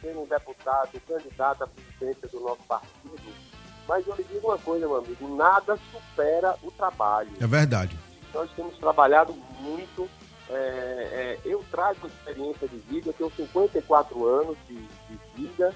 sendo 0.00 0.20
um 0.22 0.26
deputado 0.26 1.00
candidato 1.06 1.64
à 1.64 1.66
presidência 1.66 2.28
do 2.28 2.40
nosso 2.40 2.62
partido. 2.68 3.51
Mas 3.88 4.06
eu 4.06 4.14
lhe 4.14 4.24
digo 4.24 4.48
uma 4.48 4.58
coisa, 4.58 4.86
meu 4.86 4.96
amigo, 4.96 5.36
nada 5.36 5.78
supera 5.90 6.56
o 6.62 6.70
trabalho. 6.70 7.30
É 7.40 7.46
verdade. 7.46 7.98
nós 8.32 8.50
temos 8.52 8.76
trabalhado 8.78 9.32
muito. 9.60 10.08
é, 10.50 10.54
é, 10.54 11.38
eu 11.44 11.64
trago 11.70 12.06
experiência 12.06 12.68
de 12.68 12.76
vida, 12.78 13.10
eu 13.10 13.12
tenho 13.14 13.48
54 13.48 14.26
anos 14.26 14.56
de, 14.66 14.74
de 14.76 15.20
vida, 15.34 15.74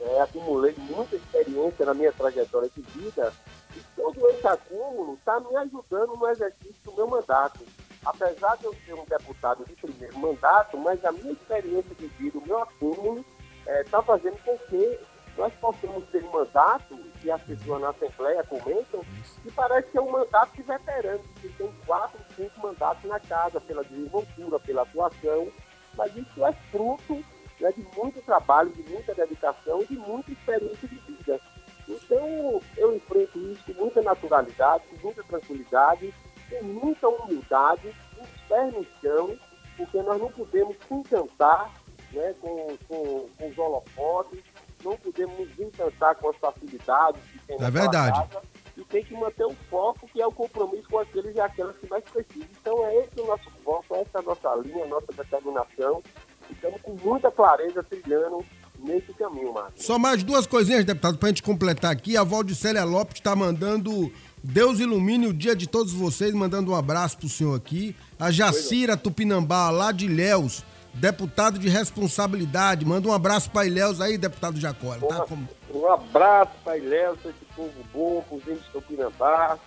é, 0.00 0.20
acumulei 0.20 0.74
muita 0.78 1.16
experiência 1.16 1.84
na 1.84 1.94
minha 1.94 2.12
trajetória 2.12 2.70
de 2.74 2.82
vida 2.82 3.32
e 3.76 3.80
todo 3.96 4.28
esse 4.30 4.46
acúmulo 4.46 5.14
está 5.14 5.40
me 5.40 5.56
ajudando 5.56 6.16
no 6.16 6.28
exercício 6.28 6.76
do 6.84 6.94
meu 6.94 7.08
mandato. 7.08 7.60
Apesar 8.04 8.56
de 8.56 8.64
eu 8.64 8.74
ser 8.86 8.94
um 8.94 9.04
deputado 9.04 9.64
de 9.64 9.74
primeiro 9.74 10.18
mandato, 10.18 10.78
mas 10.78 11.04
a 11.04 11.12
minha 11.12 11.32
experiência 11.32 11.94
de 11.96 12.06
vida, 12.06 12.38
o 12.38 12.46
meu 12.46 12.62
acúmulo, 12.62 13.24
está 13.66 14.00
fazendo 14.02 14.38
com 14.44 14.56
que 14.56 14.98
nós 15.38 15.54
possamos 15.54 16.04
ter 16.08 16.24
um 16.24 16.32
mandato, 16.32 16.98
que 17.22 17.30
as 17.30 17.40
pessoas 17.42 17.80
na 17.80 17.90
Assembleia 17.90 18.42
comentam, 18.42 19.04
que 19.42 19.50
parece 19.52 19.88
que 19.88 19.96
é 19.96 20.00
um 20.00 20.10
mandato 20.10 20.54
de 20.56 20.62
veterano, 20.62 21.22
que 21.40 21.48
tem 21.50 21.72
quatro, 21.86 22.18
cinco 22.34 22.60
mandatos 22.60 23.04
na 23.04 23.20
casa, 23.20 23.60
pela 23.60 23.84
desenvoltura, 23.84 24.58
pela 24.58 24.82
atuação, 24.82 25.48
mas 25.96 26.14
isso 26.16 26.44
é 26.44 26.52
fruto 26.72 27.24
né, 27.60 27.72
de 27.72 27.86
muito 27.96 28.20
trabalho, 28.22 28.70
de 28.70 28.82
muita 28.90 29.14
dedicação 29.14 29.80
e 29.82 29.86
de 29.86 29.96
muita 29.96 30.32
experiência 30.32 30.88
de 30.88 30.96
vida. 30.96 31.40
Então, 31.88 32.60
eu 32.76 32.96
enfrento 32.96 33.38
isso 33.38 33.64
com 33.72 33.84
muita 33.84 34.02
naturalidade, 34.02 34.84
com 34.88 35.06
muita 35.06 35.22
tranquilidade, 35.22 36.12
com 36.50 36.64
muita 36.64 37.08
humildade, 37.08 37.94
com 38.16 38.22
os 38.22 38.40
pés 38.48 38.74
no 38.74 38.86
chão, 39.00 39.38
porque 39.76 40.02
nós 40.02 40.20
não 40.20 40.32
podemos 40.32 40.76
se 40.86 40.94
encantar 40.94 41.72
né, 42.12 42.34
com, 42.40 42.76
com, 42.88 43.28
com 43.38 43.48
os 43.48 43.58
holofotes, 43.58 44.42
não 44.84 44.96
podemos 44.96 45.38
nos 45.38 45.58
encantar 45.58 46.14
com 46.16 46.30
as 46.30 46.36
facilidades 46.36 47.20
que 47.32 47.38
tem 47.46 47.56
É 47.56 47.60
naquela 47.60 47.70
verdade. 47.70 48.28
casa, 48.28 48.42
e 48.76 48.84
tem 48.84 49.04
que 49.04 49.14
manter 49.14 49.44
o 49.44 49.54
foco, 49.68 50.08
que 50.12 50.20
é 50.22 50.26
o 50.26 50.32
compromisso 50.32 50.88
com 50.88 50.98
aqueles 50.98 51.34
e 51.34 51.40
aquelas 51.40 51.76
que 51.76 51.88
mais 51.88 52.04
precisam. 52.04 52.48
Então, 52.60 52.86
é 52.86 52.96
esse 53.04 53.20
o 53.20 53.26
nosso 53.26 53.50
foco, 53.64 53.94
essa 53.96 54.18
é 54.18 54.18
a 54.20 54.22
nossa 54.22 54.54
linha, 54.56 54.84
a 54.84 54.88
nossa 54.88 55.12
determinação, 55.12 56.02
estamos 56.50 56.80
com 56.82 56.92
muita 57.02 57.30
clareza 57.30 57.82
trilhando 57.82 58.44
nesse 58.78 59.12
caminho, 59.14 59.52
Marcos. 59.52 59.84
Só 59.84 59.98
mais 59.98 60.22
duas 60.22 60.46
coisinhas, 60.46 60.84
deputado, 60.84 61.18
pra 61.18 61.28
gente 61.30 61.42
completar 61.42 61.90
aqui. 61.90 62.16
A 62.16 62.22
Valdicélia 62.22 62.84
Lopes 62.84 63.16
está 63.16 63.34
mandando. 63.34 64.12
Deus 64.44 64.78
ilumine 64.78 65.26
o 65.26 65.34
dia 65.34 65.56
de 65.56 65.66
todos 65.68 65.92
vocês, 65.92 66.32
mandando 66.32 66.70
um 66.70 66.76
abraço 66.76 67.18
pro 67.18 67.28
senhor 67.28 67.56
aqui. 67.56 67.96
A 68.20 68.30
Jacira 68.30 68.96
Tupinambá, 68.96 69.68
lá 69.70 69.90
de 69.90 70.06
Ilhéus, 70.06 70.64
deputado 70.94 71.58
de 71.58 71.68
responsabilidade. 71.68 72.84
Manda 72.84 73.08
um 73.08 73.12
abraço 73.12 73.50
pra 73.50 73.66
Ilhéus 73.66 74.00
aí, 74.00 74.18
deputado 74.18 74.58
Jacó. 74.58 74.94
Tá 74.96 75.20
como... 75.26 75.48
Um 75.72 75.86
abraço 75.92 76.52
para 76.64 76.78
Ilhéu, 76.78 77.14
esse 77.24 77.32
povo 77.54 77.72
bom, 77.92 78.24
para 78.28 78.36
índios 78.52 78.64
de 78.66 78.70
Tupinambá, 78.72 79.58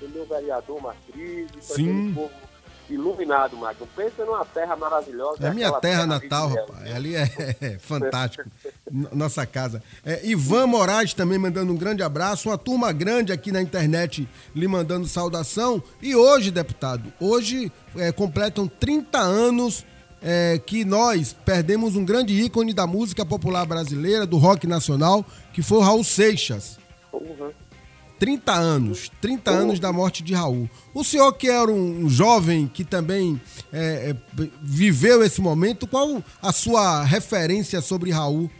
o 0.00 0.08
meu 0.08 0.24
vereador 0.26 0.80
Matriz, 0.80 1.50
para 1.50 1.60
Sim. 1.62 1.90
aquele 1.90 2.14
povo 2.14 2.30
iluminado, 2.90 3.56
Magno. 3.56 3.86
Pensa 3.94 4.24
numa 4.24 4.44
terra 4.46 4.74
maravilhosa. 4.76 5.46
É 5.46 5.52
minha 5.52 5.70
terra 5.72 6.02
de 6.02 6.08
natal, 6.08 6.50
Ilhéus. 6.50 6.68
rapaz. 6.70 6.94
Ali 6.96 7.16
é, 7.16 7.28
é 7.60 7.78
fantástico. 7.78 8.48
N- 8.90 9.08
Nossa 9.12 9.44
casa. 9.44 9.82
É, 10.04 10.24
Ivan 10.26 10.66
Moraes 10.68 11.12
também 11.12 11.38
mandando 11.38 11.70
um 11.72 11.76
grande 11.76 12.02
abraço. 12.02 12.48
Uma 12.48 12.56
turma 12.56 12.90
grande 12.92 13.30
aqui 13.32 13.52
na 13.52 13.60
internet 13.60 14.26
lhe 14.54 14.66
mandando 14.68 15.06
saudação. 15.06 15.82
E 16.00 16.16
hoje, 16.16 16.50
deputado, 16.50 17.12
hoje 17.20 17.70
é, 17.96 18.10
completam 18.10 18.66
30 18.66 19.18
anos 19.18 19.84
é, 20.22 20.60
que 20.64 20.84
nós 20.84 21.32
perdemos 21.32 21.96
um 21.96 22.04
grande 22.04 22.34
ícone 22.34 22.72
da 22.72 22.86
música 22.86 23.24
popular 23.24 23.64
brasileira, 23.66 24.26
do 24.26 24.36
rock 24.36 24.66
nacional, 24.66 25.24
que 25.52 25.62
foi 25.62 25.78
o 25.78 25.82
Raul 25.82 26.04
Seixas. 26.04 26.78
Uhum. 27.12 27.52
30 28.18 28.52
anos, 28.52 29.10
30 29.20 29.50
anos 29.50 29.80
da 29.80 29.92
morte 29.92 30.22
de 30.24 30.34
Raul. 30.34 30.68
O 30.92 31.04
senhor 31.04 31.32
que 31.34 31.48
era 31.48 31.70
um 31.70 32.08
jovem 32.08 32.66
que 32.66 32.84
também 32.84 33.40
é, 33.72 34.10
é, 34.10 34.16
viveu 34.60 35.22
esse 35.22 35.40
momento, 35.40 35.86
qual 35.86 36.22
a 36.42 36.52
sua 36.52 37.04
referência 37.04 37.80
sobre 37.80 38.10
Raul? 38.10 38.50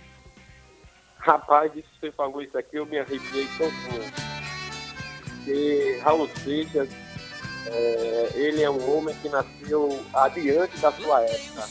Rapaz, 1.19 1.73
isso 1.75 1.89
que 2.01 2.07
você 2.07 2.13
falou 2.13 2.41
isso 2.41 2.57
aqui, 2.57 2.77
eu 2.77 2.87
me 2.87 2.99
arrepiei 2.99 3.49
todinho. 3.59 4.13
Porque 5.25 6.01
Raul 6.03 6.29
Seixas, 6.45 6.89
é, 7.71 8.33
ele 8.35 8.63
é 8.63 8.71
um 8.71 8.97
homem 8.97 9.15
que 9.17 9.29
nasceu 9.29 10.05
adiante 10.15 10.79
da 10.79 10.93
sua 10.93 11.23
época. 11.23 11.69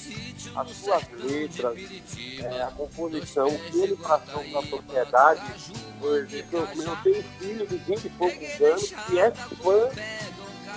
As 0.56 0.72
suas 0.72 1.04
letras, 1.24 1.78
é, 2.42 2.62
a 2.62 2.68
composição 2.68 3.50
que 3.50 3.80
ele 3.80 3.96
passou 3.96 4.44
para 4.44 4.60
a 4.60 4.66
sociedade. 4.66 5.42
Por 6.00 6.16
exemplo, 6.18 6.60
eu 6.60 6.68
tenho 7.04 7.20
um 7.20 7.24
filho 7.40 7.68
de 7.68 7.78
20 7.78 8.06
e 8.06 8.10
poucos 8.10 8.62
anos 8.62 8.94
que 9.08 9.20
é 9.20 9.32
fã 9.32 9.90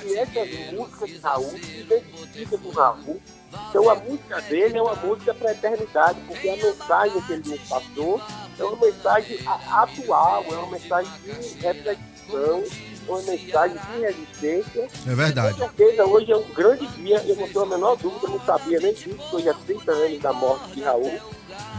conhece 0.02 0.38
as 0.38 0.72
músicas 0.72 1.10
de 1.10 1.18
Raul, 1.18 1.50
se 1.50 1.80
identifica 1.80 2.58
com 2.58 2.70
Raul. 2.70 3.20
Então 3.68 3.90
a 3.90 3.94
música 3.96 4.40
dele 4.42 4.78
é 4.78 4.82
uma 4.82 4.94
música 4.94 5.34
para 5.34 5.50
a 5.50 5.52
eternidade, 5.52 6.20
porque 6.26 6.48
a 6.48 6.56
mensagem 6.56 7.22
que 7.22 7.32
ele 7.32 7.48
nos 7.48 7.68
passou 7.68 8.20
é 8.58 8.64
uma 8.64 8.86
mensagem 8.86 9.38
atual, 9.46 10.44
é 10.44 10.54
uma 10.54 10.70
mensagem 10.70 11.12
de 11.22 11.58
reflexão, 11.58 12.09
é 12.36 13.10
uma 13.10 13.22
mensagem 13.22 13.76
de 13.76 14.00
resistência. 14.00 14.88
É 15.06 15.14
verdade. 15.14 15.54
Com 15.54 15.58
certeza, 15.58 16.04
hoje 16.04 16.32
é 16.32 16.36
um 16.36 16.48
grande 16.54 16.86
dia, 16.88 17.22
eu 17.26 17.36
não 17.36 17.48
tenho 17.48 17.62
a 17.62 17.66
menor 17.66 17.96
dúvida, 17.96 18.26
eu 18.26 18.30
não 18.30 18.40
sabia 18.40 18.80
nem 18.80 18.94
disso, 18.94 19.18
hoje 19.32 19.48
é 19.48 19.54
30 19.66 19.92
anos 19.92 20.18
da 20.20 20.32
morte 20.32 20.74
de 20.74 20.82
Raul, 20.82 21.20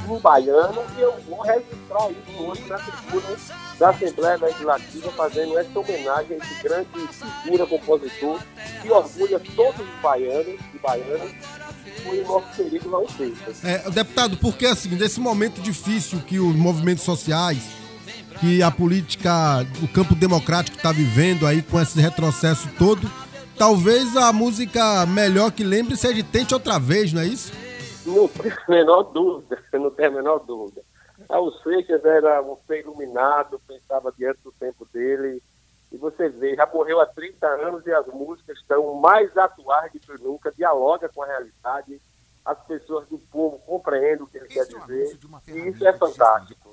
um 0.10 0.20
baiano, 0.20 0.84
e 0.98 1.02
eu 1.02 1.16
vou 1.28 1.42
registrar 1.42 2.12
isso 2.12 2.44
hoje 2.44 2.64
na 2.68 2.78
tribuna 2.78 3.38
da 3.80 3.90
Assembleia 3.90 4.38
Legislativa, 4.38 5.12
fazendo 5.12 5.58
essa 5.58 5.80
homenagem 5.80 6.38
a 6.38 6.44
esse 6.44 6.64
grande 6.64 6.90
figura, 7.44 7.66
compositor, 7.66 8.40
que 8.82 8.92
orgulha 8.92 9.42
todos 9.56 9.80
os 9.80 10.02
baianos 10.02 10.60
e 10.74 10.78
baianas, 10.80 11.32
foi 12.04 12.20
o 12.20 12.28
nosso 12.28 12.48
querido 12.56 12.90
Raul 12.90 13.08
Seixas. 13.10 13.64
É, 13.64 13.90
deputado, 13.90 14.38
porque 14.38 14.66
assim, 14.66 14.90
nesse 14.90 15.20
momento 15.20 15.62
difícil 15.62 16.20
que 16.20 16.40
os 16.40 16.56
movimentos 16.56 17.04
sociais, 17.04 17.81
que 18.40 18.64
a 18.64 18.72
política, 18.72 19.66
o 19.84 19.88
campo 19.88 20.16
democrático 20.16 20.78
está 20.78 20.92
vivendo 20.92 21.46
aí 21.46 21.62
com 21.62 21.80
esse 21.80 22.00
retrocesso 22.00 22.70
todo, 22.78 23.10
talvez 23.58 24.16
a 24.18 24.32
música 24.34 25.06
melhor 25.06 25.52
que 25.52 25.64
lembre 25.64 25.96
seja 25.96 26.24
Tente 26.24 26.54
Outra 26.54 26.80
Vez, 26.80 27.14
não 27.14 27.22
é 27.22 27.26
isso? 27.26 27.52
Não 28.06 28.28
tenho 28.28 28.54
a 28.68 28.72
menor 28.72 29.04
dúvida, 29.04 29.58
não 29.74 29.92
tenho 29.92 30.10
a 30.10 30.14
menor 30.14 30.40
dúvida. 30.40 30.82
Raul 31.30 31.52
Seixas 31.64 32.04
era 32.04 32.42
um 32.42 32.58
ser 32.68 32.82
iluminado, 32.82 33.62
pensava 33.68 34.14
diante 34.18 34.40
do 34.44 34.52
tempo 34.52 34.88
dele. 34.92 35.42
E 35.92 35.98
você 35.98 36.30
vê, 36.30 36.56
já 36.56 36.66
morreu 36.66 37.00
há 37.02 37.06
30 37.06 37.46
anos 37.46 37.86
e 37.86 37.92
as 37.92 38.08
músicas 38.08 38.58
estão 38.58 38.96
mais 38.96 39.36
atuais 39.38 39.92
do 39.92 40.00
que 40.00 40.24
nunca, 40.24 40.52
dialoga 40.52 41.10
com 41.10 41.22
a 41.22 41.28
realidade, 41.28 42.02
as 42.46 42.58
pessoas 42.66 43.08
do 43.08 43.18
povo 43.18 43.60
compreendem 43.60 44.24
o 44.24 44.28
que 44.28 44.38
ele 44.38 44.48
quer 44.48 44.66
dizer, 44.66 45.20
e 45.48 45.70
isso 45.70 45.86
é 45.86 45.94
fantástico. 45.94 46.71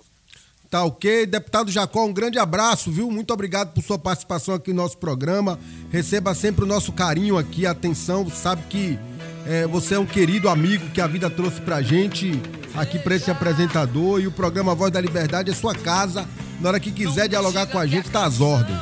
Tá 0.71 0.85
ok. 0.85 1.25
Deputado 1.25 1.71
Jacó, 1.71 2.05
um 2.05 2.13
grande 2.13 2.39
abraço, 2.39 2.91
viu? 2.93 3.11
Muito 3.11 3.33
obrigado 3.33 3.73
por 3.73 3.83
sua 3.83 3.99
participação 3.99 4.55
aqui 4.55 4.71
no 4.71 4.83
nosso 4.83 4.99
programa. 4.99 5.59
Receba 5.91 6.35
sempre 6.35 6.65
o 6.65 6.67
nosso 6.67 6.93
carinho 6.93 7.39
aqui, 7.39 7.67
atenção. 7.67 8.29
Sabe 8.29 8.63
que 8.69 8.99
é, 9.47 9.67
você 9.67 9.95
é 9.95 9.99
um 9.99 10.05
querido 10.05 10.49
amigo 10.49 10.91
que 10.91 11.01
a 11.01 11.07
vida 11.07 11.31
trouxe 11.31 11.61
pra 11.63 11.81
gente 11.81 12.39
aqui 12.75 12.99
pra 12.99 13.17
esse 13.17 13.31
apresentador. 13.31 14.21
E 14.21 14.27
o 14.27 14.33
programa 14.33 14.75
Voz 14.75 14.93
da 14.93 15.01
Liberdade 15.01 15.51
é 15.51 15.55
sua 15.55 15.75
casa. 15.75 16.29
Na 16.61 16.69
hora 16.69 16.81
que 16.81 16.93
quiser 16.93 17.29
dialogar 17.29 17.67
com 17.67 17.79
a 17.79 17.87
gente, 17.87 18.11
tá 18.11 18.27
às 18.27 18.41
ordens. 18.41 18.79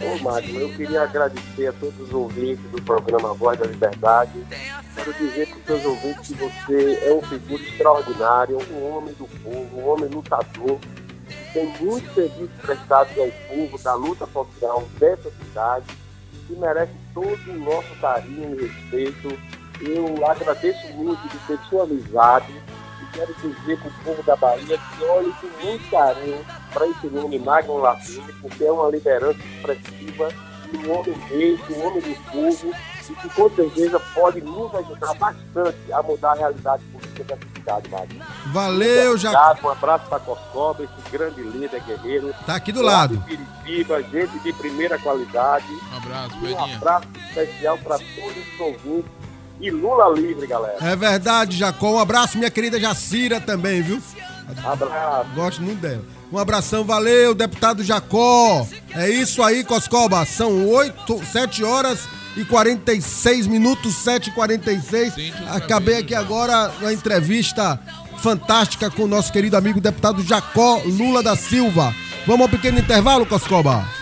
Ô, 0.00 0.22
Magno, 0.22 0.60
eu 0.60 0.68
queria 0.74 1.02
agradecer 1.02 1.68
a 1.68 1.72
todos 1.72 1.98
os 2.00 2.12
ouvintes 2.12 2.64
do 2.70 2.80
programa 2.82 3.34
Voz 3.34 3.58
da 3.58 3.66
Liberdade. 3.66 4.32
Quero 4.94 5.12
dizer 5.14 5.48
para 5.48 5.58
os 5.58 5.64
seus 5.64 5.84
ouvintes 5.84 6.28
que 6.28 6.34
você 6.34 6.98
é 7.02 7.12
um 7.14 7.22
figura 7.22 7.62
extraordinário, 7.62 8.58
um 8.72 8.92
homem 8.92 9.14
do 9.14 9.26
povo, 9.42 9.76
um 9.76 9.88
homem 9.88 10.08
lutador. 10.08 10.78
Tem 11.52 11.66
muitos 11.80 12.14
serviços 12.14 12.60
prestados 12.60 13.16
ao 13.18 13.28
povo 13.48 13.78
da 13.78 13.94
luta 13.94 14.26
social 14.26 14.88
dessa 14.98 15.30
cidade 15.30 15.86
que 16.46 16.54
merece 16.54 16.92
todo 17.12 17.50
o 17.50 17.58
nosso 17.58 17.94
carinho 18.00 18.54
e 18.58 18.66
respeito. 18.66 19.38
Eu 19.80 20.26
agradeço 20.26 20.86
muito 20.94 21.22
de 21.28 21.38
ter 21.46 21.58
sua 21.68 21.84
amizade 21.84 22.52
e 22.52 23.16
quero 23.16 23.34
dizer 23.34 23.78
para 23.78 23.88
o 23.88 24.04
povo 24.04 24.22
da 24.22 24.36
Bahia 24.36 24.78
que 24.78 25.04
olhe 25.04 25.32
com 25.40 25.66
muito 25.66 25.90
carinho 25.90 26.44
para 26.72 26.86
esse 26.88 27.06
nome 27.06 27.38
Magno 27.38 27.78
Latini, 27.78 28.32
porque 28.40 28.64
é 28.64 28.72
uma 28.72 28.90
liderança 28.90 29.38
expressiva, 29.38 30.28
um 30.74 30.90
homem 30.90 31.16
mesmo, 31.30 31.76
um 31.76 31.86
homem 31.86 32.00
do 32.00 32.32
povo, 32.32 32.74
e 33.10 33.14
que 33.14 33.28
com 33.30 33.50
certeza 33.50 34.00
pode 34.14 34.40
nos 34.40 34.74
ajudar 34.74 35.14
bastante 35.14 35.92
a 35.92 36.02
mudar 36.02 36.32
a 36.32 36.34
realidade 36.34 36.82
política 36.84 37.24
dessa 37.24 37.42
cidade, 37.54 37.88
Magno. 37.90 38.24
Valeu, 38.52 39.16
Jacó. 39.16 39.66
Um 39.68 39.70
abraço 39.70 40.04
para 40.08 40.18
Coscoba, 40.20 40.84
esse 40.84 41.10
grande 41.10 41.42
líder 41.42 41.82
guerreiro. 41.84 42.34
Tá 42.46 42.56
aqui 42.56 42.72
do 42.72 42.82
lado. 42.82 43.16
De 43.18 43.36
Piritiba, 43.36 44.02
gente 44.02 44.38
de 44.40 44.52
primeira 44.54 44.98
qualidade. 44.98 45.66
Um 45.92 45.96
abraço, 45.96 46.36
Um 46.36 46.40
Pedrinha. 46.40 46.76
abraço 46.76 47.06
especial 47.28 47.78
para 47.78 47.98
todos 47.98 48.54
os 48.54 48.60
ouvintes. 48.60 49.10
E 49.60 49.70
Lula 49.70 50.08
livre, 50.16 50.46
galera. 50.46 50.76
É 50.80 50.94
verdade, 50.94 51.56
Jacó. 51.56 51.90
Um 51.94 51.98
abraço, 51.98 52.38
minha 52.38 52.50
querida 52.50 52.78
Jacira 52.78 53.40
também, 53.40 53.82
viu? 53.82 54.00
Abraço. 54.64 55.30
Gosto 55.34 55.62
muito 55.62 55.80
dela. 55.80 56.02
Um 56.30 56.38
abração, 56.38 56.84
valeu, 56.84 57.34
deputado 57.34 57.82
Jacó. 57.82 58.66
É 58.94 59.08
isso 59.08 59.42
aí, 59.42 59.64
Coscoba. 59.64 60.24
São 60.26 60.68
8, 60.68 61.24
7 61.24 61.64
horas 61.64 62.00
e 62.36 62.44
46 62.44 63.46
minutos, 63.46 63.94
7 63.96 64.28
e 64.28 64.32
46 64.32 65.14
Tente 65.14 65.32
outra 65.40 65.56
Acabei 65.56 65.98
aqui 65.98 66.14
agora 66.14 66.72
na 66.80 66.92
entrevista 66.92 67.80
fantástica 68.18 68.90
com 68.90 69.04
o 69.04 69.08
nosso 69.08 69.32
querido 69.32 69.56
amigo 69.56 69.80
deputado 69.80 70.22
Jacó 70.22 70.82
Lula 70.84 71.22
da 71.22 71.34
Silva. 71.34 71.94
Vamos 72.26 72.42
ao 72.42 72.48
pequeno 72.48 72.78
intervalo, 72.78 73.24
Coscoba? 73.24 73.97